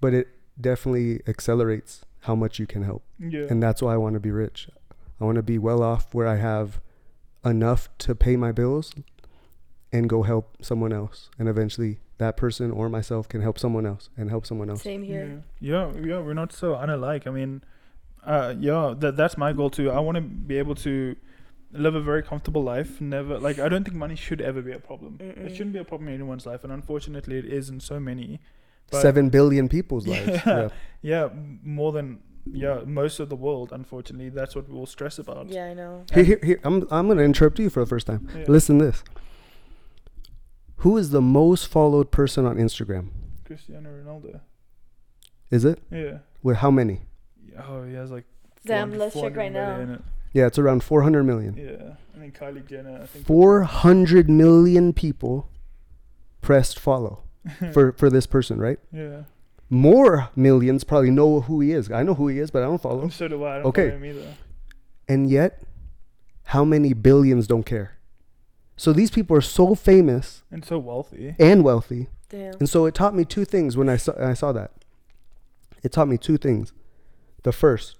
but 0.00 0.14
it 0.14 0.28
definitely 0.60 1.20
accelerates 1.26 2.04
how 2.20 2.34
much 2.34 2.58
you 2.58 2.66
can 2.66 2.82
help. 2.82 3.02
yeah, 3.18 3.46
And 3.50 3.62
that's 3.62 3.80
why 3.82 3.94
I 3.94 3.96
want 3.96 4.14
to 4.14 4.20
be 4.20 4.30
rich. 4.30 4.68
I 5.20 5.24
want 5.24 5.36
to 5.36 5.42
be 5.42 5.58
well 5.58 5.82
off 5.82 6.14
where 6.14 6.26
I 6.26 6.36
have 6.36 6.80
enough 7.44 7.88
to 7.98 8.14
pay 8.14 8.36
my 8.36 8.52
bills 8.52 8.92
and 9.92 10.08
go 10.08 10.22
help 10.22 10.56
someone 10.62 10.92
else. 10.92 11.30
And 11.38 11.48
eventually 11.48 12.00
that 12.18 12.36
person 12.36 12.70
or 12.70 12.88
myself 12.88 13.28
can 13.28 13.40
help 13.40 13.58
someone 13.58 13.86
else 13.86 14.10
and 14.16 14.30
help 14.30 14.46
someone 14.46 14.70
else. 14.70 14.82
Same 14.82 15.02
here. 15.02 15.42
Yeah. 15.60 15.90
yeah, 15.94 16.00
yeah, 16.06 16.18
we're 16.20 16.34
not 16.34 16.52
so 16.52 16.74
unalike. 16.74 17.26
I 17.26 17.30
mean, 17.30 17.62
uh, 18.24 18.54
yeah, 18.58 18.94
that 18.98 19.16
that's 19.16 19.36
my 19.38 19.52
goal 19.52 19.70
too. 19.70 19.90
I 19.90 20.00
want 20.00 20.16
to 20.16 20.20
be 20.20 20.58
able 20.58 20.74
to 20.76 21.16
live 21.72 21.94
a 21.94 22.00
very 22.00 22.22
comfortable 22.22 22.62
life. 22.62 23.00
Never 23.00 23.38
like 23.38 23.58
I 23.58 23.68
don't 23.68 23.84
think 23.84 23.96
money 23.96 24.16
should 24.16 24.40
ever 24.40 24.62
be 24.62 24.72
a 24.72 24.78
problem. 24.78 25.18
It 25.20 25.38
Mm-mm. 25.38 25.50
shouldn't 25.50 25.72
be 25.72 25.78
a 25.78 25.84
problem 25.84 26.08
in 26.08 26.14
anyone's 26.14 26.46
life, 26.46 26.64
and 26.64 26.72
unfortunately, 26.72 27.38
it 27.38 27.44
is 27.46 27.68
in 27.68 27.80
so 27.80 28.00
many. 28.00 28.40
Seven 28.92 29.28
billion 29.30 29.68
people's 29.68 30.06
lives. 30.06 30.28
Yeah. 30.28 30.42
Yeah. 30.46 30.68
Yeah, 31.02 31.28
more 31.62 31.92
than 31.92 32.18
yeah 32.44 32.80
most 32.84 33.20
of 33.20 33.28
the 33.28 33.36
world. 33.36 33.70
Unfortunately, 33.72 34.30
that's 34.30 34.56
what 34.56 34.68
we 34.68 34.74
all 34.74 34.86
stress 34.86 35.18
about. 35.18 35.48
Yeah, 35.48 35.66
I 35.66 35.74
know. 35.74 36.04
Here, 36.12 36.24
here, 36.24 36.40
here. 36.42 36.60
I'm, 36.64 36.86
I'm 36.90 37.06
going 37.06 37.18
to 37.18 37.24
interrupt 37.24 37.58
you 37.60 37.70
for 37.70 37.80
the 37.80 37.86
first 37.86 38.06
time. 38.08 38.28
Yeah. 38.36 38.44
Listen 38.48 38.78
to 38.80 38.86
this. 38.86 39.04
Who 40.78 40.96
is 40.96 41.10
the 41.10 41.20
most 41.20 41.68
followed 41.68 42.10
person 42.10 42.44
on 42.46 42.56
Instagram? 42.56 43.10
Cristiano 43.44 43.90
Ronaldo. 43.90 44.40
Is 45.50 45.64
it? 45.64 45.78
Yeah, 45.90 46.18
With 46.42 46.58
how 46.58 46.70
many? 46.70 47.02
Oh, 47.68 47.84
he 47.84 47.94
has 47.94 48.10
like. 48.10 48.24
Damn, 48.64 48.90
400 48.90 48.98
let's 48.98 49.14
check 49.14 49.34
400 49.34 49.38
right 49.38 49.52
now. 49.88 49.98
Million 50.34 50.38
in 50.38 50.42
it. 50.42 50.42
Yeah, 50.42 50.46
it's 50.48 50.58
around 50.58 50.82
400 50.84 51.22
million. 51.24 51.54
Yeah, 51.56 51.94
and 52.14 52.22
then 52.22 52.32
Kylie 52.32 52.66
Jenner, 52.66 53.00
I 53.02 53.06
think. 53.06 53.26
400 53.26 54.28
million 54.30 54.92
people 54.92 55.48
pressed 56.40 56.78
follow 56.78 57.22
for 57.72 57.92
for 57.92 58.10
this 58.10 58.26
person, 58.26 58.58
right? 58.58 58.78
Yeah. 58.92 59.22
More 59.72 60.30
millions 60.34 60.82
probably 60.84 61.10
know 61.10 61.42
who 61.42 61.60
he 61.60 61.70
is. 61.72 61.90
I 61.92 62.02
know 62.02 62.14
who 62.14 62.26
he 62.28 62.38
is, 62.40 62.50
but 62.50 62.62
I 62.62 62.66
don't 62.66 62.82
follow. 62.82 63.08
So 63.08 63.28
do 63.28 63.44
I. 63.44 63.50
I 63.50 63.56
don't 63.58 63.66
Okay. 63.66 63.88
follow 63.90 63.98
him 63.98 64.04
either. 64.04 64.34
And 65.08 65.30
yet, 65.30 65.62
how 66.44 66.64
many 66.64 66.92
billions 66.92 67.46
don't 67.46 67.64
care? 67.64 67.96
So 68.76 68.92
these 68.92 69.10
people 69.10 69.36
are 69.36 69.40
so 69.42 69.74
famous 69.74 70.42
And 70.50 70.64
so 70.64 70.78
wealthy. 70.78 71.36
and 71.38 71.62
wealthy. 71.62 72.08
Damn. 72.30 72.54
And 72.60 72.68
so 72.68 72.86
it 72.86 72.94
taught 72.94 73.14
me 73.14 73.24
two 73.24 73.44
things 73.44 73.76
when 73.76 73.88
I 73.88 73.96
saw, 73.96 74.12
I 74.18 74.34
saw 74.34 74.52
that. 74.52 74.70
It 75.82 75.92
taught 75.92 76.08
me 76.08 76.16
two 76.18 76.36
things. 76.38 76.72
The 77.42 77.52
first, 77.52 77.96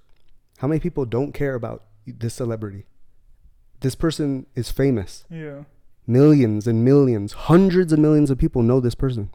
how 0.59 0.69
many 0.69 0.81
people 0.81 1.05
don't 1.05 1.33
care 1.33 1.55
about 1.55 1.83
this 2.11 2.35
celebrity? 2.35 2.87
This 3.81 3.95
person 3.95 4.47
is 4.55 4.71
famous. 4.71 5.25
Yeah. 5.31 5.65
Millions 6.07 6.67
and 6.67 6.85
millions, 6.85 7.33
hundreds 7.33 7.93
of 7.93 7.99
millions 7.99 8.31
of 8.31 8.39
people 8.39 8.63
know 8.63 8.81
this 8.81 8.95
person. 8.95 9.31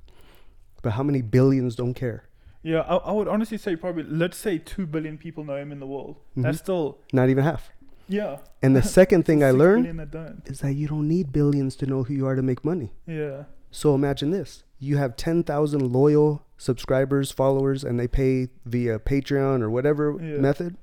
But 0.81 0.93
how 0.93 1.03
many 1.03 1.21
billions 1.21 1.75
don't 1.75 1.93
care? 1.93 2.25
Yeah, 2.61 2.81
I, 2.81 2.95
I 2.97 3.11
would 3.11 3.27
honestly 3.27 3.57
say 3.57 3.75
probably, 3.75 4.03
let's 4.03 4.37
say 4.37 4.57
2 4.57 4.85
billion 4.87 5.17
people 5.17 5.43
know 5.43 5.55
him 5.55 5.71
in 5.71 5.79
the 5.79 5.87
world. 5.87 6.17
That's 6.35 6.57
Mhm. 6.57 6.61
still, 6.61 6.97
Not 7.13 7.29
even 7.29 7.43
half. 7.43 7.69
yeah. 8.07 8.37
And 8.61 8.75
the 8.75 8.81
second 8.99 9.23
thing 9.25 9.43
I 9.43 9.51
learned 9.51 9.83
billion 9.83 9.97
that 9.97 10.11
don't. 10.11 10.41
is 10.45 10.59
that 10.59 10.73
you 10.73 10.87
don't 10.87 11.07
need 11.07 11.31
billions 11.31 11.75
to 11.77 11.85
know 11.85 12.03
who 12.03 12.13
you 12.13 12.25
are 12.27 12.35
to 12.35 12.41
make 12.41 12.65
money. 12.65 12.91
Yeah. 13.07 13.43
So 13.71 13.93
imagine 13.95 14.31
this. 14.31 14.63
You 14.79 14.97
have 14.97 15.15
10,000 15.15 15.91
loyal 15.91 16.43
subscribers, 16.57 17.31
followers, 17.31 17.83
and 17.83 17.99
they 17.99 18.07
pay 18.07 18.49
via 18.65 18.99
Patreon 18.99 19.61
or 19.61 19.69
whatever 19.69 20.17
Yeah. 20.21 20.37
method. 20.39 20.75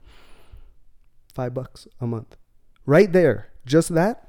Five 1.33 1.55
bucks 1.55 1.87
a 2.01 2.07
month. 2.07 2.37
Right 2.87 3.13
there. 3.13 3.49
Just 3.65 3.95
that. 3.95 4.29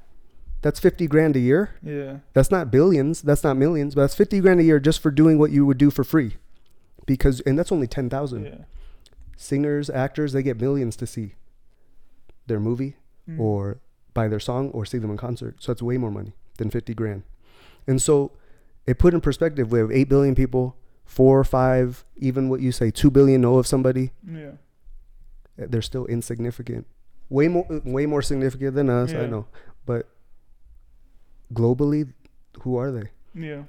That's 0.62 0.80
50 0.80 1.06
grand 1.08 1.36
a 1.36 1.40
year. 1.40 1.76
Yeah. 1.82 2.18
That's 2.32 2.50
not 2.50 2.70
billions. 2.70 3.20
That's 3.20 3.44
not 3.44 3.56
millions, 3.56 3.94
but 3.94 4.02
that's 4.02 4.14
50 4.14 4.40
grand 4.40 4.60
a 4.60 4.64
year 4.64 4.80
just 4.80 5.00
for 5.00 5.10
doing 5.10 5.38
what 5.38 5.50
you 5.50 5.66
would 5.66 5.76
do 5.76 5.90
for 5.90 6.04
free. 6.04 6.36
Because, 7.06 7.40
and 7.40 7.58
that's 7.58 7.70
only 7.70 7.86
10,000. 7.86 8.44
Yeah. 8.46 8.54
Singers, 9.36 9.90
actors, 9.90 10.32
they 10.32 10.42
get 10.42 10.58
millions 10.60 10.96
to 10.96 11.06
see 11.06 11.34
their 12.46 12.60
movie 12.60 12.96
Mm. 13.28 13.40
or 13.40 13.78
buy 14.12 14.28
their 14.28 14.38
song 14.40 14.68
or 14.72 14.84
see 14.84 14.98
them 14.98 15.10
in 15.10 15.16
concert. 15.16 15.56
So 15.62 15.72
that's 15.72 15.80
way 15.82 15.96
more 15.96 16.10
money 16.10 16.34
than 16.58 16.68
50 16.68 16.92
grand. 16.92 17.22
And 17.86 18.00
so 18.02 18.32
it 18.86 18.98
put 18.98 19.14
in 19.14 19.22
perspective, 19.22 19.72
we 19.72 19.78
have 19.78 19.90
8 19.90 20.10
billion 20.10 20.34
people, 20.34 20.76
four, 21.06 21.38
or 21.40 21.44
five, 21.44 22.04
even 22.18 22.50
what 22.50 22.60
you 22.60 22.70
say, 22.70 22.90
2 22.90 23.10
billion 23.10 23.40
know 23.40 23.56
of 23.56 23.66
somebody. 23.66 24.12
Yeah. 24.30 24.52
They're 25.56 25.82
still 25.82 26.06
insignificant. 26.06 26.86
Way 27.28 27.48
more, 27.48 27.66
way 27.84 28.06
more 28.06 28.22
significant 28.22 28.74
than 28.74 28.90
us, 28.90 29.12
I 29.12 29.26
know. 29.26 29.46
But 29.86 30.08
globally, 31.52 32.12
who 32.62 32.76
are 32.76 32.90
they? 32.90 33.10
Yeah. 33.34 33.64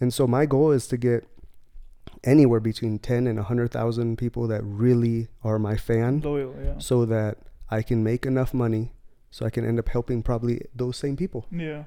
And 0.00 0.12
so 0.12 0.26
my 0.26 0.46
goal 0.46 0.70
is 0.70 0.86
to 0.88 0.96
get 0.96 1.26
anywhere 2.24 2.60
between 2.60 2.98
10 2.98 3.26
and 3.26 3.38
100,000 3.38 4.16
people 4.16 4.46
that 4.48 4.62
really 4.64 5.28
are 5.42 5.58
my 5.58 5.76
fan 5.76 6.20
Loyal, 6.20 6.54
yeah. 6.62 6.74
so 6.78 7.04
that 7.04 7.38
I 7.70 7.82
can 7.82 8.02
make 8.02 8.26
enough 8.26 8.54
money 8.54 8.92
so 9.30 9.44
I 9.44 9.50
can 9.50 9.64
end 9.64 9.78
up 9.78 9.88
helping 9.88 10.22
probably 10.22 10.62
those 10.74 10.96
same 10.96 11.16
people. 11.16 11.46
Yeah. 11.50 11.84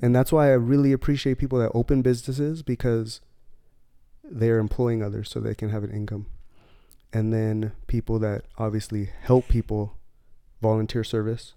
And 0.00 0.14
that's 0.14 0.32
why 0.32 0.48
I 0.48 0.54
really 0.54 0.92
appreciate 0.92 1.38
people 1.38 1.58
that 1.58 1.70
open 1.74 2.02
businesses 2.02 2.62
because 2.62 3.20
they're 4.24 4.58
employing 4.58 5.02
others 5.02 5.30
so 5.30 5.40
they 5.40 5.54
can 5.54 5.70
have 5.70 5.84
an 5.84 5.90
income. 5.90 6.26
And 7.12 7.32
then 7.32 7.72
people 7.86 8.18
that 8.18 8.44
obviously 8.58 9.10
help 9.22 9.48
people 9.48 9.96
volunteer 10.60 11.04
service 11.04 11.54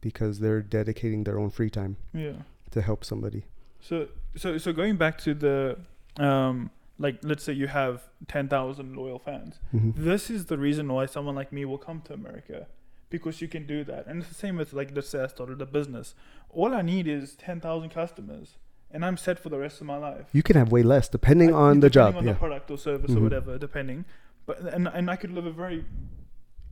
because 0.00 0.40
they're 0.40 0.62
dedicating 0.62 1.24
their 1.24 1.38
own 1.38 1.50
free 1.50 1.70
time 1.70 1.96
Yeah. 2.12 2.42
to 2.72 2.82
help 2.82 3.04
somebody. 3.04 3.44
So 3.80 4.08
so 4.36 4.58
so 4.58 4.72
going 4.72 4.96
back 4.96 5.18
to 5.18 5.34
the 5.34 5.78
um 6.18 6.70
like 6.98 7.18
let's 7.22 7.42
say 7.44 7.52
you 7.52 7.66
have 7.68 8.02
10,000 8.28 8.96
loyal 8.96 9.18
fans. 9.18 9.60
Mhm. 9.74 9.94
This 9.96 10.30
is 10.30 10.46
the 10.46 10.58
reason 10.58 10.92
why 10.92 11.06
someone 11.06 11.34
like 11.34 11.52
me 11.52 11.64
will 11.64 11.78
come 11.78 12.00
to 12.02 12.14
America 12.14 12.66
because 13.10 13.40
you 13.40 13.48
can 13.48 13.66
do 13.66 13.84
that. 13.84 14.06
And 14.06 14.20
it's 14.20 14.28
the 14.28 14.34
same 14.34 14.56
with 14.56 14.72
like 14.72 14.90
let's 14.94 15.08
say 15.08 15.20
I 15.22 15.26
started 15.28 15.60
a 15.62 15.66
business. 15.66 16.14
All 16.50 16.74
I 16.74 16.82
need 16.82 17.06
is 17.06 17.34
10,000 17.36 17.90
customers 17.90 18.56
and 18.90 19.04
I'm 19.04 19.16
set 19.16 19.38
for 19.38 19.48
the 19.48 19.58
rest 19.58 19.80
of 19.80 19.86
my 19.86 19.96
life. 19.96 20.26
You 20.32 20.42
can 20.42 20.56
have 20.56 20.70
way 20.72 20.82
less 20.82 21.08
depending 21.08 21.50
I- 21.54 21.58
on 21.58 21.80
the 21.80 21.90
job. 21.90 22.12
depending 22.14 22.18
on 22.18 22.26
yeah. 22.26 22.32
the 22.32 22.38
product 22.38 22.70
or 22.70 22.78
service 22.78 23.12
or 23.12 23.16
Mhm. 23.18 23.22
whatever, 23.22 23.58
depending. 23.58 24.04
But 24.46 24.60
and 24.60 24.88
and 24.88 25.10
I 25.10 25.16
could 25.16 25.32
live 25.32 25.46
a 25.46 25.52
very 25.52 25.84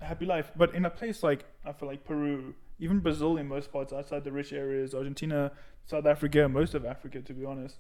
happy 0.01 0.27
life. 0.27 0.51
But 0.57 0.75
in 0.75 0.85
a 0.85 0.91
place 0.91 1.23
like 1.23 1.45
I 1.65 1.73
feel 1.73 1.89
like 1.89 2.05
Peru, 2.05 2.55
even 2.79 2.99
Brazil, 3.01 3.37
in 3.37 3.47
most 3.49 3.73
parts 3.73 3.93
outside 3.93 4.25
the 4.25 4.33
rich 4.33 4.53
areas, 4.53 4.95
Argentina, 4.95 5.53
South 5.87 6.07
Africa, 6.07 6.49
most 6.49 6.75
of 6.75 6.85
Africa, 6.85 7.21
to 7.21 7.33
be 7.33 7.45
honest, 7.45 7.77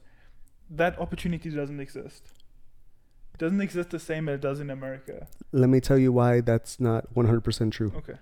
that 0.70 0.98
opportunity 0.98 1.50
doesn't 1.50 1.80
exist. 1.80 2.32
It 3.34 3.38
doesn't 3.38 3.60
exist 3.60 3.90
the 3.90 3.98
same 3.98 4.28
as 4.28 4.36
it 4.36 4.40
does 4.42 4.60
in 4.60 4.70
America. 4.70 5.26
Let 5.52 5.70
me 5.70 5.80
tell 5.80 5.98
you 5.98 6.12
why 6.12 6.40
that's 6.40 6.78
not 6.78 7.12
100% 7.14 7.72
true. 7.72 7.92
Okay. 7.96 8.18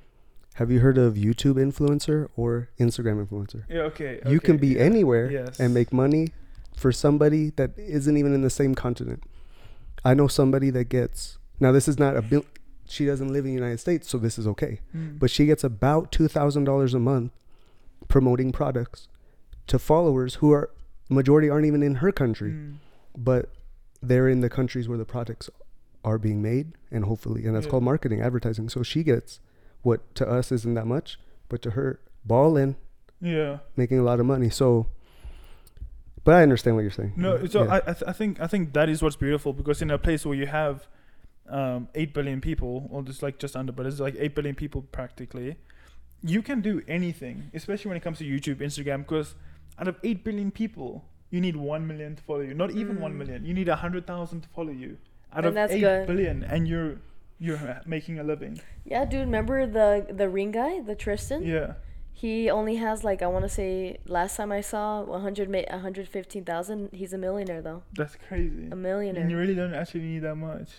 Have 0.55 0.71
you 0.71 0.81
heard 0.81 0.99
of 0.99 1.15
YouTube 1.15 1.55
influencer 1.55 2.29
or 2.37 2.69
Instagram 2.81 3.25
influencer? 3.25 3.65
Yeah. 3.69 3.83
Okay. 3.83 4.21
you 4.27 4.41
can 4.41 4.57
be 4.57 4.69
yeah. 4.69 4.81
anywhere 4.81 5.31
Yes. 5.31 5.61
and 5.61 5.73
make 5.73 5.93
money 5.93 6.29
for 6.77 6.93
somebody 6.93 7.51
that 7.51 7.71
isn't 7.77 8.17
even 8.17 8.35
in 8.35 8.43
the 8.43 8.51
same 8.51 8.75
continent. 8.75 9.23
I 10.05 10.15
know 10.15 10.29
somebody 10.29 10.71
that 10.71 10.85
gets 10.89 11.39
now 11.61 11.73
this 11.73 11.89
is 11.89 11.99
not 11.99 12.17
a 12.17 12.23
bill 12.23 12.45
she 12.91 13.05
doesn't 13.05 13.31
live 13.33 13.45
in 13.45 13.51
the 13.51 13.55
United 13.55 13.79
States, 13.81 14.09
so 14.09 14.17
this 14.17 14.39
is 14.39 14.47
okay. 14.47 14.81
Mm. 14.97 15.19
But 15.19 15.31
she 15.31 15.45
gets 15.47 15.63
about 15.63 16.11
two 16.11 16.27
thousand 16.29 16.65
dollars 16.65 16.95
a 16.95 16.99
month 16.99 17.33
promoting 18.09 18.51
products 18.53 19.09
to 19.67 19.79
followers 19.79 20.37
who 20.37 20.51
are 20.53 20.71
majority 21.11 21.51
aren't 21.51 21.67
even 21.67 21.83
in 21.83 21.97
her 21.97 22.11
country, 22.13 22.53
Mm. 22.53 22.75
but 23.17 23.51
they're 24.03 24.29
in 24.29 24.41
the 24.41 24.49
countries 24.49 24.89
where 24.89 24.97
the 24.99 25.05
products 25.05 25.51
are 26.05 26.17
being 26.19 26.41
made 26.41 26.73
and 26.91 27.05
hopefully 27.05 27.45
and 27.45 27.55
that's 27.55 27.67
Yeah. 27.67 27.71
called 27.73 27.83
marketing, 27.83 28.21
advertising. 28.23 28.69
So 28.71 28.83
she 28.83 29.03
gets 29.03 29.41
what 29.83 30.15
to 30.15 30.27
us 30.29 30.51
isn't 30.53 30.75
that 30.75 30.87
much, 30.87 31.19
but 31.49 31.61
to 31.63 31.71
her 31.73 31.99
balling, 32.25 32.77
Yeah. 33.21 33.59
making 33.77 33.99
a 33.99 34.03
lot 34.03 34.21
of 34.21 34.27
money. 34.27 34.49
So, 34.49 34.87
but 36.25 36.35
I 36.35 36.43
understand 36.43 36.77
what 36.77 36.83
you're 36.83 36.91
saying. 36.91 37.15
No, 37.17 37.45
so 37.47 37.65
Yeah. 37.65 37.75
I 37.75 37.77
I, 37.79 37.81
th- 37.93 38.05
I 38.07 38.13
think 38.13 38.41
I 38.41 38.47
think 38.47 38.73
that 38.75 38.89
is 38.89 39.03
what's 39.03 39.17
beautiful 39.17 39.53
because 39.53 39.83
in 39.83 39.91
a 39.91 39.99
place 39.99 40.25
where 40.25 40.37
you 40.37 40.47
have 40.47 40.87
um, 41.49 41.89
eight 41.95 42.13
billion 42.15 42.41
people, 42.41 42.87
or 42.91 43.03
just 43.03 43.23
like 43.23 43.39
just 43.39 43.57
under, 43.57 43.73
but 43.73 43.87
it's 43.87 44.01
like 44.01 44.15
eight 44.19 44.35
billion 44.35 44.55
people 44.55 44.83
practically, 44.83 45.57
you 46.23 46.43
can 46.43 46.61
do 46.61 46.83
anything, 46.89 47.51
especially 47.55 47.89
when 47.89 47.97
it 47.97 48.03
comes 48.03 48.19
to 48.19 48.25
YouTube, 48.25 48.57
Instagram, 48.57 48.99
because 48.99 49.35
out 49.79 49.89
of 49.89 49.97
eight 50.03 50.25
billion 50.25 50.51
people, 50.51 51.05
you 51.31 51.41
need 51.41 51.57
one 51.57 51.87
million 51.87 52.17
to 52.17 52.23
follow 52.23 52.41
you. 52.41 52.55
Not 52.55 52.71
even 52.73 52.97
Mm. 52.99 53.15
million. 53.17 53.45
You 53.45 53.55
need 53.55 53.69
a 53.69 53.77
hundred 53.77 54.07
thousand 54.07 54.41
to 54.43 54.49
follow 54.49 54.73
you. 54.73 54.99
Out 55.33 55.45
And 55.45 55.59
of 55.59 55.71
eight 55.71 55.81
good. 55.81 56.07
billion, 56.07 56.43
and 56.45 56.67
you're 56.67 56.97
you're 57.39 57.81
making 57.87 58.19
a 58.19 58.25
living. 58.25 58.61
Yeah, 58.85 59.05
dude. 59.05 59.21
Remember 59.21 59.67
the 59.67 60.07
the 60.13 60.29
ring 60.29 60.51
guy, 60.53 60.81
the 60.81 60.95
Tristan? 60.97 61.43
Yeah. 61.45 61.75
He 62.13 62.51
only 62.51 62.77
has 62.77 63.05
like 63.05 63.23
I 63.23 63.29
want 63.29 63.45
to 63.45 63.49
say 63.49 63.99
last 64.07 64.37
time 64.37 64.51
I 64.51 64.61
saw 64.61 65.03
100 65.03 65.49
115,000. 65.49 66.89
He's 66.93 67.13
a 67.13 67.19
millionaire 67.19 67.63
though. 67.63 67.83
That's 67.95 68.17
crazy. 68.29 68.69
A 68.73 68.77
millionaire. 68.77 69.23
And 69.23 69.31
you 69.31 69.39
really 69.39 69.55
don't 69.55 69.75
actually 69.75 70.01
need 70.01 70.21
that 70.21 70.35
much. 70.37 70.71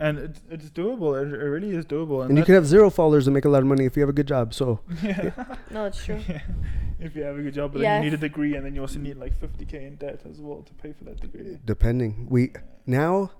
And 0.00 0.18
it's, 0.18 0.40
it's 0.48 0.70
doable. 0.70 1.20
It, 1.20 1.32
it 1.34 1.44
really 1.44 1.70
is 1.74 1.84
doable. 1.84 2.24
and 2.24 2.38
you 2.38 2.44
can 2.44 2.54
have 2.54 2.66
zero 2.66 2.88
followers 2.90 3.26
and 3.26 3.34
make 3.34 3.44
a 3.44 3.48
lot 3.48 3.58
of 3.62 3.66
money 3.66 3.84
if 3.84 3.96
you 3.96 4.02
have 4.02 4.08
a 4.08 4.12
good 4.12 4.28
job. 4.28 4.54
So 4.54 4.80
Yeah. 5.02 5.30
No, 5.70 5.86
it's 5.86 6.04
true. 6.04 6.20
if 7.00 7.16
you 7.16 7.22
have 7.22 7.36
a 7.38 7.42
good 7.42 7.54
job, 7.54 7.72
but 7.72 7.82
Yeah, 7.82 7.94
then 7.96 8.04
you 8.04 8.10
need 8.10 8.14
a 8.14 8.20
degree, 8.20 8.54
and 8.54 8.64
then 8.64 8.74
you 8.74 8.80
also 8.80 8.98
need 9.00 9.16
like 9.16 9.34
50k 9.40 9.74
in 9.74 9.96
debt 9.96 10.20
as 10.30 10.40
well 10.40 10.62
to 10.62 10.72
pay 10.74 10.92
for 10.92 11.04
that 11.04 11.20
degree. 11.20 11.58
depending, 11.64 12.26
we 12.30 12.52
now, 12.86 13.32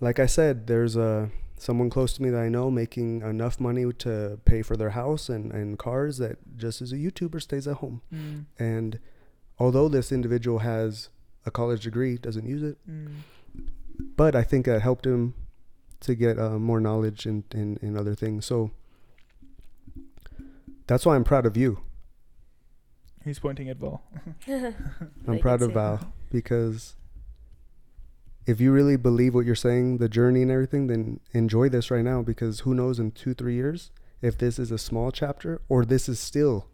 like 0.00 0.18
I 0.18 0.26
said, 0.26 0.66
there's 0.66 0.96
a 0.96 1.30
someone 1.56 1.88
close 1.88 2.12
to 2.14 2.22
me 2.22 2.28
that 2.30 2.40
I 2.40 2.48
know 2.48 2.70
making 2.70 3.22
enough 3.22 3.60
money 3.60 3.90
to 4.06 4.38
pay 4.44 4.60
for 4.62 4.76
their 4.76 4.90
house 4.90 5.28
and 5.28 5.52
and 5.52 5.78
cars 5.78 6.18
that 6.18 6.38
just 6.56 6.82
as 6.82 6.92
a 6.92 6.96
YouTuber 6.96 7.40
stays 7.40 7.68
at 7.68 7.76
home. 7.76 8.02
Mm. 8.12 8.46
And 8.58 8.98
although 9.60 9.88
this 9.88 10.10
individual 10.10 10.58
has 10.58 11.08
a 11.46 11.50
college 11.52 11.84
degree, 11.84 12.16
doesn't 12.18 12.46
use 12.46 12.62
it, 12.64 12.76
Mm. 12.90 13.12
but 14.16 14.34
I 14.34 14.42
think 14.42 14.66
that 14.66 14.82
helped 14.82 15.06
him 15.06 15.34
to 16.04 16.14
get 16.14 16.38
uh, 16.38 16.58
more 16.58 16.80
knowledge 16.80 17.26
in, 17.26 17.44
in 17.52 17.78
in 17.82 17.96
other 17.96 18.14
things. 18.14 18.46
So 18.46 18.70
that's 20.86 21.06
why 21.06 21.16
I'm 21.16 21.24
proud 21.24 21.46
of 21.46 21.56
you. 21.56 21.80
He's 23.24 23.38
pointing 23.38 23.68
at 23.68 23.78
Val. 23.78 24.02
I'm 24.46 25.38
proud 25.38 25.62
of 25.62 25.70
say 25.70 25.74
Val 25.74 26.12
because 26.30 26.94
if 28.46 28.60
you 28.60 28.72
really 28.72 28.96
believe 28.96 29.34
what 29.34 29.46
you're 29.46 29.54
saying, 29.54 29.98
the 29.98 30.08
journey 30.08 30.42
and 30.42 30.50
everything, 30.50 30.88
then 30.88 31.20
enjoy 31.32 31.70
this 31.70 31.90
right 31.90 32.04
now 32.04 32.20
because 32.20 32.60
who 32.60 32.74
knows 32.74 32.98
in 32.98 33.12
two, 33.12 33.32
three 33.32 33.54
years 33.54 33.90
if 34.20 34.36
this 34.36 34.58
is 34.58 34.70
a 34.70 34.78
small 34.78 35.10
chapter 35.10 35.62
or 35.68 35.84
this 35.84 36.08
is 36.08 36.20
still 36.20 36.68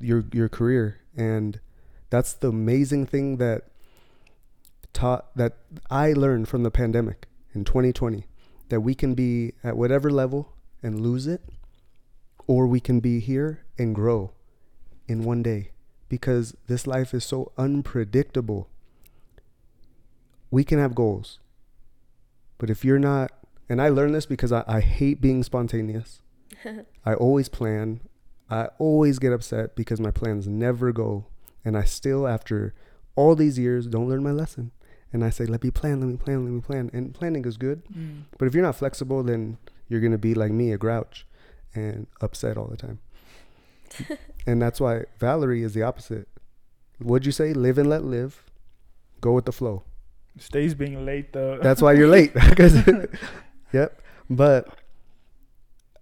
your 0.00 0.24
your 0.32 0.48
career. 0.48 0.98
And 1.16 1.60
that's 2.10 2.32
the 2.32 2.48
amazing 2.48 3.06
thing 3.06 3.36
that 3.36 3.68
taught 4.92 5.36
that 5.36 5.58
I 5.88 6.12
learned 6.12 6.48
from 6.48 6.64
the 6.64 6.70
pandemic 6.72 7.29
in 7.54 7.64
2020 7.64 8.26
that 8.68 8.80
we 8.80 8.94
can 8.94 9.14
be 9.14 9.52
at 9.62 9.76
whatever 9.76 10.10
level 10.10 10.54
and 10.82 11.00
lose 11.00 11.26
it, 11.26 11.42
or 12.46 12.66
we 12.66 12.80
can 12.80 13.00
be 13.00 13.20
here 13.20 13.64
and 13.78 13.94
grow 13.94 14.32
in 15.06 15.24
one 15.24 15.42
day 15.42 15.70
because 16.08 16.54
this 16.66 16.86
life 16.86 17.12
is 17.12 17.24
so 17.24 17.52
unpredictable. 17.58 18.68
We 20.50 20.64
can 20.64 20.78
have 20.78 20.94
goals, 20.94 21.38
but 22.58 22.70
if 22.70 22.84
you're 22.84 22.98
not, 22.98 23.32
and 23.68 23.80
I 23.80 23.88
learned 23.88 24.14
this 24.14 24.26
because 24.26 24.52
I, 24.52 24.64
I 24.66 24.80
hate 24.80 25.20
being 25.20 25.42
spontaneous. 25.42 26.22
I 27.04 27.14
always 27.14 27.48
plan. 27.48 28.00
I 28.50 28.68
always 28.78 29.18
get 29.20 29.32
upset 29.32 29.76
because 29.76 30.00
my 30.00 30.10
plans 30.10 30.48
never 30.48 30.92
go. 30.92 31.26
And 31.64 31.76
I 31.76 31.84
still, 31.84 32.26
after 32.26 32.74
all 33.14 33.36
these 33.36 33.58
years, 33.58 33.86
don't 33.86 34.08
learn 34.08 34.24
my 34.24 34.32
lesson. 34.32 34.72
And 35.12 35.24
I 35.24 35.30
say, 35.30 35.44
let 35.44 35.64
me 35.64 35.70
plan, 35.70 36.00
let 36.00 36.08
me 36.08 36.16
plan, 36.16 36.44
let 36.44 36.52
me 36.52 36.60
plan. 36.60 36.90
And 36.92 37.12
planning 37.12 37.44
is 37.44 37.56
good. 37.56 37.82
Mm. 37.86 38.22
But 38.38 38.46
if 38.46 38.54
you're 38.54 38.62
not 38.62 38.76
flexible, 38.76 39.22
then 39.22 39.58
you're 39.88 40.00
going 40.00 40.12
to 40.12 40.18
be 40.18 40.34
like 40.34 40.52
me, 40.52 40.72
a 40.72 40.78
grouch, 40.78 41.26
and 41.74 42.06
upset 42.20 42.56
all 42.56 42.66
the 42.66 42.76
time. 42.76 43.00
and 44.46 44.62
that's 44.62 44.80
why 44.80 45.04
Valerie 45.18 45.62
is 45.62 45.74
the 45.74 45.82
opposite. 45.82 46.28
What'd 46.98 47.26
you 47.26 47.32
say? 47.32 47.52
Live 47.52 47.78
and 47.78 47.88
let 47.88 48.04
live. 48.04 48.44
Go 49.20 49.32
with 49.32 49.46
the 49.46 49.52
flow. 49.52 49.82
Stays 50.38 50.74
being 50.74 51.04
late 51.04 51.32
though. 51.32 51.58
That's 51.60 51.82
why 51.82 51.92
you're 51.92 52.08
late. 52.08 52.32
yep. 53.72 54.00
But 54.28 54.68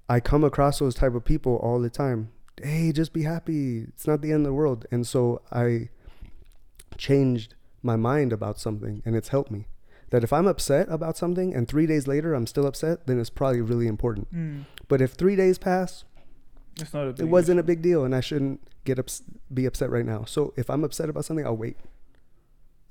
I 0.08 0.20
come 0.20 0.44
across 0.44 0.78
those 0.78 0.94
type 0.94 1.14
of 1.14 1.24
people 1.24 1.56
all 1.56 1.80
the 1.80 1.90
time. 1.90 2.30
Hey, 2.62 2.92
just 2.92 3.12
be 3.12 3.22
happy. 3.22 3.80
It's 3.80 4.06
not 4.06 4.20
the 4.20 4.32
end 4.32 4.40
of 4.40 4.50
the 4.50 4.54
world. 4.54 4.86
And 4.90 5.06
so 5.06 5.40
I 5.50 5.88
changed 6.96 7.54
my 7.92 7.96
mind 7.96 8.32
about 8.32 8.60
something 8.60 9.02
and 9.04 9.16
it's 9.16 9.28
helped 9.28 9.50
me. 9.50 9.62
That 10.10 10.24
if 10.24 10.32
I'm 10.32 10.46
upset 10.46 10.86
about 10.90 11.16
something 11.16 11.54
and 11.54 11.66
three 11.66 11.86
days 11.86 12.06
later 12.06 12.34
I'm 12.34 12.46
still 12.46 12.66
upset, 12.66 13.06
then 13.06 13.20
it's 13.20 13.30
probably 13.30 13.60
really 13.60 13.86
important. 13.86 14.26
Mm. 14.32 14.64
But 14.88 15.00
if 15.02 15.12
three 15.12 15.36
days 15.36 15.58
pass, 15.58 16.04
It's 16.80 16.94
not 16.94 17.08
a 17.08 17.12
big 17.12 17.20
it 17.20 17.30
wasn't 17.36 17.60
a 17.60 17.62
big 17.70 17.82
deal 17.82 18.04
and 18.04 18.14
I 18.14 18.20
shouldn't 18.20 18.60
get 18.84 18.98
ups- 18.98 19.22
be 19.52 19.66
upset 19.66 19.90
right 19.90 20.06
now. 20.06 20.24
So 20.24 20.54
if 20.56 20.70
I'm 20.70 20.84
upset 20.84 21.08
about 21.10 21.24
something, 21.24 21.46
I'll 21.46 21.56
wait 21.66 21.76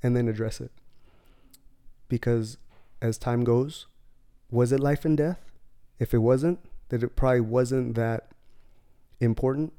and 0.02 0.14
then 0.14 0.28
address 0.28 0.60
it. 0.60 0.72
Because 2.08 2.58
as 3.02 3.18
time 3.18 3.44
goes, 3.44 3.86
was 4.50 4.72
it 4.72 4.80
life 4.80 5.04
and 5.04 5.16
death? 5.16 5.40
If 5.98 6.14
it 6.14 6.18
wasn't, 6.18 6.60
then 6.88 7.02
it 7.02 7.16
probably 7.16 7.40
wasn't 7.40 7.94
that 7.96 8.28
important. 9.20 9.72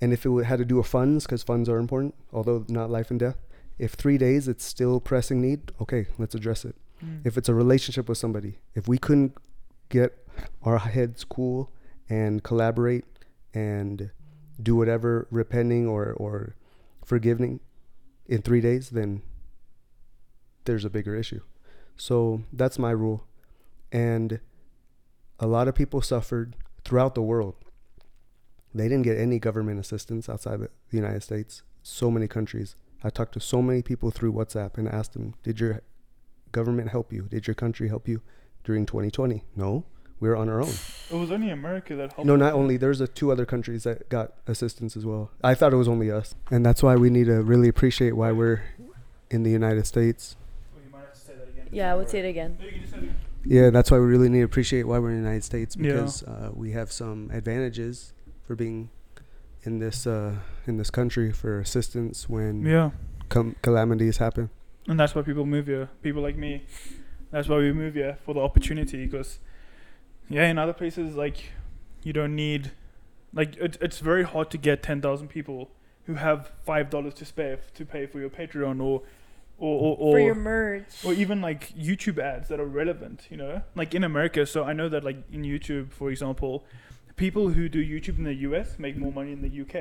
And 0.00 0.12
if 0.12 0.24
it 0.24 0.44
had 0.44 0.58
to 0.58 0.64
do 0.64 0.76
with 0.76 0.86
funds, 0.86 1.26
because 1.26 1.42
funds 1.42 1.68
are 1.68 1.78
important, 1.78 2.14
although 2.32 2.64
not 2.68 2.90
life 2.90 3.10
and 3.10 3.20
death, 3.20 3.36
if 3.80 3.92
three 3.94 4.18
days 4.18 4.46
it's 4.46 4.64
still 4.64 5.00
pressing 5.00 5.40
need, 5.40 5.72
okay, 5.80 6.06
let's 6.18 6.34
address 6.34 6.64
it 6.64 6.76
Mm. 7.04 7.26
if 7.26 7.38
it's 7.38 7.48
a 7.48 7.54
relationship 7.54 8.08
with 8.08 8.18
somebody, 8.18 8.58
if 8.74 8.86
we 8.86 8.98
couldn't 8.98 9.32
get 9.88 10.10
our 10.62 10.78
heads 10.78 11.24
cool 11.24 11.72
and 12.08 12.42
collaborate 12.42 13.04
and 13.54 14.10
do 14.62 14.76
whatever 14.76 15.26
repenting 15.30 15.86
or, 15.88 16.12
or 16.12 16.54
forgiving 17.04 17.60
in 18.26 18.42
three 18.42 18.60
days, 18.60 18.90
then 18.90 19.22
there's 20.66 20.84
a 20.84 20.90
bigger 20.90 21.16
issue. 21.16 21.40
So 21.96 22.42
that's 22.52 22.78
my 22.78 22.90
rule. 22.90 23.26
And 23.90 24.40
a 25.38 25.46
lot 25.46 25.68
of 25.68 25.74
people 25.74 26.02
suffered 26.02 26.56
throughout 26.84 27.14
the 27.14 27.22
world. 27.22 27.54
They 28.74 28.88
didn't 28.88 29.02
get 29.04 29.18
any 29.18 29.38
government 29.38 29.80
assistance 29.80 30.28
outside 30.28 30.60
the 30.60 30.68
the 30.90 30.96
United 30.96 31.22
States. 31.22 31.62
So 31.82 32.10
many 32.10 32.28
countries. 32.28 32.76
I 33.02 33.10
talked 33.10 33.32
to 33.34 33.40
so 33.40 33.62
many 33.62 33.82
people 33.82 34.10
through 34.10 34.32
WhatsApp 34.32 34.76
and 34.76 34.88
asked 34.88 35.12
them, 35.14 35.34
Did 35.42 35.60
your 35.60 35.82
government 36.52 36.90
help 36.90 37.12
you? 37.12 37.22
Did 37.30 37.46
your 37.46 37.54
country 37.54 37.88
help 37.88 38.06
you 38.08 38.20
during 38.64 38.84
2020? 38.86 39.44
No, 39.56 39.84
we 40.18 40.28
were 40.28 40.36
on 40.36 40.48
our 40.48 40.60
own. 40.60 40.68
It 41.10 41.14
was 41.14 41.30
only 41.30 41.50
America 41.50 41.94
that 41.96 42.12
helped. 42.12 42.26
No, 42.26 42.36
not 42.36 42.52
only 42.52 42.76
there's 42.76 43.00
a 43.00 43.08
two 43.08 43.32
other 43.32 43.46
countries 43.46 43.84
that 43.84 44.08
got 44.10 44.32
assistance 44.46 44.96
as 44.96 45.06
well. 45.06 45.30
I 45.42 45.54
thought 45.54 45.72
it 45.72 45.76
was 45.76 45.88
only 45.88 46.10
us, 46.10 46.34
and 46.50 46.64
that's 46.64 46.82
why 46.82 46.96
we 46.96 47.08
need 47.10 47.24
to 47.26 47.42
really 47.42 47.68
appreciate 47.68 48.12
why 48.12 48.32
we're 48.32 48.62
in 49.30 49.42
the 49.44 49.50
United 49.50 49.86
States. 49.86 50.36
You 50.84 50.90
might 50.92 51.00
have 51.00 51.14
to 51.14 51.18
say 51.20 51.32
that 51.34 51.48
again. 51.48 51.68
Yeah, 51.72 51.92
I 51.92 51.96
would 51.96 52.08
say 52.10 52.18
it 52.20 52.28
again. 52.28 52.56
No, 52.60 52.66
you 52.66 52.72
can 52.72 52.80
just 52.80 52.92
say 52.92 52.98
it 52.98 53.02
again. 53.04 53.16
Yeah, 53.46 53.70
that's 53.70 53.90
why 53.90 53.98
we 53.98 54.04
really 54.04 54.28
need 54.28 54.40
to 54.40 54.44
appreciate 54.44 54.82
why 54.82 54.98
we're 54.98 55.10
in 55.10 55.22
the 55.22 55.22
United 55.22 55.44
States 55.44 55.74
Yeah. 55.74 55.92
because 55.92 56.22
uh, 56.24 56.50
we 56.52 56.72
have 56.72 56.92
some 56.92 57.30
advantages 57.32 58.12
for 58.46 58.54
being 58.54 58.90
in 59.64 59.78
this 59.78 60.06
uh, 60.06 60.36
in 60.66 60.76
this 60.76 60.90
country 60.90 61.32
for 61.32 61.60
assistance 61.60 62.28
when 62.28 62.64
Yeah, 62.64 62.90
com- 63.28 63.56
calamities 63.62 64.18
happen. 64.18 64.50
and 64.88 64.98
that's 64.98 65.14
why 65.14 65.22
people 65.22 65.46
move 65.46 65.66
here. 65.66 65.88
People 66.02 66.22
like 66.22 66.36
me. 66.36 66.64
That's 67.30 67.48
why 67.48 67.58
we 67.58 67.72
move 67.72 67.94
here 67.94 68.18
for 68.24 68.34
the 68.34 68.40
opportunity. 68.40 69.04
Because, 69.06 69.38
yeah, 70.28 70.48
in 70.50 70.58
other 70.58 70.72
places 70.72 71.14
like, 71.14 71.52
you 72.02 72.12
don't 72.12 72.34
need, 72.34 72.72
like 73.32 73.56
it, 73.56 73.76
it's 73.80 74.00
very 74.00 74.24
hard 74.24 74.50
to 74.50 74.58
get 74.58 74.82
ten 74.82 75.00
thousand 75.00 75.28
people 75.28 75.70
who 76.06 76.14
have 76.14 76.50
five 76.64 76.90
dollars 76.90 77.14
to 77.14 77.24
spare 77.24 77.54
f- 77.54 77.72
to 77.74 77.84
pay 77.84 78.06
for 78.06 78.18
your 78.18 78.30
Patreon 78.30 78.80
or, 78.80 79.02
or 79.58 79.78
or, 79.80 79.96
or 79.98 80.12
For 80.14 80.20
your 80.20 80.34
merch. 80.34 81.04
or 81.04 81.12
even 81.12 81.40
like 81.40 81.72
YouTube 81.76 82.18
ads 82.18 82.48
that 82.48 82.58
are 82.58 82.66
relevant, 82.66 83.28
you 83.30 83.36
know, 83.36 83.62
like 83.76 83.94
in 83.94 84.02
America. 84.02 84.44
So 84.46 84.64
I 84.64 84.72
know 84.72 84.88
that 84.88 85.04
like 85.04 85.18
in 85.30 85.42
YouTube, 85.42 85.92
for 85.92 86.10
example, 86.10 86.64
people 87.26 87.44
who 87.56 87.68
do 87.68 87.80
YouTube 87.94 88.16
in 88.18 88.24
the 88.24 88.38
US 88.48 88.78
make 88.78 88.96
more 89.04 89.12
money 89.20 89.32
in 89.36 89.42
the 89.46 89.52
UK 89.62 89.74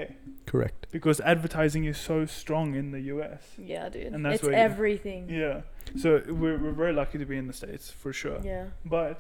Correct. 0.46 0.80
because 0.92 1.18
advertising 1.22 1.84
is 1.92 1.98
so 1.98 2.26
strong 2.26 2.68
in 2.76 2.92
the 2.92 3.02
US. 3.14 3.42
yeah, 3.58 3.90
dude. 3.90 4.14
And 4.14 4.22
that's 4.26 4.36
it's 4.36 4.44
where 4.44 4.52
you- 4.54 4.58
everything. 4.72 5.22
Yeah, 5.30 5.62
so 6.04 6.08
we're 6.42 6.58
we're 6.64 6.78
very 6.84 6.94
lucky 7.02 7.18
to 7.24 7.26
be 7.34 7.38
in 7.38 7.48
the 7.52 7.58
states 7.62 7.86
for 8.02 8.12
sure. 8.22 8.40
Yeah. 8.44 8.66
But 8.98 9.20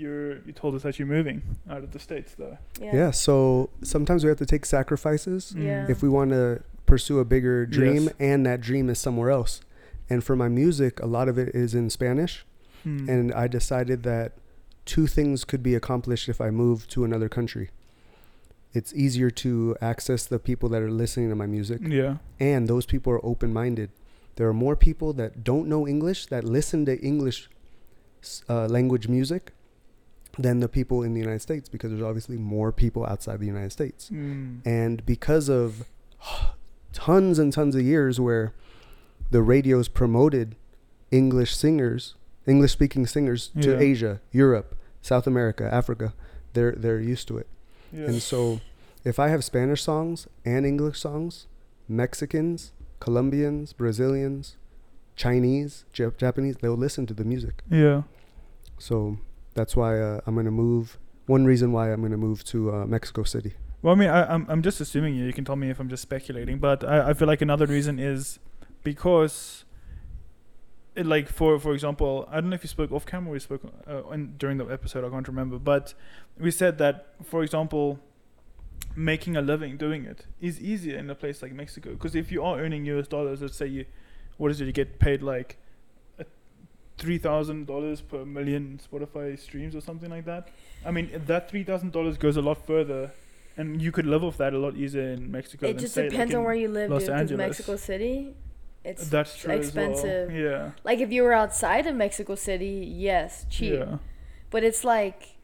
you're 0.00 0.30
you 0.46 0.52
told 0.62 0.72
us 0.76 0.82
that 0.86 0.94
you're 0.98 1.12
moving 1.18 1.38
out 1.72 1.82
of 1.86 1.90
the 1.92 1.98
states 2.08 2.30
though. 2.40 2.56
Yeah. 2.80 2.94
Yeah. 3.00 3.10
So 3.26 3.70
sometimes 3.94 4.20
we 4.24 4.28
have 4.32 4.38
to 4.46 4.50
take 4.54 4.64
sacrifices 4.66 5.40
Yeah. 5.56 5.86
if 5.94 5.98
we 6.04 6.08
want 6.18 6.30
to 6.38 6.46
pursue 6.92 7.18
a 7.20 7.24
bigger 7.34 7.66
dream, 7.66 8.04
Yes. 8.04 8.14
and 8.30 8.38
that 8.48 8.60
dream 8.68 8.86
is 8.90 8.98
somewhere 8.98 9.30
else. 9.38 9.60
And 10.10 10.24
for 10.24 10.34
my 10.36 10.48
music, 10.48 11.00
a 11.00 11.06
lot 11.06 11.26
of 11.28 11.36
it 11.42 11.48
is 11.54 11.74
in 11.74 11.90
Spanish. 11.90 12.34
Hmm. 12.84 13.10
and 13.14 13.24
I 13.34 13.48
decided 13.48 13.98
that 14.04 14.28
two 14.88 15.06
things 15.06 15.44
could 15.44 15.62
be 15.62 15.74
accomplished 15.74 16.28
if 16.28 16.40
I 16.40 16.50
moved 16.50 16.90
to 16.92 17.04
another 17.04 17.28
country. 17.28 17.68
It's 18.72 18.92
easier 18.94 19.30
to 19.44 19.76
access 19.80 20.26
the 20.26 20.38
people 20.38 20.68
that 20.70 20.82
are 20.82 20.90
listening 20.90 21.28
to 21.30 21.36
my 21.36 21.46
music, 21.46 21.80
yeah, 21.84 22.16
and 22.40 22.68
those 22.68 22.86
people 22.86 23.12
are 23.12 23.24
open 23.24 23.52
minded. 23.52 23.90
There 24.36 24.48
are 24.48 24.54
more 24.66 24.76
people 24.76 25.12
that 25.14 25.42
don't 25.44 25.66
know 25.68 25.86
English 25.86 26.26
that 26.26 26.44
listen 26.44 26.84
to 26.86 26.98
English 27.00 27.48
uh, 28.48 28.66
language 28.66 29.08
music 29.08 29.52
than 30.38 30.60
the 30.60 30.68
people 30.68 31.02
in 31.02 31.12
the 31.14 31.20
United 31.20 31.42
States 31.42 31.68
because 31.68 31.90
there's 31.90 32.02
obviously 32.02 32.36
more 32.36 32.70
people 32.70 33.04
outside 33.06 33.40
the 33.40 33.46
United 33.46 33.72
States. 33.72 34.08
Hmm. 34.08 34.58
And 34.64 35.04
because 35.04 35.48
of 35.48 35.84
tons 36.92 37.38
and 37.38 37.52
tons 37.52 37.74
of 37.74 37.82
years 37.82 38.20
where 38.20 38.52
the 39.30 39.42
radios 39.42 39.88
promoted 39.88 40.54
English 41.10 41.56
singers, 41.56 42.14
English 42.46 42.72
speaking 42.72 43.06
singers 43.06 43.48
to 43.60 43.70
Yeah. 43.72 43.78
Asia, 43.78 44.20
Europe, 44.30 44.76
South 45.02 45.26
America, 45.26 45.68
Africa, 45.72 46.14
they're 46.52 46.72
they're 46.72 47.00
used 47.00 47.28
to 47.28 47.38
it. 47.38 47.46
yeah. 47.92 48.06
And 48.06 48.22
so 48.22 48.60
if 49.04 49.18
I 49.18 49.28
have 49.28 49.42
Spanish 49.44 49.82
songs 49.82 50.26
and 50.44 50.66
English 50.66 50.98
songs, 51.00 51.46
Mexicans, 51.88 52.72
Colombians, 53.00 53.72
Brazilians, 53.72 54.56
Chinese, 55.16 55.84
Jap- 55.94 56.16
Japanese, 56.18 56.56
they'll 56.60 56.76
listen 56.76 57.06
to 57.06 57.14
the 57.14 57.24
music. 57.24 57.62
yeah. 57.70 58.02
So 58.80 59.18
that's 59.54 59.74
why 59.74 59.98
uh, 60.00 60.20
I'm 60.26 60.34
going 60.34 60.46
to 60.46 60.52
move. 60.52 60.98
One 61.26 61.44
reason 61.44 61.72
why 61.72 61.92
I'm 61.92 62.00
going 62.00 62.12
to 62.12 62.16
move 62.16 62.44
to 62.44 62.72
uh, 62.72 62.86
Mexico 62.86 63.24
City. 63.24 63.54
Well, 63.82 63.92
I 63.94 63.96
mean, 63.98 64.08
I, 64.08 64.32
I'm 64.32 64.46
I'm 64.48 64.62
just 64.62 64.80
assuming 64.80 65.14
you. 65.16 65.24
You 65.24 65.32
can 65.32 65.44
tell 65.44 65.56
me 65.56 65.68
if 65.70 65.80
I'm 65.80 65.88
just 65.88 66.02
speculating, 66.02 66.58
but 66.58 66.84
I, 66.84 67.10
I 67.10 67.14
feel 67.14 67.26
like 67.28 67.42
another 67.42 67.66
reason 67.66 67.98
is 67.98 68.38
because, 68.84 69.64
like 71.06 71.28
for 71.28 71.58
for 71.58 71.72
example, 71.74 72.28
I 72.30 72.40
don't 72.40 72.50
know 72.50 72.54
if 72.54 72.64
you 72.64 72.68
spoke 72.68 72.92
off 72.92 73.06
camera 73.06 73.30
or 73.30 73.32
we 73.34 73.38
spoke 73.40 73.62
uh, 73.88 74.08
in, 74.10 74.34
during 74.38 74.58
the 74.58 74.66
episode. 74.66 75.04
I 75.04 75.10
can't 75.10 75.26
remember, 75.28 75.58
but 75.58 75.94
we 76.38 76.50
said 76.50 76.78
that 76.78 77.14
for 77.24 77.42
example, 77.42 77.98
making 78.96 79.36
a 79.36 79.42
living 79.42 79.76
doing 79.76 80.04
it 80.04 80.26
is 80.40 80.60
easier 80.60 80.98
in 80.98 81.08
a 81.10 81.14
place 81.14 81.42
like 81.42 81.52
Mexico 81.52 81.90
because 81.90 82.14
if 82.14 82.32
you 82.32 82.42
are 82.42 82.58
earning 82.58 82.84
U.S. 82.86 83.08
dollars, 83.08 83.42
let's 83.42 83.56
say 83.56 83.66
you, 83.66 83.84
what 84.36 84.50
is 84.50 84.60
it? 84.60 84.66
You 84.66 84.72
get 84.72 84.98
paid 84.98 85.22
like. 85.22 85.58
Three 86.96 87.18
thousand 87.18 87.68
dollars 87.68 88.00
per 88.00 88.24
million 88.24 88.80
Spotify 88.84 89.38
streams 89.38 89.76
or 89.76 89.80
something 89.80 90.10
like 90.10 90.24
that. 90.24 90.48
I 90.84 90.90
mean, 90.90 91.08
that 91.26 91.48
three 91.48 91.62
thousand 91.62 91.92
dollars 91.92 92.18
goes 92.18 92.36
a 92.36 92.42
lot 92.42 92.66
further 92.66 93.12
and 93.58 93.82
you 93.82 93.92
could 93.92 94.06
live 94.06 94.24
off 94.24 94.38
that 94.38 94.54
a 94.54 94.58
lot 94.58 94.76
easier 94.76 95.10
in 95.10 95.30
Mexico. 95.30 95.66
It 95.66 95.78
just 95.78 95.94
say, 95.94 96.02
like, 96.02 96.10
depends 96.12 96.34
on 96.34 96.44
where 96.44 96.54
you 96.54 96.68
live, 96.68 96.90
Los 96.90 97.02
dude. 97.02 97.10
Angeles. 97.10 97.38
Mexico 97.38 97.76
City, 97.76 98.34
it's 98.90 99.08
That's 99.08 99.36
true 99.36 99.54
expensive. 99.54 100.28
Well. 100.30 100.36
Yeah. 100.40 100.70
like 100.84 100.98
if 101.00 101.10
you 101.12 101.22
were 101.22 101.32
outside 101.32 101.86
of 101.86 101.94
Mexico 101.96 102.34
City, 102.34 102.86
yes, 103.08 103.46
cheap. 103.50 103.74
Yeah. 103.74 103.98
But 104.50 104.64
it's 104.64 104.82
like, 104.84 105.36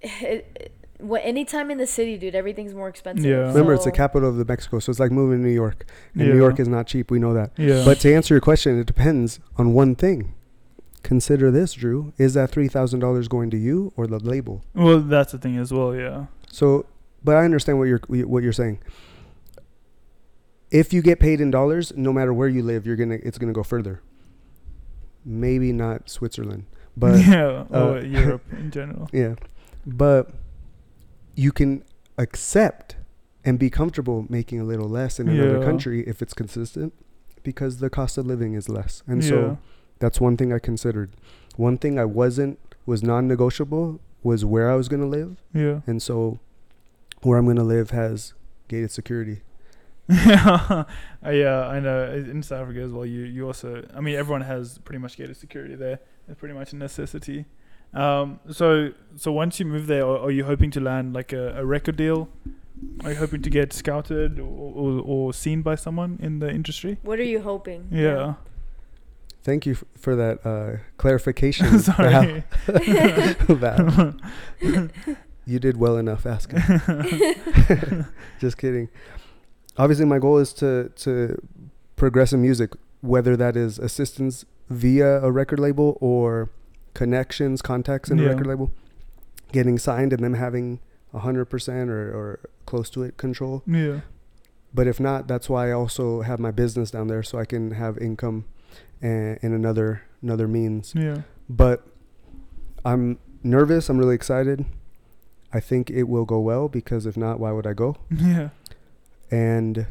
it, 0.00 0.46
it, 0.56 0.72
what 0.98 1.22
anytime 1.24 1.70
in 1.70 1.78
the 1.78 1.86
city, 1.86 2.16
dude, 2.16 2.34
everything's 2.34 2.74
more 2.74 2.88
expensive. 2.88 3.24
Yeah. 3.26 3.48
Remember, 3.48 3.74
it's 3.74 3.84
the 3.84 3.90
capital 3.92 4.28
of 4.28 4.36
the 4.36 4.44
Mexico, 4.44 4.78
so 4.78 4.90
it's 4.90 5.00
like 5.00 5.10
moving 5.10 5.38
to 5.42 5.48
New 5.48 5.54
York. 5.54 5.84
And 6.14 6.22
Yeah. 6.22 6.32
New 6.32 6.38
York 6.38 6.60
is 6.60 6.68
not 6.68 6.86
cheap. 6.86 7.10
We 7.10 7.18
know 7.18 7.34
that. 7.34 7.50
Yeah. 7.56 7.84
But 7.84 7.98
to 8.00 8.14
answer 8.14 8.34
your 8.34 8.40
question, 8.40 8.78
it 8.78 8.86
depends 8.86 9.40
on 9.56 9.72
one 9.74 9.94
thing. 9.96 10.34
consider 11.02 11.50
this, 11.50 11.72
Drew. 11.72 12.12
Is 12.16 12.34
that 12.34 12.50
three 12.52 12.68
thousand 12.68 13.00
dollars 13.00 13.26
going 13.26 13.50
to 13.50 13.56
you 13.56 13.92
or 13.96 14.06
the 14.06 14.20
label? 14.20 14.62
Well, 14.72 15.00
that's 15.00 15.32
the 15.32 15.38
thing 15.38 15.56
as 15.58 15.72
well. 15.72 15.92
Yeah. 15.96 16.26
So, 16.48 16.86
but 17.24 17.34
I 17.36 17.44
understand 17.44 17.78
what 17.80 17.88
you're 17.90 18.00
what 18.32 18.44
you're 18.44 18.52
saying. 18.52 18.78
If 20.72 20.92
you 20.92 21.02
get 21.02 21.20
paid 21.20 21.40
in 21.40 21.50
dollars, 21.50 21.92
no 21.96 22.12
matter 22.12 22.32
where 22.32 22.48
you 22.48 22.62
live, 22.62 22.86
you're 22.86 22.96
gonna 22.96 23.18
it's 23.22 23.36
gonna 23.38 23.52
go 23.52 23.62
further. 23.62 24.00
Maybe 25.24 25.72
not 25.72 26.10
Switzerland, 26.10 26.64
but 26.96 27.18
yeah, 27.26 27.64
or 27.70 27.98
uh, 27.98 28.00
Europe 28.20 28.42
in 28.52 28.70
general. 28.70 29.08
yeah, 29.12 29.34
but 29.86 30.30
you 31.36 31.52
can 31.52 31.84
accept 32.18 32.96
and 33.44 33.58
be 33.58 33.70
comfortable 33.70 34.26
making 34.28 34.60
a 34.60 34.64
little 34.64 34.88
less 34.88 35.20
in 35.20 35.28
another 35.28 35.58
Yeah. 35.58 35.64
country 35.64 36.02
if 36.08 36.22
it's 36.22 36.34
consistent, 36.34 36.92
because 37.42 37.78
the 37.78 37.90
cost 37.90 38.16
of 38.18 38.26
living 38.26 38.54
is 38.54 38.68
less, 38.68 39.02
and 39.06 39.22
yeah. 39.22 39.28
so 39.28 39.58
that's 39.98 40.20
one 40.20 40.36
thing 40.36 40.52
I 40.52 40.58
considered. 40.58 41.10
One 41.56 41.76
thing 41.78 41.98
I 41.98 42.04
wasn't 42.06 42.58
was 42.86 43.02
non-negotiable 43.02 44.00
was 44.22 44.44
where 44.44 44.70
I 44.70 44.74
was 44.74 44.88
gonna 44.88 45.06
live. 45.06 45.36
yeah. 45.54 45.80
and 45.86 46.02
so 46.02 46.40
where 47.22 47.38
I'm 47.38 47.46
gonna 47.46 47.62
live 47.62 47.90
has 47.90 48.34
gated 48.68 48.90
security. 48.90 49.42
yeah, 50.08 50.84
uh, 51.24 51.68
I 51.70 51.80
know. 51.80 52.12
In 52.12 52.42
South 52.42 52.62
Africa 52.62 52.80
as 52.80 52.90
well, 52.92 53.06
you 53.06 53.22
you 53.22 53.46
also. 53.46 53.86
I 53.94 54.00
mean, 54.00 54.16
everyone 54.16 54.42
has 54.42 54.78
pretty 54.78 54.98
much 54.98 55.16
gated 55.16 55.36
security 55.36 55.74
there. 55.74 56.00
It's 56.28 56.38
pretty 56.38 56.54
much 56.54 56.72
a 56.72 56.76
necessity. 56.76 57.46
Um, 57.94 58.40
so 58.50 58.90
so 59.16 59.32
once 59.32 59.60
you 59.60 59.66
move 59.66 59.86
there, 59.86 60.04
are, 60.06 60.18
are 60.18 60.30
you 60.30 60.44
hoping 60.44 60.70
to 60.72 60.80
land 60.80 61.12
like 61.14 61.32
a, 61.32 61.56
a 61.58 61.64
record 61.64 61.96
deal? 61.96 62.28
Are 63.04 63.10
you 63.10 63.16
hoping 63.16 63.42
to 63.42 63.50
get 63.50 63.72
scouted 63.72 64.40
or, 64.40 64.42
or, 64.74 65.02
or 65.04 65.32
seen 65.32 65.62
by 65.62 65.76
someone 65.76 66.18
in 66.20 66.40
the 66.40 66.50
industry? 66.50 66.98
What 67.02 67.18
are 67.20 67.24
you 67.24 67.40
hoping? 67.40 67.88
Yeah. 67.92 68.34
Thank 69.44 69.66
you 69.66 69.72
f- 69.72 69.84
for 69.96 70.16
that 70.16 70.44
uh, 70.44 70.78
clarification. 70.96 71.66
Val. 71.78 71.82
Sorry. 71.82 72.44
Val. 73.48 74.14
you 75.46 75.58
did 75.58 75.76
well 75.76 75.96
enough 75.96 76.26
asking. 76.26 76.60
Just 78.40 78.58
kidding. 78.58 78.88
Obviously, 79.78 80.04
my 80.06 80.18
goal 80.18 80.38
is 80.38 80.52
to 80.54 80.90
to 80.96 81.40
progress 81.96 82.32
in 82.32 82.42
music, 82.42 82.72
whether 83.00 83.36
that 83.36 83.56
is 83.56 83.78
assistance 83.78 84.44
via 84.68 85.20
a 85.22 85.30
record 85.30 85.58
label 85.58 85.98
or 86.00 86.50
connections, 86.94 87.62
contacts 87.62 88.10
in 88.10 88.18
a 88.20 88.28
record 88.28 88.46
label, 88.46 88.70
getting 89.52 89.78
signed 89.78 90.12
and 90.12 90.22
them 90.22 90.34
having 90.34 90.80
hundred 91.14 91.46
percent 91.46 91.90
or 91.90 92.10
or 92.14 92.40
close 92.66 92.88
to 92.90 93.02
it 93.02 93.16
control. 93.16 93.62
yeah. 93.66 94.00
But 94.74 94.86
if 94.86 94.98
not, 94.98 95.28
that's 95.28 95.50
why 95.50 95.68
I 95.68 95.72
also 95.72 96.22
have 96.22 96.40
my 96.40 96.50
business 96.50 96.90
down 96.90 97.08
there 97.08 97.22
so 97.22 97.38
I 97.38 97.44
can 97.44 97.72
have 97.72 97.98
income 97.98 98.46
and 99.02 99.38
in 99.42 99.52
another 99.52 100.02
another 100.22 100.48
means. 100.48 100.94
Yeah. 100.96 101.22
But 101.48 101.86
I'm 102.84 103.18
nervous. 103.42 103.90
I'm 103.90 103.98
really 103.98 104.14
excited. 104.14 104.64
I 105.52 105.60
think 105.60 105.90
it 105.90 106.04
will 106.04 106.24
go 106.24 106.40
well 106.40 106.68
because 106.68 107.04
if 107.04 107.18
not, 107.18 107.38
why 107.38 107.52
would 107.52 107.66
I 107.66 107.74
go? 107.74 107.96
Yeah. 108.10 108.48
And 109.32 109.86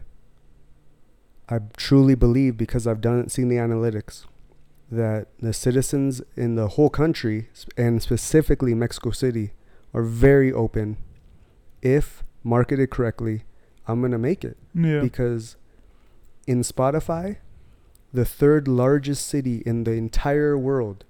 I 1.50 1.60
truly 1.76 2.16
believe 2.16 2.56
because 2.58 2.86
I've 2.88 3.02
done 3.02 3.28
seen 3.28 3.50
the 3.50 3.56
analytics 3.58 4.26
that 4.92 5.28
the 5.40 5.52
citizens 5.54 6.22
in 6.36 6.56
the 6.56 6.68
whole 6.70 6.90
country 6.90 7.50
and 7.76 8.02
specifically 8.04 8.74
Mexico 8.76 9.10
City 9.12 9.54
are 9.94 10.04
very 10.04 10.54
open. 10.54 10.98
If 11.82 12.24
marketed 12.44 12.92
correctly, 12.92 13.44
I'm 13.88 14.00
going 14.02 14.12
to 14.12 14.18
make 14.20 14.46
it 14.46 14.58
Yeah. 14.76 15.02
because 15.02 15.56
in 16.46 16.62
Spotify, 16.62 17.38
the 18.14 18.26
third 18.26 18.68
largest 18.68 19.26
city 19.26 19.64
in 19.66 19.86
the 19.86 19.94
entire 19.94 20.58
world. 20.58 21.04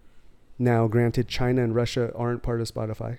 Now, 0.58 0.88
granted, 0.88 1.28
China 1.28 1.64
and 1.64 1.76
Russia 1.76 2.12
aren't 2.16 2.44
part 2.44 2.62
of 2.62 2.72
Spotify, 2.72 3.18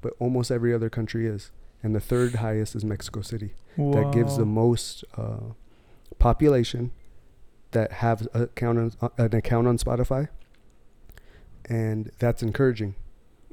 but 0.00 0.14
almost 0.18 0.50
every 0.50 0.72
other 0.74 0.88
country 0.90 1.26
is. 1.26 1.52
And 1.82 1.94
the 1.94 2.00
third 2.00 2.36
highest 2.36 2.74
is 2.74 2.84
Mexico 2.84 3.20
City. 3.20 3.54
That 3.76 4.10
gives 4.12 4.36
the 4.36 4.44
most 4.44 5.04
uh, 5.16 5.52
population 6.18 6.90
that 7.70 7.92
have 7.92 8.26
a 8.34 8.42
account 8.42 8.78
on, 8.78 8.92
uh, 9.00 9.08
an 9.18 9.34
account 9.36 9.68
on 9.68 9.78
Spotify, 9.78 10.28
and 11.66 12.10
that's 12.18 12.42
encouraging. 12.42 12.94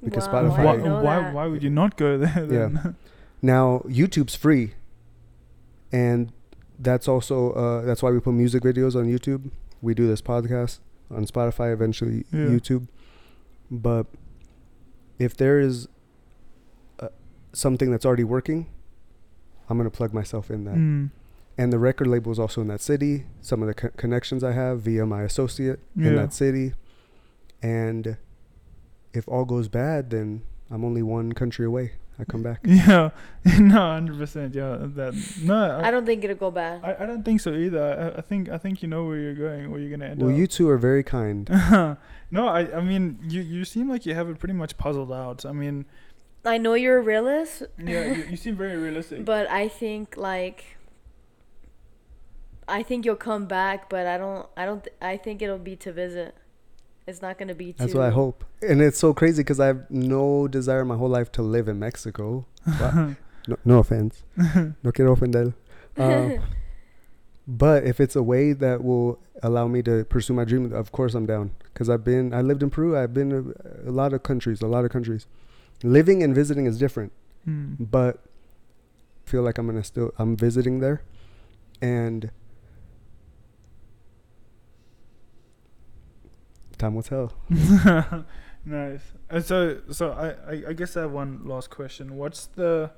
because 0.03 0.27
Wow, 0.27 0.43
Spotify- 0.49 0.81
Why, 0.81 1.01
why, 1.01 1.31
why 1.31 1.45
would 1.47 1.61
you 1.61 1.69
not 1.69 1.97
go 1.97 2.17
there 2.17 2.45
then? 2.45 2.95
Now 3.41 3.83
YouTube's 3.87 4.35
free, 4.35 4.73
and 5.91 6.31
that's 6.79 7.07
also 7.07 7.51
uh, 7.51 7.81
that's 7.81 8.01
why 8.01 8.09
we 8.11 8.19
put 8.19 8.33
music 8.33 8.63
videos 8.63 8.95
on 8.95 9.05
YouTube. 9.05 9.51
We 9.81 9.93
do 9.93 10.07
this 10.07 10.21
podcast 10.21 10.79
on 11.11 11.25
Spotify, 11.25 11.71
eventually 11.71 12.25
Yeah. 12.31 12.47
YouTube. 12.47 12.87
But 13.69 14.07
if 15.19 15.37
there 15.37 15.59
is 15.59 15.87
something 17.55 17.91
that's 17.91 18.05
already 18.05 18.23
working, 18.23 18.67
I'm 19.69 19.77
gonna 19.77 19.89
plug 19.89 20.13
myself 20.13 20.49
in 20.51 20.65
that. 20.65 20.75
Mm. 20.75 21.11
And 21.57 21.71
the 21.71 21.79
record 21.79 22.07
label 22.07 22.31
is 22.31 22.39
also 22.39 22.61
in 22.61 22.67
that 22.67 22.81
city. 22.81 23.25
Some 23.41 23.61
of 23.61 23.67
the 23.67 23.73
co- 23.73 23.89
connections 23.95 24.43
I 24.43 24.51
have 24.51 24.81
via 24.81 25.05
my 25.05 25.23
associate 25.23 25.79
in 25.95 26.15
that 26.15 26.33
city, 26.33 26.73
and 27.63 28.17
if 29.13 29.27
all 29.27 29.45
goes 29.45 29.69
bad, 29.69 30.09
then 30.09 30.41
I'm 30.69 30.83
only 30.83 31.01
one 31.01 31.31
country 31.31 31.65
away. 31.65 31.93
I 32.19 32.23
come 32.23 32.43
back. 32.43 32.59
Yeah, 32.65 33.09
no, 33.59 33.79
hundred 33.79 34.17
percent. 34.17 34.55
Yeah, 34.55 34.77
that 34.79 35.13
no, 35.41 35.79
I, 35.79 35.87
I 35.87 35.91
don't 35.91 36.05
think 36.05 36.23
it'll 36.23 36.35
go 36.35 36.51
bad. 36.51 36.83
I, 36.83 37.03
I 37.03 37.05
don't 37.05 37.23
think 37.23 37.41
so 37.41 37.53
either. 37.53 38.13
I, 38.15 38.19
I 38.19 38.21
think 38.21 38.49
I 38.49 38.57
think 38.57 38.81
you 38.81 38.87
know 38.87 39.05
where 39.05 39.17
you're 39.17 39.33
going, 39.33 39.71
where 39.71 39.79
you're 39.79 39.89
gonna 39.89 40.11
end 40.11 40.19
Well, 40.19 40.29
up. 40.29 40.33
Well, 40.33 40.39
you 40.39 40.47
two 40.47 40.69
are 40.69 40.77
very 40.77 41.03
kind. 41.03 41.49
no, 42.31 42.47
I 42.47 42.77
I 42.77 42.81
mean 42.81 43.19
you 43.23 43.41
you 43.41 43.65
seem 43.65 43.89
like 43.89 44.05
you 44.05 44.13
have 44.13 44.29
it 44.29 44.39
pretty 44.39 44.53
much 44.53 44.77
puzzled 44.77 45.11
out. 45.11 45.45
I 45.45 45.51
mean, 45.51 45.85
I 46.45 46.57
know 46.57 46.75
you're 46.75 46.99
a 46.99 47.01
realist, 47.01 47.63
yeah, 47.77 48.05
you, 48.05 48.23
you 48.31 48.37
seem 48.37 48.55
very 48.55 48.77
realistic. 48.77 49.25
but 49.25 49.49
I 49.49 49.67
think 49.67 50.15
like 50.15 50.75
I 52.67 52.83
think 52.83 53.05
you'll 53.05 53.15
come 53.15 53.45
back, 53.45 53.89
but 53.89 54.07
I 54.07 54.17
don't. 54.17 54.47
I 54.57 54.65
don't. 54.65 54.83
Th- 54.83 54.95
I 55.01 55.17
think 55.17 55.41
it'll 55.41 55.57
be 55.57 55.75
to 55.77 55.91
visit. 55.91 56.35
It's 57.07 57.21
not 57.21 57.37
gonna 57.37 57.53
be. 57.53 57.73
That's 57.73 57.91
to, 57.91 57.99
what 57.99 58.07
I 58.07 58.09
hope. 58.09 58.43
And 58.61 58.81
it's 58.81 58.97
so 58.97 59.13
crazy 59.13 59.43
because 59.43 59.59
I 59.59 59.67
have 59.67 59.89
no 59.91 60.47
desire 60.47 60.83
my 60.83 60.95
whole 60.95 61.09
life 61.09 61.31
to 61.33 61.41
live 61.41 61.67
in 61.67 61.79
Mexico. 61.79 62.45
No, 63.47 63.57
no 63.63 63.77
offense. 63.77 64.23
no 64.35 64.91
quiero 64.91 65.15
ofender. 65.15 65.53
Uh, 65.97 66.39
but 67.47 67.85
if 67.85 68.01
it's 68.01 68.17
a 68.17 68.23
way 68.23 68.51
that 68.51 68.83
will 68.83 69.17
allow 69.43 69.65
me 69.65 69.81
to 69.83 70.03
pursue 70.05 70.33
my 70.33 70.43
dream, 70.43 70.73
of 70.73 70.91
course 70.91 71.13
I'm 71.13 71.25
down. 71.25 71.51
Because 71.71 71.89
I've 71.89 72.03
been, 72.03 72.33
I 72.33 72.41
lived 72.41 72.63
in 72.63 72.69
Peru. 72.69 72.97
I've 72.97 73.13
been 73.13 73.29
to 73.29 73.53
a 73.87 73.91
lot 73.91 74.11
of 74.11 74.23
countries, 74.23 74.61
a 74.61 74.67
lot 74.67 74.83
of 74.83 74.91
countries. 74.91 75.25
Living 75.83 76.23
and 76.23 76.33
visiting 76.33 76.65
is 76.65 76.77
different. 76.77 77.11
Hmm. 77.45 77.75
but 77.79 78.25
I 79.25 79.29
feel 79.29 79.43
like 79.43 79.57
I'm 79.59 79.67
gonna 79.67 79.83
still 79.83 80.11
I'm 80.17 80.35
visiting 80.35 80.79
there, 80.79 81.03
and 81.81 82.31
time 86.77 86.95
will 86.95 87.03
tell. 87.03 87.33
nice. 88.65 89.01
And 89.29 89.45
so 89.45 89.81
so 89.91 90.11
I, 90.11 90.51
I 90.51 90.63
I 90.69 90.73
guess 90.73 90.97
I 90.97 91.01
have 91.01 91.11
one 91.11 91.41
last 91.45 91.69
question. 91.69 92.17
What's 92.17 92.47
the 92.47 92.91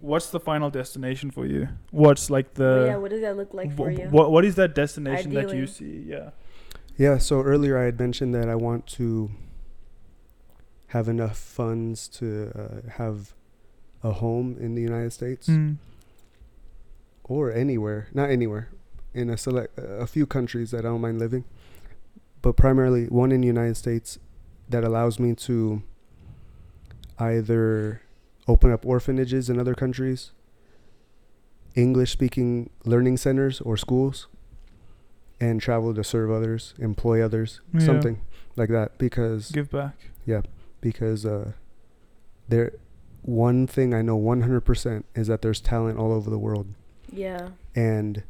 what's 0.00 0.30
the 0.30 0.40
final 0.40 0.70
destination 0.70 1.30
for 1.30 1.46
you? 1.46 1.68
What's 1.90 2.30
like 2.30 2.54
the 2.54 2.86
yeah. 2.88 2.96
What 2.96 3.10
does 3.10 3.20
that 3.20 3.36
look 3.36 3.52
like 3.52 3.76
for 3.76 3.90
you? 3.90 4.08
What 4.08 4.32
what 4.32 4.44
is 4.44 4.54
that 4.56 4.74
destination 4.74 5.34
that 5.34 5.54
you 5.54 5.66
see? 5.66 6.04
Yeah. 6.06 6.30
Yeah. 6.96 7.18
So 7.18 7.42
earlier 7.42 7.78
I 7.78 7.84
had 7.84 7.98
mentioned 8.00 8.34
that 8.34 8.48
I 8.48 8.54
want 8.54 8.86
to 8.98 9.30
have 10.92 11.08
enough 11.08 11.36
funds 11.38 12.06
to 12.08 12.50
uh, 12.54 12.90
have 12.92 13.34
a 14.02 14.12
home 14.12 14.56
in 14.60 14.74
the 14.74 14.82
United 14.82 15.12
States 15.12 15.48
Mm. 15.48 15.76
or 17.24 17.50
anywhere, 17.52 18.08
not 18.12 18.30
anywhere, 18.30 18.68
in 19.14 19.30
a 19.30 19.36
select 19.36 19.78
a 19.78 20.06
few 20.06 20.26
countries 20.26 20.70
that 20.72 20.80
I 20.84 20.88
don't 20.88 21.00
mind 21.00 21.18
living, 21.18 21.44
but 22.42 22.56
primarily 22.56 23.06
one 23.06 23.30
in 23.32 23.40
the 23.40 23.46
United 23.46 23.76
States 23.76 24.18
that 24.68 24.84
allows 24.84 25.18
me 25.18 25.34
to 25.34 25.82
either 27.18 28.00
open 28.48 28.72
up 28.72 28.84
orphanages 28.84 29.48
in 29.48 29.58
other 29.60 29.74
countries, 29.74 30.32
English 31.74 32.10
speaking 32.12 32.70
learning 32.84 33.16
centers 33.16 33.60
or 33.60 33.76
schools, 33.76 34.26
and 35.40 35.60
travel 35.60 35.94
to 35.94 36.04
serve 36.04 36.30
others, 36.30 36.74
employ 36.78 37.24
others, 37.24 37.60
Yeah. 37.72 37.80
something 37.80 38.20
like 38.56 38.68
that. 38.70 38.98
Because 38.98 39.50
Give 39.50 39.70
back. 39.70 39.94
Because 40.82 41.24
uh, 41.24 41.52
there, 42.48 42.72
one 43.22 43.66
thing 43.66 43.94
I 43.94 44.02
know 44.02 44.18
100% 44.20 45.04
is 45.14 45.28
that 45.28 45.40
there's 45.40 45.62
talent 45.62 45.98
all 45.98 46.12
over 46.12 46.28
the 46.28 46.38
world 46.38 46.66
yeah. 47.10 47.50
and 47.74 48.24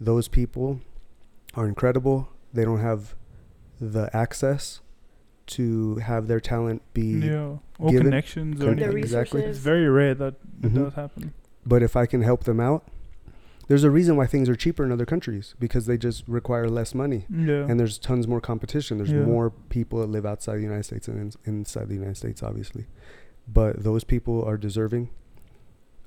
those 0.00 0.28
people 0.28 0.80
are 1.54 1.66
incredible. 1.66 2.28
They 2.54 2.64
don't 2.64 2.80
have 2.80 3.14
the 3.80 4.08
access 4.16 4.80
to 5.48 5.96
have 5.96 6.26
their 6.28 6.40
talent 6.40 6.82
be. 6.94 7.18
Yeah. 7.18 7.56
Or 7.78 7.90
given- 7.90 8.06
connections 8.06 8.60
or 8.62 8.66
con- 8.66 8.78
anything. 8.78 8.98
exactly. 8.98 9.42
It's 9.42 9.58
very 9.58 9.88
rare 9.88 10.14
that 10.14 10.34
it 10.62 10.72
Mhm. 10.72 10.74
does 10.84 10.94
happen. 10.94 11.34
But 11.66 11.82
if 11.82 11.96
I 11.96 12.06
can 12.06 12.22
help 12.22 12.44
them 12.44 12.60
out, 12.60 12.86
there's 13.68 13.84
a 13.84 13.90
reason 13.90 14.16
why 14.16 14.26
things 14.26 14.48
are 14.48 14.54
cheaper 14.54 14.84
in 14.84 14.92
other 14.92 15.06
countries 15.06 15.54
because 15.58 15.86
they 15.86 15.96
just 15.98 16.22
require 16.28 16.68
less 16.68 16.94
money 16.94 17.26
Yeah. 17.30 17.66
and 17.68 17.78
there's 17.80 17.98
tons 17.98 18.28
more 18.28 18.40
competition. 18.40 18.98
There's 18.98 19.10
Yeah. 19.10 19.24
more 19.24 19.50
people 19.50 20.00
that 20.00 20.06
live 20.06 20.24
outside 20.24 20.56
the 20.56 20.62
United 20.62 20.84
States 20.84 21.08
and 21.08 21.18
in, 21.44 21.54
inside 21.56 21.88
the 21.88 21.94
United 21.94 22.16
States, 22.16 22.42
obviously. 22.42 22.86
But 23.48 23.82
those 23.82 24.04
people 24.04 24.42
are 24.44 24.56
deserving 24.56 25.10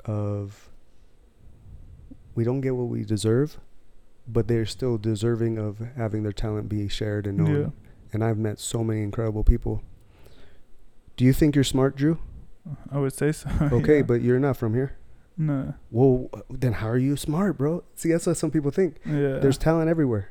of. 0.05 0.69
We 2.35 2.43
don't 2.43 2.61
get 2.61 2.75
what 2.75 2.87
we 2.87 3.03
deserve, 3.03 3.59
but 4.27 4.47
they're 4.47 4.65
still 4.65 4.97
deserving 4.97 5.57
of 5.57 5.79
having 5.97 6.23
their 6.23 6.31
talent 6.31 6.69
be 6.69 6.87
shared 6.87 7.27
and 7.27 7.37
known. 7.39 7.59
Yeah. 7.59 7.69
And 8.13 8.23
I've 8.23 8.37
met 8.37 8.59
so 8.59 8.83
many 8.83 9.01
incredible 9.01 9.43
people. 9.43 9.83
Do 11.17 11.25
you 11.25 11.33
think 11.33 11.55
you're 11.55 11.63
smart, 11.65 11.97
Drew? 11.97 12.19
I 12.91 12.99
would 12.99 13.13
say 13.13 13.31
so. 13.33 13.49
Okay, 13.71 13.97
yeah. 13.97 14.03
but 14.03 14.21
you're 14.21 14.39
not 14.39 14.55
from 14.57 14.73
here. 14.73 14.93
No. 15.39 15.73
Well, 15.89 16.29
then 16.51 16.73
how 16.73 16.89
are 16.89 16.97
you 16.97 17.15
smart, 17.15 17.57
bro? 17.57 17.83
See, 17.95 18.11
that's 18.11 18.27
what 18.27 18.37
some 18.37 18.51
people 18.51 18.69
think. 18.71 18.97
Yeah. 19.05 19.39
There's 19.39 19.57
talent 19.57 19.89
everywhere. 19.89 20.29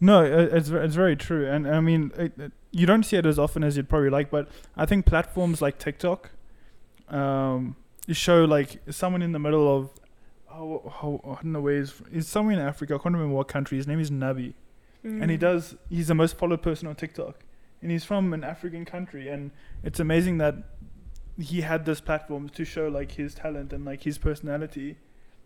No, 0.00 0.22
it's 0.24 0.70
it's 0.70 0.94
very 0.94 1.16
true, 1.16 1.46
and 1.48 1.66
I 1.68 1.80
mean, 1.80 2.12
it, 2.16 2.32
it, 2.38 2.52
you 2.70 2.86
don't 2.86 3.02
see 3.04 3.16
it 3.16 3.26
as 3.26 3.38
often 3.38 3.62
as 3.64 3.76
you'd 3.76 3.88
probably 3.88 4.10
like, 4.10 4.30
but 4.30 4.48
I 4.76 4.86
think 4.86 5.06
platforms 5.06 5.60
like 5.60 5.78
TikTok, 5.78 6.30
um, 7.08 7.74
show 8.10 8.44
like 8.44 8.80
someone 8.90 9.22
in 9.22 9.32
the 9.32 9.38
middle 9.40 9.66
of, 9.76 9.90
oh, 10.52 10.88
how, 11.00 11.20
I 11.24 11.42
don't 11.42 11.52
know 11.52 11.60
where 11.60 11.78
he's, 11.78 11.94
he's 12.12 12.28
somewhere 12.28 12.54
in 12.54 12.60
Africa. 12.60 12.94
I 12.94 12.98
can't 12.98 13.14
remember 13.14 13.34
what 13.34 13.48
country. 13.48 13.76
His 13.76 13.86
name 13.86 14.00
is 14.00 14.10
Nabi, 14.10 14.54
and 15.02 15.30
he 15.30 15.36
Mm. 15.36 15.40
does. 15.40 15.74
He's 15.90 16.08
the 16.08 16.14
most 16.14 16.36
followed 16.38 16.62
person 16.62 16.86
on 16.88 16.94
TikTok, 16.94 17.34
and 17.82 17.90
he's 17.90 18.04
from 18.04 18.32
an 18.32 18.44
African 18.44 18.84
country, 18.84 19.28
and 19.28 19.50
it's 19.82 19.98
amazing 20.00 20.38
that 20.38 20.54
he 21.40 21.60
had 21.60 21.84
this 21.84 22.00
platform 22.00 22.48
to 22.50 22.64
show 22.64 22.88
like 22.88 23.12
his 23.12 23.34
talent 23.34 23.72
and 23.72 23.84
like 23.84 24.02
his 24.02 24.18
personality, 24.18 24.96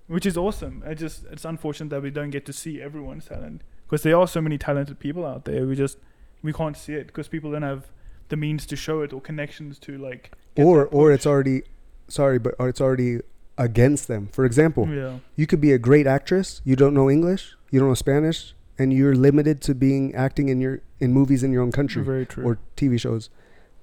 which 0.06 0.26
is 0.26 0.36
awesome. 0.36 0.82
I 0.86 0.94
just 0.94 1.24
it's 1.30 1.44
unfortunate 1.44 1.90
that 1.90 2.02
we 2.02 2.10
don't 2.10 2.30
get 2.30 2.46
to 2.46 2.52
see 2.52 2.80
everyone's 2.80 3.26
talent 3.26 3.62
because 3.86 4.02
there 4.02 4.16
are 4.16 4.26
so 4.26 4.40
many 4.40 4.58
talented 4.58 4.98
people 4.98 5.26
out 5.26 5.44
there. 5.44 5.66
We 5.66 5.76
just 5.76 5.98
we 6.42 6.52
can't 6.52 6.76
see 6.76 6.94
it 6.94 7.06
because 7.08 7.28
people 7.28 7.52
don't 7.52 7.62
have 7.62 7.90
the 8.28 8.36
means 8.36 8.64
to 8.66 8.76
show 8.76 9.02
it 9.02 9.12
or 9.12 9.20
connections 9.20 9.78
to 9.80 9.98
like. 9.98 10.32
or 10.56 10.86
or 10.86 11.12
it's 11.12 11.26
already 11.26 11.62
sorry 12.08 12.38
but 12.38 12.54
or 12.58 12.68
it's 12.68 12.80
already 12.80 13.20
against 13.58 14.08
them 14.08 14.28
for 14.32 14.44
example 14.44 14.88
yeah 14.88 15.18
you 15.36 15.46
could 15.46 15.60
be 15.60 15.72
a 15.72 15.78
great 15.78 16.06
actress 16.06 16.60
you 16.64 16.74
don't 16.74 16.94
know 16.94 17.08
english 17.10 17.54
you 17.70 17.78
don't 17.78 17.88
know 17.88 17.94
spanish 17.94 18.54
and 18.78 18.92
you're 18.92 19.14
limited 19.14 19.60
to 19.60 19.74
being 19.74 20.14
acting 20.14 20.48
in 20.48 20.60
your 20.60 20.80
in 21.00 21.12
movies 21.12 21.42
in 21.42 21.52
your 21.52 21.62
own 21.62 21.72
country 21.72 22.02
or 22.42 22.58
tv 22.76 22.98
shows 22.98 23.30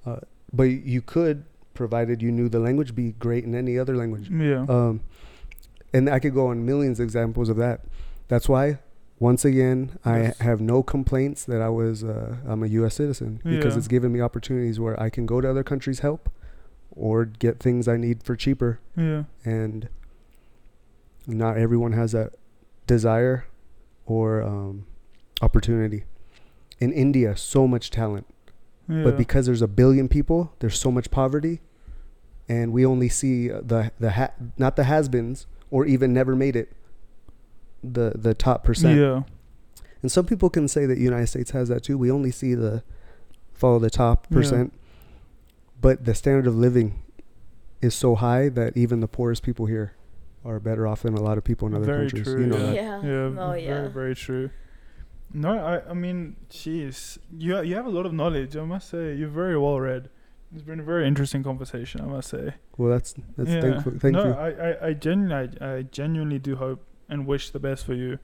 uh, 0.05 0.17
but 0.51 0.63
you 0.63 1.01
could 1.01 1.45
provided 1.83 2.21
you 2.21 2.31
knew 2.31 2.47
the 2.49 2.59
language 2.67 2.91
be 2.93 3.07
great 3.25 3.43
in 3.45 3.55
any 3.55 3.79
other 3.79 3.95
language. 4.01 4.29
Yeah. 4.29 4.65
Um, 4.75 4.93
and 5.93 6.07
i 6.15 6.19
could 6.19 6.35
go 6.41 6.45
on 6.51 6.57
millions 6.71 6.99
of 6.99 7.03
examples 7.05 7.47
of 7.49 7.57
that. 7.65 7.77
That's 8.27 8.47
why 8.53 8.65
once 9.29 9.43
again 9.51 9.79
i 10.05 10.17
have 10.49 10.59
no 10.73 10.77
complaints 10.93 11.39
that 11.51 11.61
i 11.61 11.67
was 11.81 12.03
uh, 12.13 12.35
i'm 12.51 12.61
a 12.63 12.67
us 12.85 12.93
citizen 13.01 13.31
because 13.43 13.73
Yeah. 13.73 13.79
it's 13.79 13.89
given 13.95 14.09
me 14.15 14.19
opportunities 14.29 14.77
where 14.83 14.95
i 15.05 15.09
can 15.15 15.25
go 15.33 15.41
to 15.41 15.47
other 15.53 15.63
countries 15.71 15.99
help 16.07 16.29
or 17.07 17.15
get 17.25 17.59
things 17.65 17.87
i 17.87 17.97
need 18.05 18.17
for 18.27 18.35
cheaper. 18.43 18.71
Yeah. 19.07 19.23
And 19.57 19.89
not 21.27 21.57
everyone 21.57 21.93
has 22.01 22.11
that 22.13 22.29
desire 22.87 23.45
or 24.05 24.41
um, 24.41 24.85
opportunity. 25.41 26.03
In 26.79 26.91
india 27.05 27.35
so 27.35 27.61
much 27.67 27.89
talent. 28.01 28.27
Yeah. 28.87 29.03
but 29.05 29.17
because 29.23 29.43
there's 29.47 29.61
a 29.61 29.67
billion 29.81 30.07
people 30.17 30.39
there's 30.59 30.79
so 30.87 30.89
much 30.97 31.07
poverty 31.11 31.55
and 32.49 32.73
we 32.73 32.85
only 32.85 33.07
see 33.09 33.51
uh, 33.51 33.61
the 33.63 33.91
the 33.99 34.11
ha- 34.11 34.33
not 34.57 34.75
the 34.75 34.83
has-beens 34.85 35.45
or 35.71 35.85
even 35.85 36.13
never 36.13 36.35
made 36.35 36.55
it 36.55 36.73
the 37.83 38.11
the 38.15 38.33
top 38.33 38.63
percent. 38.63 38.99
Yeah. 38.99 39.21
And 40.01 40.11
some 40.11 40.25
people 40.25 40.49
can 40.49 40.67
say 40.67 40.85
that 40.85 40.95
the 40.95 41.01
united 41.01 41.27
states 41.27 41.51
has 41.51 41.69
that 41.69 41.83
too. 41.83 41.97
We 41.97 42.09
only 42.11 42.31
see 42.31 42.55
the 42.55 42.83
follow 43.53 43.79
the 43.79 43.89
top 43.89 44.27
Yeah. 44.29 44.37
percent. 44.37 44.73
But 45.81 46.03
the 46.05 46.13
standard 46.15 46.47
of 46.47 46.55
living 46.55 47.01
is 47.81 47.93
so 47.95 48.15
high 48.15 48.49
that 48.49 48.75
even 48.75 48.99
the 48.99 49.07
poorest 49.07 49.43
people 49.43 49.65
here 49.67 49.93
are 50.43 50.59
better 50.59 50.85
off 50.87 51.03
than 51.03 51.13
a 51.13 51.21
lot 51.21 51.37
of 51.37 51.43
people 51.43 51.67
in 51.67 51.73
other 51.73 51.85
very 51.85 52.09
countries. 52.09 52.23
true 52.23 52.41
you 52.41 52.47
know 52.47 52.57
yeah. 52.57 52.71
that. 52.71 52.73
Yeah. 52.73 53.01
yeah 53.03 53.39
Oh, 53.43 53.51
very 53.51 53.65
yeah. 53.65 53.87
very 53.89 54.15
true. 54.15 54.49
No 55.33 55.51
i 55.59 55.89
i 55.91 55.93
mean 55.93 56.35
jeez 56.49 57.17
you 57.37 57.61
you 57.61 57.75
have 57.75 57.85
a 57.85 57.89
lot 57.97 58.05
of 58.05 58.13
knowledge 58.13 58.57
i 58.57 58.63
must 58.65 58.89
say. 58.89 59.13
You're 59.15 59.29
very 59.43 59.57
well 59.57 59.79
read 59.79 60.09
it's 60.53 60.63
been 60.63 60.79
a 60.79 60.83
very 60.83 61.07
interesting 61.07 61.43
conversation 61.43 62.01
i 62.01 62.05
must 62.05 62.29
say 62.29 62.53
well 62.77 62.89
that's 62.89 63.13
that's 63.37 63.49
yeah. 63.49 63.61
thankful 63.61 63.93
thank 63.99 64.13
no, 64.13 64.25
you 64.25 64.33
I, 64.33 64.49
I, 64.49 64.87
I 64.87 64.93
genuinely 64.93 65.57
I, 65.61 65.75
I 65.75 65.81
genuinely 65.83 66.39
do 66.39 66.55
hope 66.55 66.83
and 67.09 67.25
wish 67.25 67.49
the 67.49 67.59
best 67.59 67.85
for 67.85 67.93
you. 67.93 68.19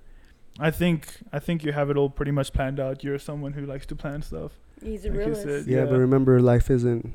I 0.60 0.72
think 0.72 1.18
I 1.34 1.40
think 1.40 1.66
you 1.66 1.74
have 1.74 1.90
it 1.90 1.98
all 1.98 2.10
pretty 2.10 2.32
much 2.32 2.54
planned 2.54 2.80
out. 2.80 3.04
You're 3.04 3.20
someone 3.20 3.54
who 3.54 3.66
likes 3.66 3.86
to 3.88 3.96
plan 3.96 4.22
stuff. 4.22 4.54
He's 4.82 5.04
a 5.06 5.10
like 5.10 5.18
realist. 5.18 5.44
said. 5.44 5.66
yeah, 5.68 5.80
yeah. 5.80 5.86
but 5.86 5.98
remember 5.98 6.40
life 6.40 6.70
isn't 6.70 7.12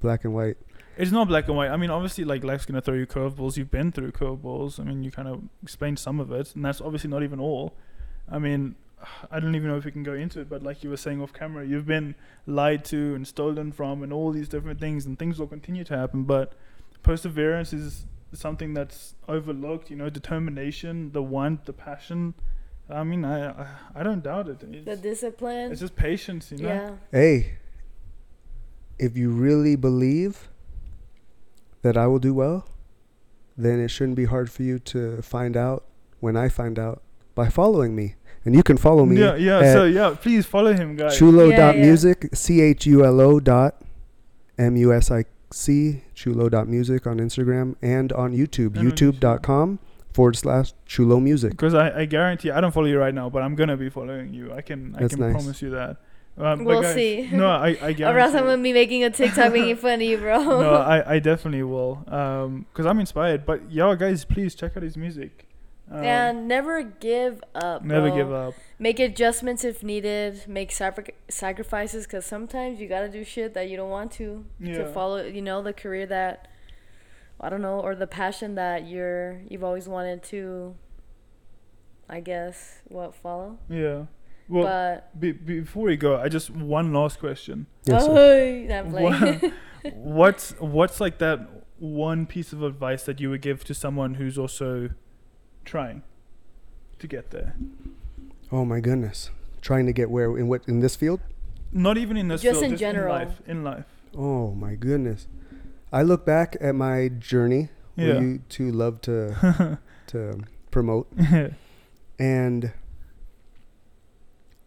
black 0.00 0.24
and 0.24 0.34
white 0.34 0.56
It's 0.96 1.10
not 1.10 1.26
black 1.28 1.48
and 1.48 1.56
white. 1.56 1.70
I 1.70 1.76
mean, 1.76 1.90
obviously, 1.90 2.24
like 2.24 2.44
life's 2.44 2.66
gonna 2.66 2.80
throw 2.80 2.94
you 2.94 3.06
curveballs. 3.06 3.56
You've 3.56 3.70
been 3.70 3.90
through 3.90 4.12
curveballs. 4.12 4.78
I 4.78 4.84
mean, 4.84 5.02
you 5.02 5.10
kind 5.10 5.26
of 5.26 5.42
explained 5.62 5.98
some 5.98 6.20
of 6.20 6.30
it, 6.30 6.54
and 6.54 6.64
that's 6.64 6.80
obviously 6.80 7.10
not 7.10 7.24
even 7.24 7.40
all. 7.40 7.74
I 8.28 8.38
mean, 8.38 8.76
I 9.30 9.40
don't 9.40 9.54
even 9.54 9.68
know 9.68 9.76
if 9.76 9.84
we 9.84 9.90
can 9.92 10.02
go 10.02 10.14
into 10.14 10.40
it, 10.40 10.48
but 10.48 10.62
like 10.62 10.84
you 10.84 10.90
were 10.90 10.96
saying 10.96 11.20
off 11.22 11.32
camera, 11.32 11.64
you've 11.66 11.86
been 11.86 12.14
lied 12.46 12.84
to 12.86 13.14
and 13.14 13.26
stolen 13.26 13.72
from, 13.72 14.02
and 14.02 14.12
all 14.12 14.30
these 14.32 14.48
different 14.48 14.80
things, 14.80 15.06
and 15.06 15.18
things 15.18 15.38
will 15.38 15.46
continue 15.46 15.84
to 15.84 15.96
happen. 15.96 16.24
But 16.24 16.52
perseverance 17.02 17.72
is 17.72 18.06
something 18.32 18.74
that's 18.74 19.14
overlooked. 19.28 19.90
You 19.90 19.96
know, 19.96 20.10
determination, 20.10 21.12
the 21.12 21.22
want, 21.22 21.64
the 21.64 21.72
passion. 21.72 22.34
I 22.88 23.04
mean, 23.04 23.24
I 23.24 23.50
I, 23.50 23.66
I 23.96 24.02
don't 24.02 24.22
doubt 24.22 24.48
it. 24.48 24.84
The 24.84 24.96
discipline. 24.96 25.70
it's 25.72 25.80
just 25.80 25.96
patience, 25.96 26.50
you 26.52 26.58
know. 26.58 26.68
yeah. 26.68 26.90
hey 27.12 27.54
if 29.00 29.16
you 29.16 29.30
really 29.30 29.76
believe 29.76 30.48
that 31.80 31.96
i 31.96 32.06
will 32.06 32.18
do 32.18 32.34
well 32.34 32.68
then 33.56 33.80
it 33.80 33.88
shouldn't 33.88 34.14
be 34.16 34.26
hard 34.26 34.50
for 34.50 34.62
you 34.62 34.78
to 34.78 35.22
find 35.22 35.56
out 35.56 35.86
when 36.20 36.36
i 36.36 36.48
find 36.50 36.78
out 36.78 37.02
by 37.34 37.48
following 37.48 37.96
me 37.96 38.14
and 38.44 38.54
you 38.54 38.62
can 38.62 38.76
follow 38.76 39.04
me 39.06 39.18
Yeah, 39.18 39.36
yeah. 39.36 39.58
at 39.60 39.72
So 39.72 39.84
yeah, 39.84 40.14
please 40.20 40.46
follow 40.46 40.72
him, 40.72 40.96
guys. 40.96 41.18
chulo 41.18 41.48
Yeah, 41.48 41.56
dot 41.56 41.76
yeah. 41.76 41.82
music 41.86 42.28
c-h-u-l-o 42.32 43.40
dot 43.40 43.82
m-u-s-i-c 44.58 46.02
chulo 46.14 46.48
dot 46.48 46.68
music 46.68 47.06
on 47.06 47.18
instagram 47.18 47.74
and 47.82 48.12
on 48.12 48.32
youtube 48.32 48.76
And 48.76 48.78
on 48.78 48.84
youtube.com 48.92 49.78
forward 50.12 50.36
slash 50.36 50.72
chulo 50.86 51.20
music 51.20 51.52
Because 51.52 51.74
I, 51.74 52.00
I 52.00 52.04
guarantee 52.04 52.50
I 52.50 52.60
don't 52.60 52.72
follow 52.72 52.86
you 52.86 52.98
right 52.98 53.14
now, 53.14 53.30
but 53.30 53.42
I'm 53.42 53.54
gonna 53.54 53.76
be 53.76 53.88
following 53.90 54.34
you. 54.34 54.52
I 54.52 54.60
can 54.60 54.94
I 54.96 55.06
can 55.08 55.20
nice. 55.20 55.32
promise 55.32 55.62
you 55.62 55.70
that. 55.70 55.96
Um, 56.38 56.64
We'll 56.64 56.82
guys, 56.82 56.94
see. 56.94 57.28
No, 57.32 57.48
I 57.48 57.76
I 57.82 57.90
Or 58.10 58.18
else. 58.18 58.34
I'm 58.34 58.44
gonna 58.44 58.62
be 58.62 58.72
making 58.72 59.04
a 59.04 59.10
TikTok 59.10 59.52
making 59.52 59.76
fun 59.76 59.94
of 59.94 60.02
you, 60.02 60.18
bro. 60.18 60.38
no, 60.42 60.74
I, 60.74 61.14
I 61.14 61.18
definitely 61.20 61.62
will. 61.62 62.02
Um, 62.08 62.66
because 62.72 62.86
I'm 62.86 62.98
inspired. 62.98 63.44
But 63.46 63.70
yeah, 63.70 63.94
guys, 63.94 64.24
please 64.24 64.54
check 64.54 64.76
out 64.76 64.82
his 64.82 64.96
music. 64.96 65.46
Um, 65.90 66.04
and 66.04 66.48
never 66.48 66.82
give 66.82 67.42
up. 67.54 67.84
never 67.84 68.08
bro. 68.08 68.16
give 68.16 68.32
up. 68.32 68.54
Make 68.78 69.00
adjustments 69.00 69.64
if 69.64 69.82
needed. 69.82 70.44
Make 70.46 70.70
sacri- 70.70 71.14
sacrifices 71.28 72.06
because 72.06 72.24
sometimes 72.24 72.80
you 72.80 72.88
gotta 72.88 73.08
do 73.08 73.24
shit 73.24 73.54
that 73.54 73.68
you 73.68 73.76
don't 73.76 73.90
want 73.90 74.12
to 74.12 74.44
to 74.64 74.86
follow. 74.92 75.24
You 75.24 75.42
know 75.42 75.62
the 75.62 75.72
career 75.72 76.06
that 76.06 76.48
I 77.40 77.48
don't 77.48 77.62
know, 77.62 77.80
or 77.80 77.94
the 77.94 78.06
passion 78.06 78.54
that 78.54 78.86
you're 78.86 79.40
you've 79.48 79.64
always 79.64 79.88
wanted 79.88 80.22
to. 80.24 80.76
I 82.08 82.20
guess 82.20 82.80
what 82.88 83.14
follow, 83.14 83.58
Yeah. 83.68 84.06
Well, 84.48 84.64
but 84.64 85.20
be, 85.20 85.30
before 85.30 85.84
we 85.84 85.96
go, 85.96 86.16
I 86.16 86.28
just 86.28 86.50
one 86.50 86.92
last 86.92 87.20
question. 87.20 87.66
yes 87.84 88.04
sir. 88.04 88.66
oh, 88.68 88.90
not 88.90 89.52
what's 89.94 90.50
what's 90.58 91.00
like 91.00 91.18
that 91.18 91.48
one 91.78 92.26
piece 92.26 92.52
of 92.52 92.62
advice 92.62 93.04
that 93.04 93.20
you 93.20 93.30
would 93.30 93.42
give 93.42 93.64
to 93.64 93.74
someone 93.74 94.14
who's 94.14 94.36
also 94.36 94.90
trying 95.70 96.02
to 96.98 97.06
get 97.06 97.30
there? 97.30 97.54
oh 98.52 98.64
my 98.64 98.80
goodness 98.80 99.30
trying 99.62 99.86
to 99.86 99.92
get 99.92 100.10
where 100.10 100.36
in 100.36 100.48
what 100.48 100.62
in 100.66 100.80
this 100.80 100.96
field 100.96 101.20
Not 101.72 101.96
even 101.96 102.16
in 102.16 102.26
this 102.28 102.42
Just 102.42 102.60
field, 102.60 102.72
in 102.72 102.78
general. 102.78 103.14
in 103.14 103.20
life. 103.28 103.40
In 103.46 103.64
life. 103.64 103.84
oh 104.16 104.50
my 104.64 104.74
goodness 104.74 105.28
i 105.92 106.02
look 106.02 106.26
back 106.26 106.56
at 106.60 106.74
my 106.74 107.08
journey 107.08 107.68
Yeah. 107.96 108.06
where 108.14 108.22
you 108.22 108.42
two 108.48 108.72
love 108.72 109.00
to 109.02 109.78
to 110.08 110.40
promote 110.70 111.06
And 112.18 112.72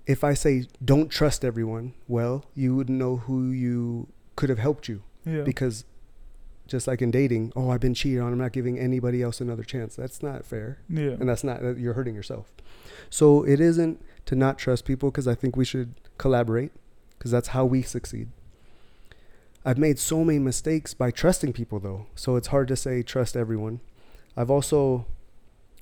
if 0.07 0.23
I 0.23 0.33
say 0.33 0.65
don't 0.83 1.09
trust 1.09 1.45
everyone, 1.45 1.93
well, 2.07 2.45
you 2.55 2.75
wouldn't 2.75 2.97
know 2.97 3.17
who 3.17 3.51
you 3.51 4.07
could 4.35 4.49
have 4.49 4.57
helped 4.59 4.87
you 4.89 5.03
yeah. 5.25 5.41
because 5.43 5.85
just 6.74 6.88
like 6.88 7.01
in 7.03 7.11
dating, 7.11 7.53
oh, 7.55 7.69
I've 7.69 7.80
been 7.80 7.93
cheated 7.93 8.19
on, 8.19 8.34
I'm 8.34 8.39
not 8.39 8.51
giving 8.51 8.80
anybody 8.80 9.21
else 9.21 9.39
another 9.39 9.63
chance. 9.63 9.95
That's 9.95 10.24
not 10.24 10.43
fair. 10.43 10.80
yeah. 10.89 11.11
And 11.19 11.30
that's 11.30 11.43
not 11.43 11.61
that 11.61 11.78
you're 11.78 11.93
hurting 11.93 12.15
yourself. 12.15 12.51
So 13.11 13.43
it 13.43 13.59
isn't 13.59 14.03
to 14.26 14.36
not 14.36 14.57
trust 14.57 14.84
people 14.86 15.11
because 15.11 15.28
I 15.28 15.36
think 15.36 15.55
we 15.55 15.65
should 15.65 15.93
collaborate 16.17 16.71
because 17.17 17.30
that's 17.30 17.49
how 17.49 17.63
we 17.63 17.84
succeed. 17.84 18.30
I've 19.63 19.78
made 19.78 19.99
so 19.99 20.24
many 20.24 20.39
mistakes 20.39 20.93
by 20.95 21.11
trusting 21.11 21.53
people 21.53 21.80
though. 21.80 22.07
So 22.15 22.36
it's 22.38 22.47
hard 22.47 22.67
to 22.69 22.76
say 22.76 23.03
trust 23.03 23.36
everyone. 23.38 23.80
I've 24.36 24.49
also 24.49 25.05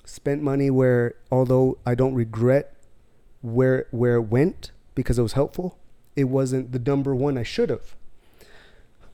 spent 0.04 0.44
money 0.44 0.70
where 0.70 1.16
although 1.32 1.78
I 1.86 1.96
don't 1.96 2.14
regret 2.14 2.76
where 3.42 3.88
where 3.92 4.16
it 4.16 4.24
went 4.38 4.72
because 4.94 5.18
it 5.18 5.24
was 5.24 5.34
helpful, 5.34 5.80
it 6.18 6.26
wasn't 6.26 6.74
the 6.74 6.80
number 6.80 7.16
one 7.16 7.38
I 7.38 7.44
should 7.44 7.70
have. 7.70 7.96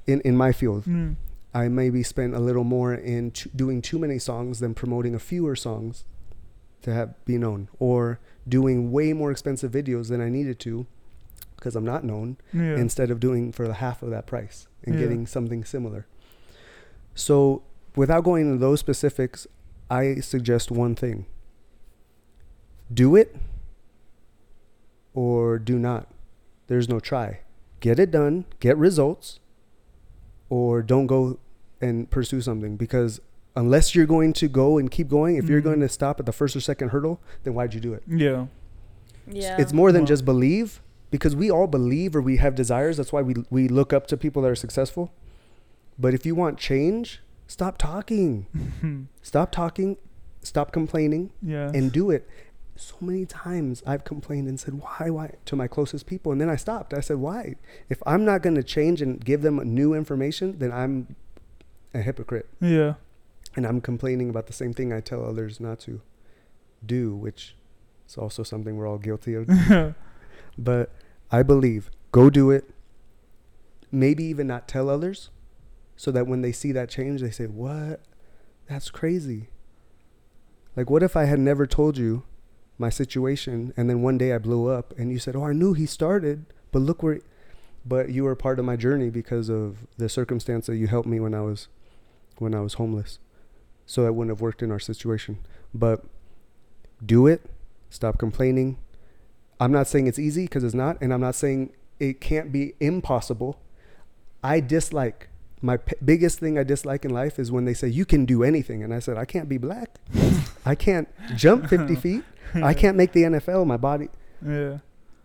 In 0.07 0.21
in 0.21 0.36
my 0.36 0.51
field, 0.51 0.84
Mm. 0.86 1.15
I 1.53 1.67
maybe 1.69 2.03
spent 2.03 2.35
a 2.35 2.39
little 2.39 2.63
more 2.63 2.93
in 2.93 3.31
t- 3.31 3.49
doing 3.55 3.81
too 3.81 3.97
many 3.97 4.19
songs 4.19 4.59
than 4.59 4.73
promoting 4.73 5.15
a 5.15 5.19
fewer 5.19 5.55
songs 5.55 6.03
to 6.83 6.93
have 6.93 7.13
be 7.25 7.37
known, 7.37 7.69
or 7.79 8.19
doing 8.47 8.91
way 8.91 9.13
more 9.13 9.31
expensive 9.31 9.71
videos 9.71 10.09
than 10.09 10.21
I 10.21 10.29
needed 10.29 10.59
to 10.61 10.85
because 11.55 11.75
I'm 11.75 11.83
not 11.85 12.03
known 12.03 12.37
Yeah. 12.53 12.75
instead 12.77 13.09
of 13.09 13.19
doing 13.19 13.51
for 13.51 13.67
the 13.67 13.75
half 13.75 14.03
of 14.03 14.09
that 14.11 14.27
price 14.27 14.67
and 14.83 14.95
Yeah. 14.95 15.01
getting 15.01 15.25
something 15.25 15.63
similar. 15.63 16.05
So, 17.15 17.63
without 17.95 18.23
going 18.23 18.45
into 18.45 18.59
those 18.59 18.79
specifics, 18.79 19.47
I 19.89 20.15
suggest 20.19 20.69
one 20.69 20.93
thing 20.95 21.25
do 22.93 23.15
it 23.15 23.35
or 25.13 25.57
do 25.59 25.79
not. 25.79 26.07
There's 26.67 26.87
no 26.87 26.99
try. 26.99 27.39
Get 27.79 27.99
it 27.99 28.11
done, 28.11 28.45
get 28.59 28.77
results, 28.77 29.39
or 30.49 30.81
don't 30.81 31.07
go 31.07 31.39
and 31.81 32.09
pursue 32.09 32.41
something 32.41 32.75
because 32.77 33.19
unless 33.55 33.93
you're 33.95 34.05
going 34.05 34.33
to 34.33 34.47
go 34.47 34.77
and 34.77 34.89
keep 34.91 35.07
going, 35.07 35.35
if 35.35 35.49
you're 35.49 35.61
Mhm. 35.61 35.65
going 35.65 35.79
to 35.81 35.89
stop 35.89 36.19
at 36.19 36.25
the 36.25 36.31
first 36.31 36.55
or 36.55 36.59
second 36.59 36.89
hurdle, 36.89 37.19
then 37.43 37.53
why'd 37.53 37.73
you 37.73 37.79
do 37.81 37.93
it? 37.93 38.03
yeah. 38.07 38.45
Yeah. 39.29 39.57
It's 39.59 39.73
more 39.73 39.91
than 39.91 40.01
Well- 40.03 40.07
just 40.07 40.23
believe 40.25 40.81
because 41.11 41.35
we 41.35 41.51
all 41.51 41.67
believe 41.67 42.15
or 42.15 42.21
we 42.21 42.37
have 42.37 42.55
desires. 42.55 42.95
That's 42.97 43.11
why 43.11 43.21
we 43.21 43.33
we 43.49 43.67
look 43.67 43.91
up 43.91 44.07
to 44.07 44.15
people 44.17 44.41
that 44.43 44.49
are 44.49 44.55
successful. 44.55 45.11
But 45.99 46.13
if 46.13 46.25
you 46.25 46.33
want 46.33 46.57
change, 46.57 47.21
stop 47.47 47.77
talking. 47.77 48.45
Stop 49.21 49.51
talking, 49.51 49.97
stop 50.41 50.71
complaining 50.71 51.31
yeah. 51.41 51.69
and 51.73 51.91
do 51.91 52.09
it. 52.11 52.25
So 52.78 52.95
many 53.01 53.25
times 53.25 53.84
I've 53.86 54.03
complained 54.03 54.47
and 54.47 54.59
said, 54.59 54.75
"Why 54.75 55.09
why?" 55.09 55.36
to 55.45 55.55
my 55.55 55.67
closest 55.67 56.05
people 56.05 56.32
and 56.32 56.39
then 56.39 56.49
I 56.49 56.55
stopped. 56.55 56.93
I 56.93 57.01
said, 57.01 57.17
"Why? 57.17 57.55
If 57.89 58.01
I'm 58.05 58.25
not 58.25 58.41
going 58.41 58.55
to 58.55 58.63
change 58.63 59.01
and 59.01 59.23
give 59.23 59.41
them 59.41 59.59
new 59.63 59.93
information, 59.93 60.59
then 60.59 60.71
I'm 60.71 61.15
a 61.93 62.01
hypocrite 62.01 62.49
yeah. 62.59 62.95
and 63.55 63.65
I'm 63.65 63.82
complaining 63.82 64.30
about 64.30 64.47
the 64.47 64.53
same 64.53 64.73
thing 64.73 64.91
I 64.91 64.99
tell 64.99 65.25
others 65.25 65.59
not 65.59 65.80
to 65.82 66.01
do, 66.86 67.15
which 67.15 67.55
is 68.07 68.17
also 68.17 68.43
something 68.43 68.78
we're 68.78 68.88
all 68.88 68.99
guilty 68.99 69.34
of." 69.34 69.47
but 70.57 70.91
I 71.32 71.43
believe 71.43 71.91
go 72.11 72.30
do 72.30 72.51
it. 72.51 72.69
Maybe 73.91 74.23
even 74.25 74.47
not 74.47 74.67
tell 74.67 74.89
others 74.89 75.30
so 75.97 76.11
that 76.11 76.28
when 76.28 76.41
they 76.41 76.51
see 76.51 76.71
that 76.71 76.89
change, 76.89 77.21
they 77.21 77.32
say, 77.32 77.47
What? 77.47 78.01
That's 78.69 78.89
crazy. 78.89 79.49
Like, 80.75 80.89
what 80.89 81.03
if 81.03 81.17
I 81.17 81.25
had 81.25 81.39
never 81.39 81.65
told 81.65 81.97
you 81.97 82.23
my 82.78 82.89
situation 82.89 83.73
and 83.75 83.89
then 83.89 84.01
one 84.01 84.17
day 84.17 84.34
I 84.34 84.38
blew 84.38 84.67
up 84.67 84.93
and 84.97 85.11
you 85.11 85.19
said, 85.19 85.36
Oh, 85.36 85.43
I 85.43 85.53
knew 85.53 85.73
he 85.73 85.86
started, 85.86 86.45
but 86.71 86.80
look 86.80 87.01
where, 87.01 87.21
but 87.86 88.09
you 88.09 88.23
were 88.23 88.36
part 88.36 88.59
of 88.59 88.65
my 88.65 88.75
journey 88.75 89.09
because 89.09 89.49
of 89.49 89.88
the 89.97 90.09
circumstance 90.09 90.67
that 90.67 90.75
you 90.75 90.88
helped 90.88 91.07
me 91.07 91.19
when 91.19 91.34
I 91.34 91.41
was, 91.41 91.67
when 92.38 92.53
I 92.53 92.61
was 92.61 92.75
homeless. 92.75 93.19
So 93.86 94.03
that 94.03 94.13
wouldn't 94.13 94.32
have 94.32 94.41
worked 94.41 94.61
in 94.61 94.71
our 94.71 94.80
situation. 94.80 95.39
But 95.73 96.03
do 97.03 97.28
it, 97.28 97.45
stop 97.89 98.17
complaining, 98.17 98.78
I'm 99.59 99.71
not 99.71 99.88
saying 99.88 100.07
it's 100.07 100.19
easy 100.19 100.43
because 100.43 100.63
it's 100.63 100.75
not, 100.75 100.97
and 101.01 101.13
I'm 101.13 101.21
not 101.21 101.36
saying 101.36 101.71
it 101.99 102.21
can't 102.21 102.51
be 102.51 102.73
impossible. 102.80 103.59
I 104.43 104.59
dislike 104.59 105.30
my 105.61 105.78
p- 105.78 105.95
biggest 106.03 106.39
thing 106.39 106.59
I 106.59 106.63
dislike 106.63 107.03
in 107.03 107.11
life 107.11 107.39
is 107.39 107.51
when 107.51 107.65
they 107.65 107.73
say 107.73 107.88
you 107.88 108.05
can 108.05 108.25
do 108.25 108.43
anything, 108.43 108.84
and 108.84 108.93
I 108.93 108.99
said 108.99 109.17
I 109.17 109.25
can't 109.25 109.49
be 109.49 109.57
black, 109.57 109.97
I 110.65 110.75
can't 110.75 111.07
jump 111.36 111.67
50 111.67 111.95
feet, 112.03 112.23
I 112.63 112.73
can't 112.73 112.97
make 112.97 113.11
the 113.13 113.23
NFL. 113.23 113.65
My 113.65 113.77
body, 113.77 114.09
Yeah. 114.45 114.79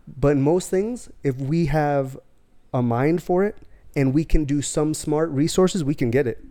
but 0.07 0.29
in 0.33 0.41
most 0.41 0.69
things, 0.69 1.09
if 1.23 1.37
we 1.37 1.67
have 1.67 2.17
a 2.73 2.81
mind 2.81 3.21
for 3.23 3.43
it 3.43 3.55
and 3.95 4.13
we 4.13 4.25
can 4.25 4.45
do 4.45 4.61
some 4.61 4.93
smart 4.93 5.29
resources, 5.29 5.83
we 5.83 5.95
can 5.95 6.09
get 6.11 6.25
it. 6.27 6.43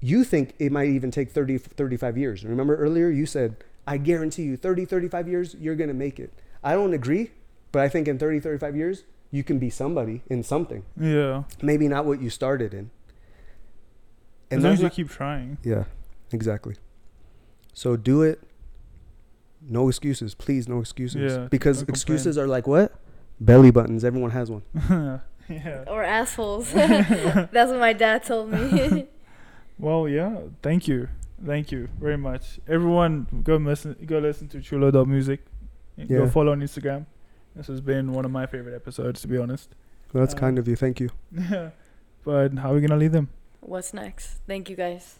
You 0.00 0.24
think 0.24 0.54
it 0.58 0.72
might 0.72 0.88
even 0.88 1.10
take 1.10 1.30
30, 1.30 1.58
35 1.58 2.18
years. 2.18 2.44
Remember 2.44 2.76
earlier 2.76 3.08
you 3.08 3.26
said, 3.26 3.56
I 3.86 3.98
guarantee 3.98 4.42
you 4.44 4.56
30, 4.56 4.84
35 4.84 5.28
years, 5.28 5.54
you're 5.60 5.76
going 5.76 5.88
to 5.88 5.94
make 5.94 6.18
it. 6.18 6.32
I 6.64 6.72
don't 6.74 6.92
agree, 6.92 7.30
but 7.72 7.82
I 7.82 7.88
think 7.88 8.08
in 8.08 8.18
30, 8.18 8.40
35 8.40 8.76
years, 8.76 9.04
you 9.30 9.42
can 9.44 9.58
be 9.58 9.70
somebody 9.70 10.22
in 10.28 10.42
something. 10.42 10.84
Yeah. 11.00 11.44
Maybe 11.62 11.88
not 11.88 12.04
what 12.04 12.20
you 12.20 12.30
started 12.30 12.74
in. 12.74 12.90
as 14.50 14.62
long 14.62 14.72
as 14.74 14.82
you 14.82 14.90
keep 14.90 15.08
trying. 15.08 15.58
yeah, 15.62 15.84
exactly. 16.32 16.76
So 17.72 17.96
do 17.96 18.22
it. 18.22 18.40
No 19.68 19.88
excuses, 19.88 20.34
please. 20.34 20.68
No 20.68 20.80
excuses. 20.80 21.32
Yeah, 21.32 21.46
because 21.50 21.78
don't 21.78 21.86
complain. 21.86 21.94
excuses 21.94 22.38
are 22.38 22.46
like 22.46 22.66
what? 22.66 22.92
Belly 23.40 23.70
buttons. 23.70 24.04
Everyone 24.04 24.30
has 24.30 24.50
one. 24.50 24.62
yeah. 25.48 25.84
or 25.86 26.02
assholes. 26.02 26.72
That's 26.72 27.70
what 27.70 27.78
my 27.80 27.92
dad 27.92 28.24
told 28.24 28.50
me. 28.50 29.06
Well, 29.78 30.08
yeah. 30.08 30.36
Thank 30.62 30.86
you. 30.88 31.08
Thank 31.44 31.72
you 31.72 31.88
very 32.00 32.16
much. 32.16 32.60
Everyone, 32.68 33.26
go 33.42 33.56
listen. 33.56 33.96
Go 34.06 34.18
listen 34.18 34.48
to 34.48 34.60
Chulo 34.60 35.04
Music. 35.04 35.40
Yeah. 35.96 36.18
Go 36.18 36.28
follow 36.28 36.52
on 36.52 36.60
Instagram. 36.60 37.06
This 37.56 37.66
has 37.66 37.80
been 37.80 38.12
one 38.12 38.24
of 38.24 38.30
my 38.30 38.46
favorite 38.46 38.74
episodes, 38.74 39.20
to 39.22 39.28
be 39.28 39.36
honest. 39.38 39.74
Well, 40.12 40.22
that's 40.22 40.34
Uh, 40.34 40.38
kind 40.38 40.58
of 40.58 40.68
you. 40.68 40.76
Thank 40.76 41.00
you. 41.00 41.10
Yeah. 41.32 41.70
but 42.24 42.54
how 42.58 42.70
are 42.70 42.74
we 42.74 42.80
gonna 42.80 42.96
leave 42.96 43.12
them? 43.12 43.28
What's 43.60 43.92
next? 43.92 44.40
Thank 44.46 44.70
you 44.70 44.76
guys. 44.76 45.18